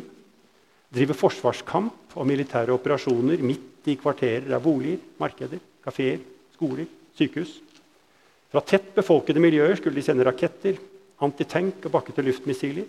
drive 0.93 1.17
forsvarskamp 1.17 2.15
og 2.15 2.27
militære 2.29 2.71
operasjoner 2.75 3.43
midt 3.43 3.89
i 3.91 3.97
kvarterer 3.99 4.53
av 4.55 4.63
boliger, 4.63 5.01
markeder, 5.19 5.59
kafeer, 5.83 6.21
skoler, 6.55 6.87
sykehus. 7.17 7.57
Fra 8.47 8.63
tett 8.63 8.93
befolkede 8.95 9.43
miljøer 9.43 9.75
skulle 9.75 9.99
de 9.99 10.05
sende 10.05 10.25
raketter, 10.27 10.79
antitank 11.23 11.83
og 11.89 11.97
bakke-til-luftmissiler, 11.97 12.87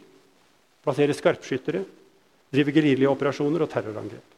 plassere 0.84 1.16
skarpskyttere, 1.16 1.82
drive 2.54 2.74
geriljaoperasjoner 2.76 3.64
og 3.64 3.72
terrorangrep. 3.72 4.37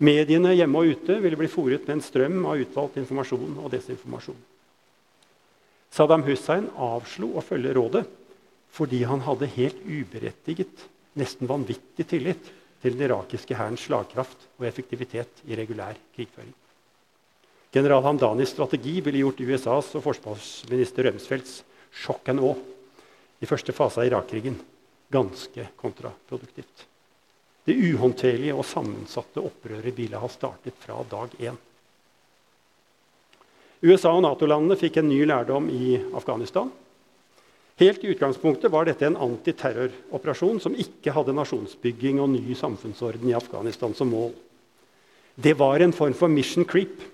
Mediene 0.00 0.54
hjemme 0.56 0.80
og 0.80 0.94
ute 0.94 1.18
ville 1.20 1.36
bli 1.36 1.48
fòret 1.50 1.84
med 1.84 1.98
en 1.98 2.04
strøm 2.04 2.38
av 2.48 2.62
utvalgt 2.62 2.96
informasjon 3.02 3.58
og 3.60 3.68
desinformasjon. 3.74 4.38
Saddam 5.92 6.24
Hussein 6.24 6.70
avslo 6.80 7.34
å 7.36 7.44
følge 7.44 7.74
rådet 7.76 8.06
fordi 8.70 9.02
han 9.04 9.20
hadde 9.26 9.50
helt 9.56 9.80
uberettiget, 9.82 10.86
nesten 11.18 11.50
vanvittig 11.50 12.06
tillit 12.08 12.50
til 12.80 12.94
den 12.94 13.08
irakiske 13.08 13.56
hærens 13.58 13.84
slagkraft 13.88 14.46
og 14.60 14.68
effektivitet 14.68 15.42
i 15.50 15.58
regulær 15.58 15.98
krigføring. 16.14 16.54
General 17.74 18.02
Hamdanis 18.06 18.54
strategi 18.54 18.96
ville 19.04 19.20
gjort 19.20 19.42
USAs 19.42 19.90
og 19.98 20.04
forsvarsminister 20.06 21.10
Rømsfeldts 21.10 21.60
sjokk 22.02 22.30
and 22.32 22.42
awe 22.42 22.56
i 23.42 23.48
første 23.50 23.74
fase 23.76 24.00
av 24.00 24.08
Irak-krigen 24.08 24.56
ganske 25.12 25.66
kontraproduktivt. 25.78 26.86
Det 27.70 27.76
uhåndterlige 27.78 28.54
og 28.58 28.66
sammensatte 28.66 29.38
opprøret 29.46 29.94
ville 29.94 30.18
ha 30.18 30.28
startet 30.32 30.74
fra 30.82 30.96
dag 31.06 31.36
én. 31.38 31.58
USA 33.86 34.10
og 34.10 34.24
Nato-landene 34.24 34.74
fikk 34.76 34.98
en 34.98 35.06
ny 35.08 35.20
lærdom 35.22 35.68
i 35.70 35.94
Afghanistan. 36.18 36.66
Helt 37.78 38.02
i 38.02 38.10
utgangspunktet 38.10 38.72
var 38.74 38.88
dette 38.90 39.06
en 39.06 39.20
antiterroroperasjon 39.28 40.58
som 40.60 40.74
ikke 40.74 41.14
hadde 41.14 41.36
nasjonsbygging 41.38 42.18
og 42.20 42.32
ny 42.34 42.58
samfunnsorden 42.58 43.30
i 43.30 43.38
Afghanistan 43.38 43.94
som 43.94 44.10
mål. 44.10 44.34
Det 45.38 45.54
var 45.54 45.80
en 45.80 45.94
form 45.94 46.18
for 46.18 46.28
mission 46.28 46.66
creep 46.66 47.06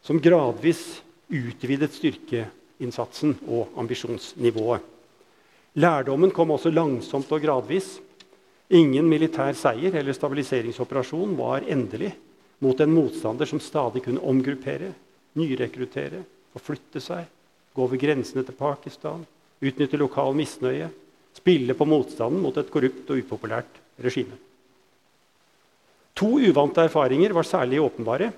som 0.00 0.22
gradvis 0.22 1.02
utvidet 1.26 1.90
styrkeinnsatsen 1.98 3.34
og 3.50 3.74
ambisjonsnivået. 3.76 4.80
Lærdommen 5.74 6.30
kom 6.30 6.54
også 6.54 6.70
langsomt 6.70 7.34
og 7.34 7.42
gradvis. 7.42 7.98
Ingen 8.68 9.06
militær 9.08 9.54
seier 9.56 9.94
eller 9.96 10.12
stabiliseringsoperasjon 10.12 11.36
var 11.38 11.64
endelig 11.64 12.12
mot 12.60 12.80
en 12.80 12.92
motstander 12.92 13.48
som 13.48 13.60
stadig 13.62 14.02
kunne 14.04 14.20
omgruppere, 14.20 14.90
nyrekruttere, 15.38 16.20
forflytte 16.52 17.00
seg, 17.00 17.24
gå 17.72 17.84
over 17.86 18.00
grensene 18.00 18.44
til 18.44 18.56
Pakistan, 18.58 19.22
utnytte 19.64 20.00
lokal 20.00 20.36
misnøye, 20.36 20.90
spille 21.38 21.76
på 21.78 21.86
motstanden 21.88 22.42
mot 22.42 22.56
et 22.60 22.70
korrupt 22.72 23.08
og 23.08 23.22
upopulært 23.22 23.80
regime. 24.04 24.36
To 26.18 26.34
uvante 26.42 26.82
erfaringer 26.82 27.32
var 27.32 27.46
særlig 27.46 27.80
åpenbare 27.80 28.32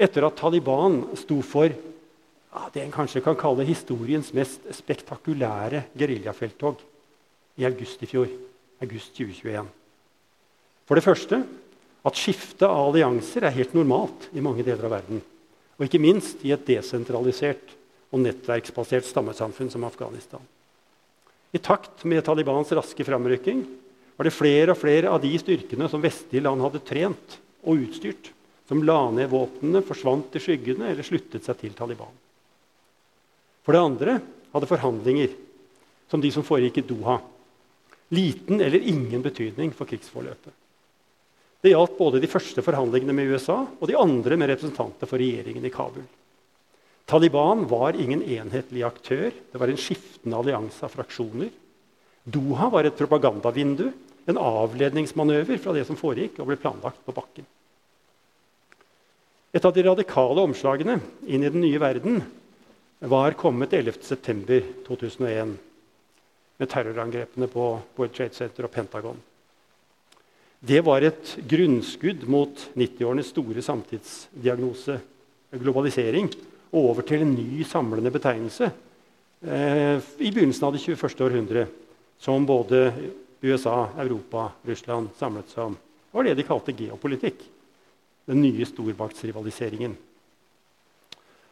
etter 0.00 0.24
at 0.24 0.38
Taliban 0.38 1.02
sto 1.18 1.40
for 1.44 1.68
ja, 1.68 2.68
det 2.72 2.84
en 2.84 2.94
kanskje 2.94 3.22
kan 3.24 3.36
kalle 3.38 3.66
historiens 3.66 4.30
mest 4.34 4.64
spektakulære 4.78 5.84
geriljafelttog 5.98 6.80
i 7.60 7.66
august 7.68 8.06
i 8.06 8.08
fjor. 8.08 8.30
August 8.80 9.12
2021. 9.18 9.68
For 10.88 10.98
det 10.98 11.04
første 11.04 11.42
at 12.06 12.16
skifte 12.16 12.68
av 12.68 12.88
allianser 12.88 13.44
er 13.44 13.56
helt 13.58 13.74
normalt 13.76 14.30
i 14.32 14.42
mange 14.44 14.64
deler 14.66 14.88
av 14.88 14.94
verden. 14.96 15.20
Og 15.76 15.86
ikke 15.86 16.00
minst 16.02 16.40
i 16.44 16.52
et 16.54 16.64
desentralisert 16.66 17.76
og 18.10 18.24
nettverksbasert 18.24 19.06
stammesamfunn 19.06 19.70
som 19.72 19.84
Afghanistan. 19.86 20.42
I 21.52 21.60
takt 21.62 22.04
med 22.08 22.24
Talibans 22.24 22.70
raske 22.74 23.04
framrykking 23.06 23.62
var 24.16 24.28
det 24.28 24.34
flere 24.36 24.74
og 24.74 24.80
flere 24.80 25.10
av 25.10 25.20
de 25.22 25.32
styrkene 25.40 25.88
som 25.90 26.02
vestlige 26.02 26.44
land 26.44 26.62
hadde 26.62 26.82
trent 26.86 27.36
og 27.64 27.84
utstyrt, 27.86 28.30
som 28.68 28.82
la 28.86 28.98
ned 29.10 29.30
våpnene, 29.32 29.82
forsvant 29.82 30.36
i 30.36 30.42
skyggene 30.42 30.90
eller 30.92 31.06
sluttet 31.06 31.46
seg 31.46 31.58
til 31.58 31.72
Taliban. 31.76 32.12
For 33.66 33.74
det 33.74 33.82
andre 33.82 34.18
hadde 34.54 34.68
forhandlinger, 34.70 35.34
som 36.10 36.22
de 36.22 36.30
som 36.34 36.46
foregikk 36.46 36.80
i 36.80 36.86
Doha, 36.86 37.18
liten 38.10 38.60
eller 38.60 38.82
ingen 38.82 39.22
betydning 39.22 39.72
for 39.76 39.88
krigsforløpet. 39.90 40.54
Det 41.60 41.74
gjaldt 41.74 41.98
både 41.98 42.20
de 42.22 42.30
første 42.30 42.62
forhandlingene 42.64 43.14
med 43.14 43.34
USA 43.34 43.58
og 43.68 43.86
de 43.88 43.98
andre 43.98 44.38
med 44.40 44.48
representanter 44.48 45.08
for 45.08 45.20
regjeringen 45.20 45.66
i 45.66 45.72
Kabul. 45.72 46.06
Taliban 47.10 47.66
var 47.68 47.98
ingen 47.98 48.22
enhetlig 48.22 48.84
aktør. 48.86 49.28
Det 49.30 49.60
var 49.60 49.68
en 49.68 49.80
skiftende 49.80 50.38
allianse 50.40 50.84
av 50.86 50.94
fraksjoner. 50.94 51.50
Doha 52.24 52.68
var 52.70 52.86
et 52.86 52.96
propagandavindu, 52.96 53.90
en 54.30 54.38
avledningsmanøver 54.38 55.58
fra 55.60 55.74
det 55.74 55.86
som 55.88 55.98
foregikk 55.98 56.38
og 56.40 56.50
ble 56.50 56.58
planlagt 56.60 57.02
på 57.04 57.14
bakken. 57.16 57.48
Et 59.50 59.64
av 59.66 59.74
de 59.74 59.82
radikale 59.82 60.44
omslagene 60.46 61.00
inn 61.26 61.42
i 61.42 61.50
den 61.50 61.64
nye 61.64 61.80
verden 61.82 62.20
var 63.10 63.34
kommet 63.40 63.74
11.9.2001 63.74 65.56
med 66.60 66.68
terrorangrepene 66.68 67.48
på 67.48 67.66
World 67.96 68.12
Trade 68.14 68.36
Center 68.36 68.66
og 68.68 68.72
Pentagon. 68.74 69.20
Det 70.60 70.82
var 70.84 71.00
et 71.00 71.32
grunnskudd 71.48 72.26
mot 72.28 72.66
90-årenes 72.76 73.30
store 73.32 73.64
samtidsdiagnose 73.64 74.98
globalisering 75.56 76.28
og 76.70 76.90
over 76.90 77.06
til 77.08 77.24
en 77.24 77.32
ny 77.32 77.64
samlende 77.64 78.12
betegnelse 78.12 78.68
eh, 78.68 79.96
i 80.20 80.28
begynnelsen 80.28 80.68
av 80.68 80.76
det 80.76 80.82
21. 80.84 81.24
århundre, 81.24 81.64
som 82.20 82.44
både 82.44 82.90
USA, 83.40 83.88
Europa, 84.04 84.50
Russland 84.68 85.14
samlet 85.16 85.48
seg 85.48 85.70
om. 85.70 85.80
Det 85.80 86.18
var 86.18 86.28
det 86.28 86.36
de 86.36 86.46
kalte 86.46 86.76
geopolitikk 86.76 87.40
den 88.28 88.44
nye 88.44 88.68
stormaktsrivaliseringen. 88.68 89.96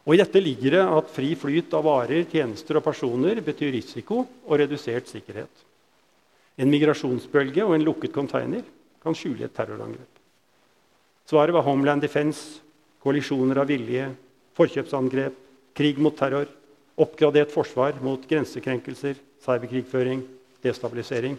Og 0.08 0.14
I 0.16 0.20
dette 0.22 0.40
ligger 0.40 0.72
det 0.72 0.84
at 0.88 1.10
fri 1.12 1.34
flyt 1.36 1.74
av 1.76 1.84
varer, 1.84 2.22
tjenester 2.32 2.78
og 2.78 2.84
personer 2.86 3.42
betyr 3.44 3.74
risiko 3.74 4.22
og 4.24 4.54
redusert 4.56 5.10
sikkerhet. 5.10 5.64
En 6.56 6.70
migrasjonsbølge 6.72 7.60
og 7.66 7.74
en 7.76 7.84
lukket 7.84 8.14
container 8.14 8.62
kan 9.04 9.14
skjule 9.14 9.44
et 9.44 9.52
terrorangrep. 9.52 10.14
Svaret 11.28 11.52
var 11.52 11.66
Homeland 11.66 12.00
Defense, 12.00 12.62
koalisjoner 13.04 13.60
av 13.60 13.68
vilje, 13.68 14.06
forkjøpsangrep, 14.56 15.34
krig 15.76 16.00
mot 16.00 16.16
terror, 16.16 16.48
oppgradert 16.96 17.52
forsvar 17.52 18.00
mot 18.00 18.24
grensekrenkelser, 18.30 19.20
cyberkrigføring, 19.44 20.22
destabilisering. 20.64 21.36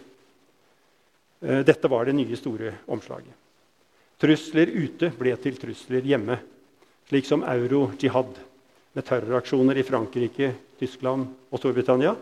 Eh, 1.42 1.64
dette 1.66 1.90
var 1.90 2.06
det 2.06 2.14
nye 2.14 2.38
store 2.38 2.76
omslaget. 2.86 3.34
Trusler 4.22 4.70
ute 4.78 5.10
ble 5.18 5.34
til 5.42 5.58
trusler 5.58 6.06
hjemme, 6.06 6.38
slik 7.10 7.26
som 7.26 7.42
euro-jihad, 7.42 8.38
med 8.92 9.06
terroraksjoner 9.06 9.78
i 9.78 9.86
Frankrike, 9.86 10.52
Tyskland 10.78 11.26
og 11.50 11.60
Storbritannia 11.60 12.14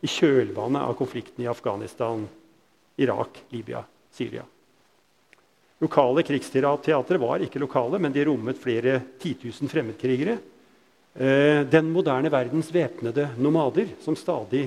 i 0.00 0.10
kjølvannet 0.10 0.82
av 0.82 0.94
konflikten 0.98 1.44
i 1.44 1.50
Afghanistan, 1.50 2.24
Irak, 2.98 3.42
Libya, 3.54 3.82
Syria. 4.14 4.44
Lokale 5.78 6.24
krigsteatre 6.26 7.18
var 7.22 7.42
ikke 7.42 7.62
lokale, 7.62 8.00
men 8.02 8.14
de 8.14 8.24
rommet 8.26 8.58
flere 8.58 8.98
titusen 9.22 9.70
fremmedkrigere. 9.70 10.38
Eh, 11.14 11.62
den 11.70 11.90
moderne 11.94 12.30
verdens 12.30 12.72
væpnede 12.74 13.28
nomader 13.38 13.94
som 14.02 14.16
stadig 14.18 14.64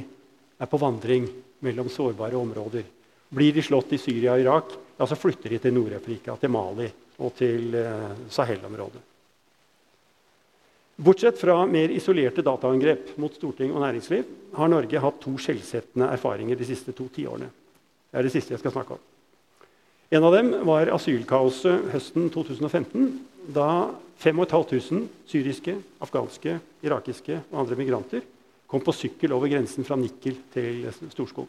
er 0.58 0.72
på 0.72 0.80
vandring 0.80 1.28
mellom 1.60 1.90
sårbare 1.92 2.40
områder. 2.40 2.88
Blir 3.32 3.54
de 3.56 3.64
slått 3.64 3.94
i 3.96 4.00
Syria 4.00 4.36
og 4.36 4.44
Irak, 4.44 4.74
ja, 4.98 5.08
så 5.08 5.16
flytter 5.20 5.52
de 5.52 5.60
til 5.60 5.76
Nord-Afrika, 5.76 6.36
til 6.40 6.52
Mali 6.52 6.88
og 7.20 7.36
til 7.36 7.76
eh, 7.76 8.12
Sahel-området. 8.32 9.11
Bortsett 10.96 11.40
fra 11.40 11.66
mer 11.66 11.90
isolerte 11.90 12.44
dataangrep 12.46 13.16
mot 13.22 13.34
storting 13.34 13.72
og 13.74 13.82
næringsliv 13.82 14.28
har 14.58 14.70
Norge 14.70 15.02
hatt 15.02 15.22
to 15.24 15.34
skjellsettende 15.40 16.10
erfaringer 16.14 16.60
de 16.60 16.68
siste 16.68 16.94
to 16.98 17.08
tiårene. 17.14 17.48
Det 18.12 18.20
er 18.20 18.28
det 18.28 18.34
siste 18.34 18.54
jeg 18.54 18.62
skal 18.62 18.76
snakke 18.76 18.98
om. 18.98 19.08
En 20.12 20.28
av 20.28 20.36
dem 20.36 20.52
var 20.68 20.92
asylkaoset 20.92 21.88
høsten 21.94 22.28
2015, 22.34 23.06
da 23.56 23.70
5500 24.22 25.08
syriske, 25.32 25.78
afghanske, 26.04 26.58
irakiske 26.84 27.40
og 27.48 27.62
andre 27.64 27.78
migranter 27.80 28.26
kom 28.68 28.84
på 28.84 28.94
sykkel 28.96 29.34
over 29.36 29.50
grensen 29.52 29.88
fra 29.88 29.98
Nikkel 30.00 30.36
til 30.54 30.84
Storskog. 31.12 31.48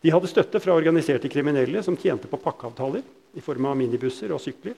De 0.00 0.12
hadde 0.12 0.30
støtte 0.30 0.60
fra 0.62 0.76
organiserte 0.76 1.28
kriminelle 1.32 1.82
som 1.84 1.96
tjente 2.00 2.28
på 2.30 2.40
pakkeavtaler 2.40 3.02
i 3.36 3.42
form 3.44 3.66
av 3.68 3.76
minibusser 3.80 4.32
og 4.32 4.40
sykler 4.40 4.76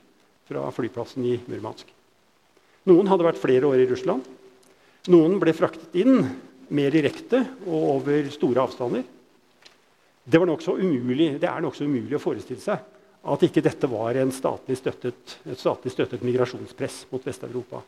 fra 0.49 0.65
flyplassen 0.75 1.27
i 1.27 1.37
Murmansk. 1.47 1.91
Noen 2.91 3.11
hadde 3.11 3.27
vært 3.27 3.41
flere 3.43 3.69
år 3.69 3.83
i 3.83 3.89
Russland. 3.91 4.25
Noen 5.13 5.39
ble 5.43 5.55
fraktet 5.55 5.95
inn 6.03 6.25
mer 6.73 6.95
direkte 6.95 7.43
og 7.67 7.89
over 7.99 8.31
store 8.33 8.65
avstander. 8.65 9.05
Det, 10.25 10.39
var 10.39 10.47
nok 10.47 10.63
umulig, 10.79 11.37
det 11.43 11.49
er 11.51 11.63
nokså 11.63 11.87
umulig 11.87 12.17
å 12.19 12.23
forestille 12.23 12.63
seg 12.63 12.83
at 13.23 13.43
ikke 13.47 13.63
dette 13.63 13.87
var 13.91 14.19
statlig 14.35 14.77
støttet, 14.79 15.37
et 15.47 15.59
statlig 15.59 15.93
støttet 15.95 16.25
migrasjonspress 16.27 17.05
mot 17.13 17.27
Vest-Europa. 17.27 17.83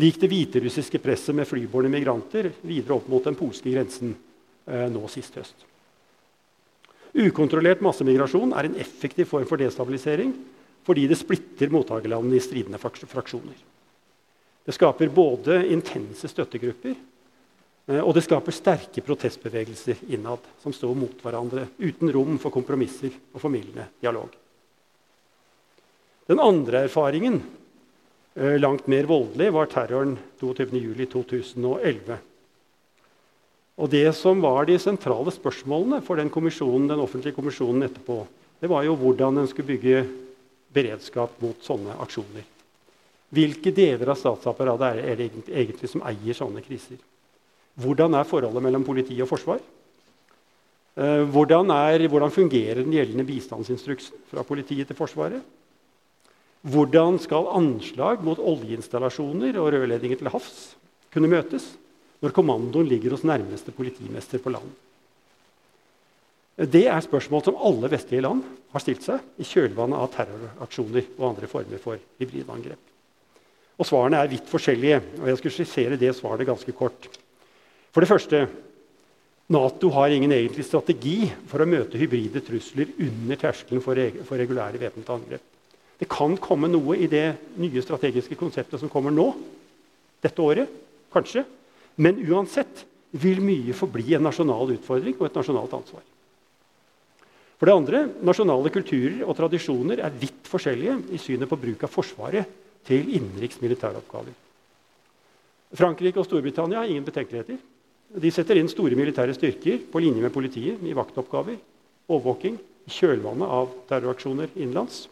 Lik 0.00 0.20
det 0.22 0.30
hviterussiske 0.30 1.00
presset 1.02 1.36
med 1.36 1.48
flybårne 1.48 1.90
migranter 1.92 2.52
videre 2.62 2.96
opp 2.96 3.08
mot 3.12 3.24
den 3.24 3.36
polske 3.36 3.68
grensen 3.72 4.14
eh, 4.14 4.86
nå 4.92 5.02
sist 5.12 5.36
høst. 5.36 5.66
Ukontrollert 7.18 7.82
massemigrasjon 7.84 8.54
er 8.56 8.68
en 8.68 8.78
effektiv 8.80 9.28
form 9.32 9.48
for 9.48 9.60
destabilisering 9.60 10.32
fordi 10.86 11.08
det 11.10 11.18
splitter 11.20 11.72
mottakerlandene 11.72 12.38
i 12.38 12.44
stridende 12.44 12.78
fraksjoner. 12.80 13.56
Det 14.68 14.74
skaper 14.76 15.08
både 15.08 15.62
intense 15.72 16.28
støttegrupper 16.28 16.92
eh, 16.92 18.02
og 18.02 18.10
det 18.12 18.26
skaper 18.26 18.52
sterke 18.52 19.00
protestbevegelser 19.00 20.02
innad 20.12 20.44
som 20.60 20.74
står 20.76 20.92
mot 20.92 21.22
hverandre, 21.24 21.64
uten 21.80 22.12
rom 22.12 22.36
for 22.42 22.52
kompromisser 22.52 23.14
og 23.32 23.40
formildende 23.40 23.86
dialog. 24.02 24.34
Den 26.28 26.42
andre 26.44 26.82
erfaringen, 26.84 27.38
eh, 28.36 28.58
langt 28.60 28.90
mer 28.92 29.08
voldelig, 29.08 29.48
var 29.56 29.72
terroren 29.72 30.18
22.07.2011. 30.42 32.20
Og 33.80 33.88
det 33.88 34.12
som 34.20 34.44
var 34.44 34.68
de 34.68 34.76
sentrale 34.76 35.32
spørsmålene 35.32 36.02
for 36.04 36.20
den, 36.20 36.28
den 36.28 37.00
offentlige 37.06 37.40
kommisjonen 37.40 37.88
etterpå, 37.88 38.20
det 38.60 38.68
var 38.68 38.84
jo 38.84 39.00
hvordan 39.00 39.40
en 39.40 39.48
skulle 39.48 39.72
bygge 39.72 40.04
beredskap 40.76 41.40
mot 41.40 41.56
sånne 41.64 41.96
aksjoner. 42.04 42.57
Hvilke 43.34 43.72
deler 43.76 44.12
av 44.12 44.18
statsapparatet 44.20 45.02
er 45.04 45.18
det 45.18 45.28
egentlig 45.48 45.90
som 45.90 46.04
eier 46.08 46.36
sånne 46.36 46.62
kriser? 46.64 47.00
Hvordan 47.78 48.16
er 48.18 48.28
forholdet 48.28 48.64
mellom 48.64 48.86
politi 48.86 49.18
og 49.22 49.28
forsvar? 49.30 49.60
Eh, 50.98 51.24
hvordan, 51.30 51.70
er, 51.70 52.08
hvordan 52.08 52.32
fungerer 52.34 52.82
den 52.82 52.96
gjeldende 52.96 53.26
bistandsinstruksen 53.28 54.24
fra 54.32 54.42
politiet 54.48 54.88
til 54.88 54.98
Forsvaret? 54.98 55.44
Hvordan 56.68 57.20
skal 57.22 57.52
anslag 57.54 58.24
mot 58.26 58.40
oljeinstallasjoner 58.40 59.60
og 59.60 59.70
rørledninger 59.76 60.18
til 60.18 60.32
havs 60.32 60.72
kunne 61.14 61.30
møtes? 61.30 61.68
når 62.20 62.34
kommandoen 62.34 62.88
ligger 62.88 63.14
hos 63.14 63.26
nærmeste 63.26 63.74
politimester 63.74 64.42
på 64.42 64.52
land? 64.54 64.70
Det 66.58 66.88
er 66.90 67.04
spørsmål 67.04 67.44
som 67.46 67.58
alle 67.62 67.90
vestlige 67.92 68.24
land 68.24 68.42
har 68.72 68.82
stilt 68.82 69.04
seg 69.06 69.38
i 69.38 69.46
kjølvannet 69.46 70.00
av 70.00 70.10
terroraksjoner 70.16 71.12
og 71.14 71.26
andre 71.30 71.50
former 71.50 71.82
for 71.82 72.00
hybridangrep. 72.18 72.80
Og 73.78 73.86
Svarene 73.86 74.18
er 74.18 74.30
vidt 74.30 74.48
forskjellige. 74.50 75.02
og 75.20 75.28
Jeg 75.28 75.38
skal 75.40 75.54
skissere 75.54 75.98
det 75.98 76.14
svaret 76.16 76.46
ganske 76.46 76.72
kort. 76.74 77.08
For 77.94 78.02
det 78.02 78.10
første 78.10 78.48
Nato 79.48 79.88
har 79.94 80.12
ingen 80.12 80.32
egentlig 80.34 80.66
strategi 80.66 81.30
for 81.48 81.62
å 81.62 81.68
møte 81.68 81.96
hybride 81.96 82.42
trusler 82.44 82.90
under 83.00 83.38
terskelen 83.40 83.80
for, 83.80 83.96
for 84.28 84.36
regulære 84.36 84.80
væpnede 84.82 85.14
angrep. 85.14 85.46
Det 85.98 86.08
kan 86.10 86.36
komme 86.36 86.68
noe 86.68 86.98
i 87.00 87.08
det 87.10 87.56
nye 87.56 87.82
strategiske 87.82 88.36
konseptet 88.38 88.82
som 88.82 88.92
kommer 88.92 89.14
nå, 89.14 89.30
dette 90.22 90.44
året, 90.44 90.68
kanskje. 91.14 91.46
Men 91.96 92.20
uansett 92.28 92.84
vil 93.16 93.40
mye 93.40 93.74
forbli 93.74 94.12
en 94.14 94.26
nasjonal 94.28 94.76
utfordring 94.76 95.16
og 95.16 95.26
et 95.30 95.40
nasjonalt 95.40 95.74
ansvar. 95.80 96.04
For 97.58 97.66
det 97.66 97.74
andre, 97.74 98.04
Nasjonale 98.22 98.70
kulturer 98.70 99.24
og 99.24 99.34
tradisjoner 99.34 100.04
er 100.04 100.14
vidt 100.14 100.46
forskjellige 100.46 101.00
i 101.16 101.18
synet 101.18 101.50
på 101.50 101.58
bruk 101.58 101.82
av 101.82 101.90
Forsvaret 101.90 102.57
til 102.86 103.10
innenriks 103.16 103.60
militæroppgaver. 103.62 104.36
Frankrike 105.76 106.20
og 106.20 106.28
Storbritannia 106.28 106.80
har 106.82 106.88
ingen 106.88 107.04
betenkeligheter. 107.04 107.58
De 108.08 108.30
setter 108.32 108.56
inn 108.56 108.70
store 108.72 108.96
militære 108.96 109.34
styrker 109.36 109.82
på 109.92 110.00
linje 110.00 110.22
med 110.24 110.32
politiet 110.32 110.80
i 110.80 110.94
vaktoppgaver, 110.96 111.58
overvåking, 112.08 112.56
i 112.88 112.92
kjølvannet 112.92 113.50
av 113.52 113.72
terroraksjoner 113.90 114.54
innenlands. 114.56 115.02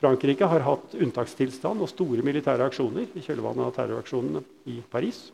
Frankrike 0.00 0.48
har 0.48 0.64
hatt 0.64 0.96
unntakstilstand 0.96 1.84
og 1.84 1.90
store 1.92 2.24
militære 2.26 2.66
aksjoner 2.66 3.12
i 3.14 3.22
kjølvannet 3.22 3.68
av 3.68 3.76
terroraksjonene 3.76 4.42
i 4.72 4.80
Paris. 4.90 5.28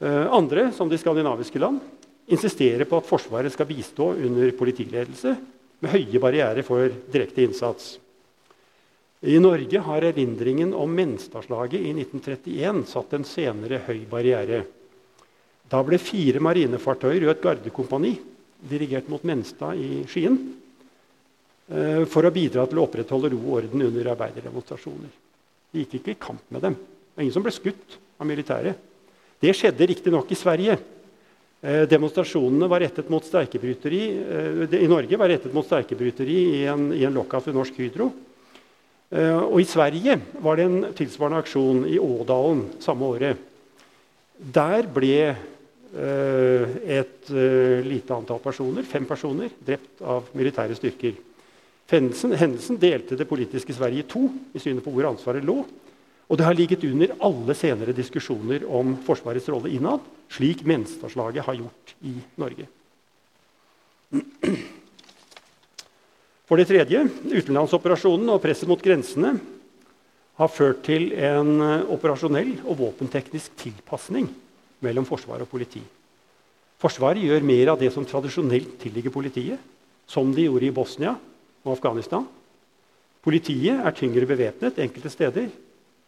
Eh, 0.00 0.26
andre, 0.32 0.70
som 0.72 0.88
de 0.88 0.98
skandinaviske 1.00 1.60
land, 1.60 1.82
insisterer 2.32 2.88
på 2.88 3.02
at 3.02 3.08
Forsvaret 3.08 3.52
skal 3.52 3.68
bistå 3.68 4.14
under 4.14 4.54
politiledelse 4.56 5.34
med 5.82 5.92
høye 5.92 6.22
barrierer 6.22 6.64
for 6.64 6.88
direkte 7.12 7.44
innsats. 7.44 7.98
I 9.24 9.38
Norge 9.40 9.80
har 9.80 10.04
erindringen 10.04 10.74
om 10.76 10.90
Menstadslaget 10.92 11.80
i 11.80 11.92
1931 11.96 12.82
satt 12.90 13.14
en 13.16 13.22
senere 13.24 13.78
høy 13.86 14.02
barriere. 14.10 14.58
Da 15.64 15.80
ble 15.80 15.96
fire 15.96 16.42
marinefartøyer 16.44 17.24
og 17.24 17.32
et 17.32 17.40
gardekompani 17.46 18.10
dirigert 18.68 19.08
mot 19.08 19.24
Menstad 19.24 19.80
i 19.80 20.02
Skien 20.12 20.36
eh, 21.72 22.02
for 22.04 22.28
å 22.28 22.32
bidra 22.34 22.66
til 22.68 22.82
å 22.82 22.84
opprettholde 22.84 23.30
ro 23.32 23.38
og 23.46 23.54
orden 23.62 23.86
under 23.86 24.10
arbeiderdemonstrasjoner. 24.12 25.16
De 25.72 25.86
gikk 25.86 25.96
ikke 26.02 26.12
i 26.12 26.20
kamp 26.26 26.44
med 26.52 26.66
dem. 26.68 26.76
Det 26.76 27.16
var 27.16 27.24
ingen 27.24 27.38
som 27.38 27.46
ble 27.48 27.54
skutt 27.56 27.96
av 28.20 28.28
militæret. 28.28 28.76
Det 29.40 29.56
skjedde 29.56 29.88
riktignok 29.88 30.36
i 30.36 30.40
Sverige. 30.42 30.76
Eh, 31.64 31.86
demonstrasjonene 31.88 32.68
var 32.68 32.84
rettet 32.84 33.08
mot 33.08 33.24
eh, 33.24 34.78
i 34.84 34.92
Norge 34.92 35.16
var 35.16 35.32
rettet 35.32 35.56
mot 35.56 35.64
streikebryteri 35.64 36.38
i 36.60 36.62
en, 36.68 36.90
i 36.92 37.08
en 37.08 37.16
lockout 37.16 37.48
ved 37.48 37.56
Norsk 37.56 37.80
Hydro. 37.80 38.12
Eh, 39.14 39.38
og 39.38 39.60
I 39.62 39.68
Sverige 39.68 40.18
var 40.42 40.58
det 40.58 40.68
en 40.68 40.88
tilsvarende 40.96 41.42
aksjon 41.44 41.84
i 41.86 42.00
Ådalen 42.02 42.66
samme 42.82 43.10
året. 43.14 43.50
Der 44.34 44.88
ble 44.90 45.18
et 45.94 47.28
lite 47.86 48.10
antall 48.10 48.40
personer, 48.42 48.82
fem 48.82 49.04
personer, 49.06 49.52
drept 49.62 50.00
av 50.02 50.26
militære 50.34 50.74
styrker. 50.74 51.14
Hendelsen 51.86 52.80
delte 52.82 53.14
det 53.14 53.28
politiske 53.30 53.76
Sverige 53.76 54.02
i 54.02 54.08
to 54.10 54.24
i 54.50 54.58
synet 54.58 54.82
på 54.82 54.90
hvor 54.90 55.06
ansvaret 55.12 55.46
lå. 55.46 55.60
Og 56.28 56.38
det 56.40 56.46
har 56.46 56.56
ligget 56.56 56.84
under 56.88 57.12
alle 57.22 57.54
senere 57.54 57.94
diskusjoner 57.96 58.64
om 58.66 58.96
Forsvarets 59.04 59.48
rolle 59.52 59.70
innad, 59.74 60.00
slik 60.32 60.64
Menstadslaget 60.66 61.44
har 61.44 61.58
gjort 61.60 61.94
i 62.02 62.14
Norge. 62.40 62.66
For 66.44 66.60
det 66.60 66.68
tredje, 66.68 67.00
utenlandsoperasjonen 67.32 68.28
og 68.34 68.42
presset 68.44 68.68
mot 68.68 68.82
grensene 68.84 69.34
har 70.40 70.50
ført 70.50 70.82
til 70.84 71.12
en 71.16 71.52
eh, 71.62 71.92
operasjonell 71.94 72.56
og 72.66 72.80
våpenteknisk 72.82 73.54
tilpasning 73.60 74.28
mellom 74.84 75.06
forsvar 75.08 75.44
og 75.44 75.48
politi. 75.50 75.80
Forsvaret 76.82 77.22
gjør 77.24 77.46
mer 77.46 77.70
av 77.72 77.80
det 77.80 77.88
som 77.94 78.04
tradisjonelt 78.04 78.74
tilligger 78.82 79.14
politiet, 79.14 79.60
som 80.10 80.34
de 80.34 80.44
gjorde 80.44 80.68
i 80.68 80.74
Bosnia 80.74 81.14
og 81.64 81.70
Afghanistan. 81.78 82.26
Politiet 83.24 83.80
er 83.80 83.96
tyngre 83.96 84.28
bevæpnet 84.28 84.82
enkelte 84.84 85.12
steder, 85.12 85.48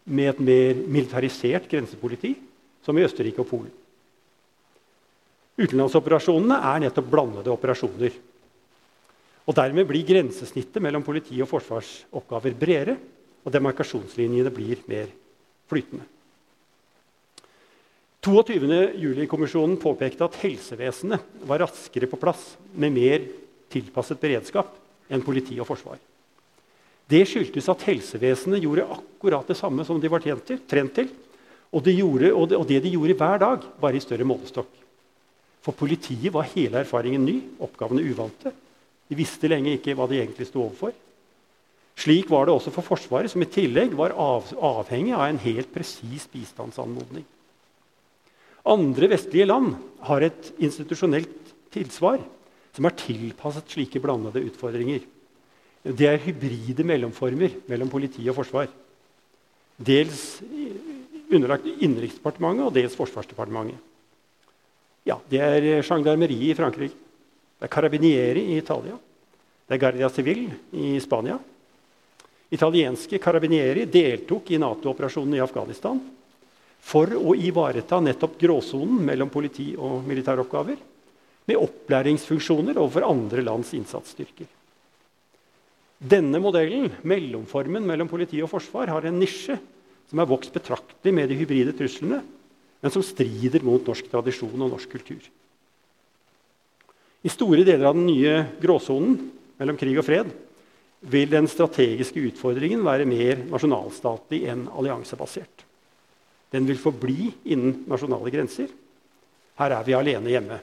med 0.07 0.29
et 0.31 0.41
mer 0.41 0.77
militarisert 0.87 1.65
grensepoliti, 1.71 2.37
som 2.85 2.95
i 2.95 3.03
Østerrike 3.03 3.43
og 3.43 3.49
Polen. 3.51 3.73
Utenlandsoperasjonene 5.57 6.61
er 6.61 6.85
nettopp 6.85 7.09
blandede 7.11 7.51
operasjoner. 7.51 8.13
Og 9.47 9.55
Dermed 9.55 9.87
blir 9.87 10.07
grensesnittet 10.07 10.83
mellom 10.83 11.05
politi- 11.07 11.39
og 11.43 11.49
forsvarsoppgaver 11.51 12.57
bredere, 12.59 12.97
og 13.47 13.53
demarkasjonslinjene 13.55 14.51
blir 14.51 14.83
mer 14.91 15.11
flytende. 15.71 16.03
22.07-kommisjonen 18.27 19.77
påpekte 19.79 20.27
at 20.27 20.39
helsevesenet 20.43 21.45
var 21.47 21.63
raskere 21.63 22.09
på 22.11 22.19
plass 22.19 22.57
med 22.75 22.95
mer 22.97 23.29
tilpasset 23.71 24.19
beredskap 24.19 24.73
enn 25.07 25.23
politi 25.23 25.61
og 25.63 25.69
forsvar. 25.69 26.01
Det 27.07 27.23
skyldtes 27.31 27.69
at 27.71 27.85
helsevesenet 27.87 28.65
gjorde 28.65 28.89
akkurat 28.97 29.47
det 29.47 29.55
samme 29.59 29.87
som 29.87 30.01
de 30.03 30.11
var 30.11 30.25
trent 30.27 30.97
til. 30.97 31.13
Og, 31.71 31.83
det 31.87 31.95
gjorde, 31.95 32.33
og, 32.33 32.49
det, 32.51 32.59
og, 32.59 32.67
det, 32.67 32.81
de 32.83 32.95
gjorde 32.97 33.15
hver 33.21 33.39
dag, 33.43 33.65
bare 33.79 33.99
i 33.99 34.03
større 34.03 34.27
målestokk. 34.27 34.71
For 35.63 35.75
politiet 35.75 36.33
var 36.35 36.49
hele 36.51 36.83
erfaringen 36.83 37.23
ny, 37.27 37.37
oppgavene 37.63 38.03
uvante. 38.07 38.51
De 39.07 39.19
visste 39.19 39.51
lenge 39.51 39.77
ikke 39.77 39.95
hva 39.97 40.09
de 40.11 40.21
egentlig 40.21 40.49
sto 40.49 40.65
overfor. 40.65 40.95
Slik 41.97 42.29
var 42.29 42.47
det 42.47 42.55
også 42.57 42.73
for 42.75 42.85
Forsvaret, 42.85 43.31
som 43.33 43.41
i 43.41 43.49
tillegg 43.49 43.95
var 43.97 44.13
av, 44.13 44.51
avhengig 44.53 45.15
av 45.17 45.29
en 45.31 45.41
helt 45.41 45.71
presis 45.73 46.27
bistandsanmodning. 46.33 47.25
Andre 48.67 49.09
vestlige 49.15 49.47
land 49.47 49.77
har 50.09 50.27
et 50.27 50.51
institusjonelt 50.59 51.55
tilsvar 51.73 52.19
som 52.77 52.89
er 52.89 52.99
tilpasset 52.99 53.71
slike 53.73 54.03
blandede 54.03 54.43
utfordringer 54.51 55.07
det 55.87 56.09
er 56.09 56.23
hybride 56.25 56.83
mellomformer 56.87 57.61
mellom 57.71 57.91
politi 57.91 58.25
og 58.27 58.35
forsvar. 58.41 58.67
Dels 59.77 60.41
underlagt 61.31 61.69
Innenriksdepartementet 61.69 62.67
og 62.67 62.75
dels 62.75 62.97
Forsvarsdepartementet. 62.99 63.79
Ja, 65.07 65.21
det 65.31 65.43
er 65.43 65.67
gendarmeriet 65.87 66.51
i 66.51 66.57
Frankrike. 66.59 67.06
Det 67.57 67.69
er 67.69 67.73
Carabinieri 67.73 68.43
i 68.53 68.59
Italia. 68.61 68.97
Det 69.67 69.75
er 69.75 69.81
Guardia 69.81 70.11
Civil 70.13 70.45
i 70.77 70.97
Spania. 71.01 71.39
Italienske 72.53 73.19
Carabinieri 73.19 73.87
deltok 73.91 74.53
i 74.53 74.61
Nato-operasjonen 74.63 75.39
i 75.39 75.43
Afghanistan 75.43 75.99
for 76.87 77.11
å 77.17 77.33
ivareta 77.35 77.99
nettopp 77.99 78.37
gråsonen 78.39 79.01
mellom 79.09 79.33
politi 79.33 79.73
og 79.75 80.05
militæroppgaver 80.07 80.77
med 81.47 81.63
opplæringsfunksjoner 81.63 82.79
overfor 82.79 83.07
andre 83.09 83.43
lands 83.43 83.73
innsatsstyrker. 83.75 84.47
Denne 85.97 86.39
modellen, 86.43 86.91
mellomformen 87.09 87.87
mellom 87.89 88.11
politi 88.11 88.43
og 88.45 88.51
forsvar, 88.53 88.93
har 88.93 89.09
en 89.09 89.19
nisje 89.19 89.57
som 90.11 90.21
er 90.21 90.29
vokst 90.29 90.53
betraktelig 90.55 91.15
med 91.15 91.31
de 91.33 91.39
hybride 91.41 91.73
truslene, 91.75 92.21
men 92.83 92.93
som 92.93 93.03
strider 93.03 93.65
mot 93.67 93.83
norsk 93.89 94.11
tradisjon 94.13 94.61
og 94.61 94.75
norsk 94.75 94.93
kultur. 94.93 95.25
I 97.25 97.33
store 97.33 97.65
deler 97.67 97.89
av 97.89 97.97
den 97.97 98.09
nye 98.09 98.43
gråsonen 98.61 99.17
mellom 99.57 99.79
krig 99.81 99.97
og 99.99 100.07
fred 100.07 100.33
vil 101.07 101.31
den 101.31 101.49
strategiske 101.51 102.21
utfordringen 102.31 102.83
være 102.85 103.07
mer 103.09 103.45
nasjonalstatlig 103.51 104.43
enn 104.51 104.67
alliansebasert. 104.73 105.65
Den 106.53 106.67
vil 106.69 106.81
forbli 106.81 107.31
innen 107.53 107.85
nasjonale 107.91 108.33
grenser. 108.33 108.71
Her 109.61 109.75
er 109.79 109.87
vi 109.87 109.97
alene 109.97 110.33
hjemme. 110.33 110.59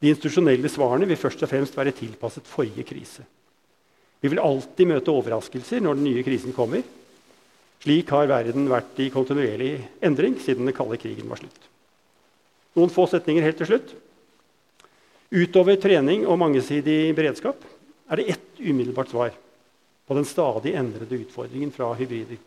De 0.00 0.12
institusjonelle 0.12 0.68
svarene 0.70 1.08
vil 1.08 1.18
først 1.20 1.42
og 1.44 1.50
fremst 1.50 1.76
være 1.76 1.94
tilpasset 1.96 2.48
forrige 2.48 2.84
krise. 2.86 3.24
Vi 4.20 4.30
vil 4.32 4.42
alltid 4.42 4.88
møte 4.88 5.12
overraskelser 5.12 5.82
når 5.84 5.98
den 5.98 6.08
nye 6.10 6.24
krisen 6.26 6.54
kommer. 6.56 6.84
Slik 7.84 8.10
har 8.12 8.28
verden 8.30 8.68
vært 8.70 8.98
i 9.04 9.10
kontinuerlig 9.12 9.72
endring 10.04 10.38
siden 10.42 10.68
den 10.68 10.76
kalde 10.76 10.98
krigen 11.00 11.28
var 11.30 11.40
slutt. 11.40 11.68
Noen 12.76 12.92
få 12.92 13.06
setninger 13.08 13.44
helt 13.44 13.60
til 13.60 13.70
slutt. 13.70 13.92
Utover 15.34 15.78
trening 15.82 16.22
og 16.26 16.38
mangesidig 16.38 17.10
beredskap 17.16 17.64
er 18.06 18.20
det 18.20 18.28
ett 18.30 18.60
umiddelbart 18.62 19.10
svar 19.10 19.34
på 20.06 20.14
den 20.14 20.28
stadig 20.28 20.76
endrede 20.78 21.18
utfordringen 21.18 21.72
fra 21.74 21.90
hybride 21.98 22.38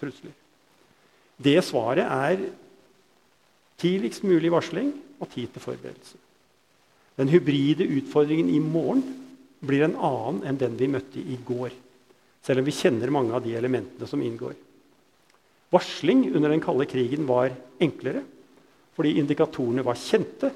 trusler. 0.00 0.32
Det 1.36 1.58
svaret 1.66 2.06
er 2.06 2.46
tidligst 3.82 4.24
mulig 4.24 4.52
varsling 4.52 4.92
og 5.20 5.28
tid 5.32 5.52
til 5.52 5.64
forberedelse. 5.64 6.16
Den 7.20 7.28
hybride 7.28 7.84
utfordringen 7.98 8.48
i 8.48 8.60
morgen 8.62 9.02
blir 9.62 9.84
en 9.84 9.98
annen 10.00 10.42
enn 10.48 10.58
den 10.58 10.78
vi 10.78 10.88
møtte 10.90 11.20
i 11.20 11.36
går. 11.44 11.74
Selv 12.42 12.62
om 12.62 12.66
vi 12.66 12.74
kjenner 12.74 13.12
mange 13.14 13.34
av 13.36 13.44
de 13.44 13.52
elementene 13.58 14.08
som 14.08 14.22
inngår. 14.24 14.54
Varsling 15.72 16.24
under 16.32 16.52
den 16.52 16.62
kalde 16.64 16.88
krigen 16.88 17.28
var 17.28 17.52
enklere. 17.80 18.24
fordi 18.92 19.14
indikatorene 19.18 19.80
var 19.80 19.96
kjente, 19.96 20.50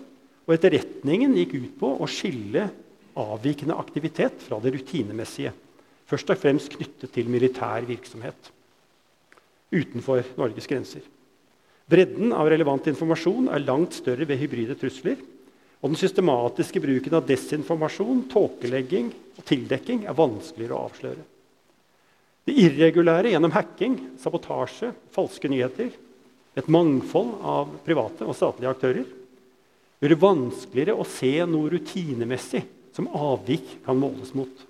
og 0.47 0.55
etterretningen 0.55 1.35
gikk 1.37 1.57
ut 1.59 1.73
på 1.81 1.93
å 2.01 2.09
skille 2.11 2.69
avvikende 3.19 3.77
aktivitet 3.79 4.43
fra 4.47 4.61
det 4.63 4.75
rutinemessige. 4.77 5.53
Først 6.07 6.31
og 6.31 6.39
fremst 6.39 6.71
knyttet 6.77 7.11
til 7.15 7.31
militær 7.33 7.87
virksomhet 7.89 8.53
utenfor 9.75 10.23
Norges 10.39 10.69
grenser. 10.71 11.03
Bredden 11.91 12.33
av 12.35 12.49
relevant 12.51 12.87
informasjon 12.91 13.51
er 13.51 13.65
langt 13.67 13.97
større 13.99 14.27
ved 14.27 14.39
hybride 14.41 14.77
trusler. 14.79 15.19
Og 15.83 15.93
den 15.93 16.01
systematiske 16.01 16.81
bruken 16.83 17.15
av 17.19 17.27
desinformasjon, 17.29 18.25
tåkelegging 18.33 19.11
og 19.37 19.45
tildekking 19.47 20.07
er 20.09 20.17
vanskeligere 20.17 20.75
å 20.75 20.87
avsløre. 20.89 21.25
Det 22.47 22.55
irregulære 22.63 23.33
gjennom 23.35 23.53
hacking, 23.55 23.99
sabotasje, 24.23 24.93
falske 25.15 25.51
nyheter, 25.51 25.91
et 26.57 26.71
mangfold 26.73 27.35
av 27.45 27.75
private 27.85 28.25
og 28.25 28.39
statlige 28.39 28.73
aktører, 28.73 29.07
gjør 30.01 30.13
det 30.13 30.23
vanskeligere 30.23 30.97
å 30.97 31.07
se 31.09 31.33
noe 31.49 31.71
rutinemessig 31.73 32.65
som 32.97 33.09
avvik 33.13 33.79
kan 33.87 33.99
måles 34.01 34.33
mot. 34.37 34.67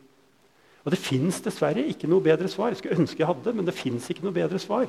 Og 0.86 0.92
Det 0.94 1.02
fins 1.02 1.40
dessverre 1.42 1.82
ikke 1.90 2.08
noe 2.10 2.22
bedre 2.22 2.48
svar 2.50 2.70
jeg 2.70 2.80
skulle 2.82 3.00
ønske 3.02 3.22
jeg 3.22 3.30
hadde, 3.30 3.54
men 3.54 3.66
det 3.66 3.74
finnes 3.74 4.06
ikke 4.10 4.26
noe 4.26 4.36
bedre 4.36 4.60
svar 4.62 4.86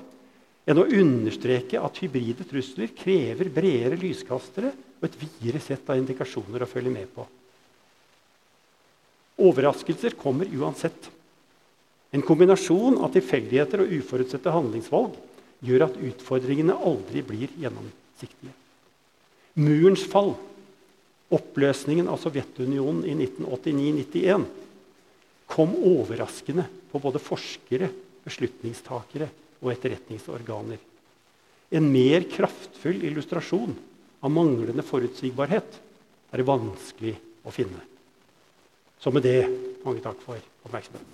enn 0.68 0.82
å 0.82 0.90
understreke 1.00 1.80
at 1.80 2.00
hybride 2.04 2.44
trusler 2.44 2.92
krever 2.92 3.48
bredere 3.56 3.96
lyskastere 4.02 4.74
og 5.00 5.06
et 5.08 5.16
videre 5.22 5.62
sett 5.64 5.88
av 5.88 5.96
indikasjoner 5.96 6.66
å 6.66 6.68
følge 6.68 6.92
med 6.92 7.08
på. 7.16 7.24
Overraskelser 9.48 10.18
kommer 10.20 10.50
uansett. 10.60 11.08
En 12.12 12.26
kombinasjon 12.26 13.00
av 13.00 13.14
tilfeldigheter 13.16 13.86
og 13.86 13.96
uforutsette 14.02 14.52
handlingsvalg 14.52 15.16
gjør 15.64 15.88
at 15.88 16.00
utfordringene 16.10 16.76
aldri 16.76 17.24
blir 17.26 17.54
gjennomsiktige. 17.62 18.52
Murens 19.58 20.04
fall, 20.06 20.36
oppløsningen 21.34 22.08
av 22.12 22.20
Sovjetunionen 22.22 23.02
i 23.10 23.16
1989-91, 23.16 24.46
kom 25.50 25.74
overraskende 25.82 26.68
på 26.92 27.02
både 27.02 27.22
forskere, 27.24 27.90
beslutningstakere 28.28 29.30
og 29.64 29.72
etterretningsorganer. 29.74 30.78
En 31.74 31.90
mer 31.92 32.28
kraftfull 32.30 33.02
illustrasjon 33.10 33.74
av 34.22 34.32
manglende 34.32 34.86
forutsigbarhet 34.86 35.80
er 36.32 36.38
det 36.38 36.48
vanskelig 36.48 37.16
å 37.48 37.54
finne. 37.56 37.82
Så 39.02 39.10
med 39.14 39.26
det 39.26 39.42
mange 39.84 40.04
takk 40.06 40.22
for 40.22 40.38
oppmerksomheten. 40.68 41.14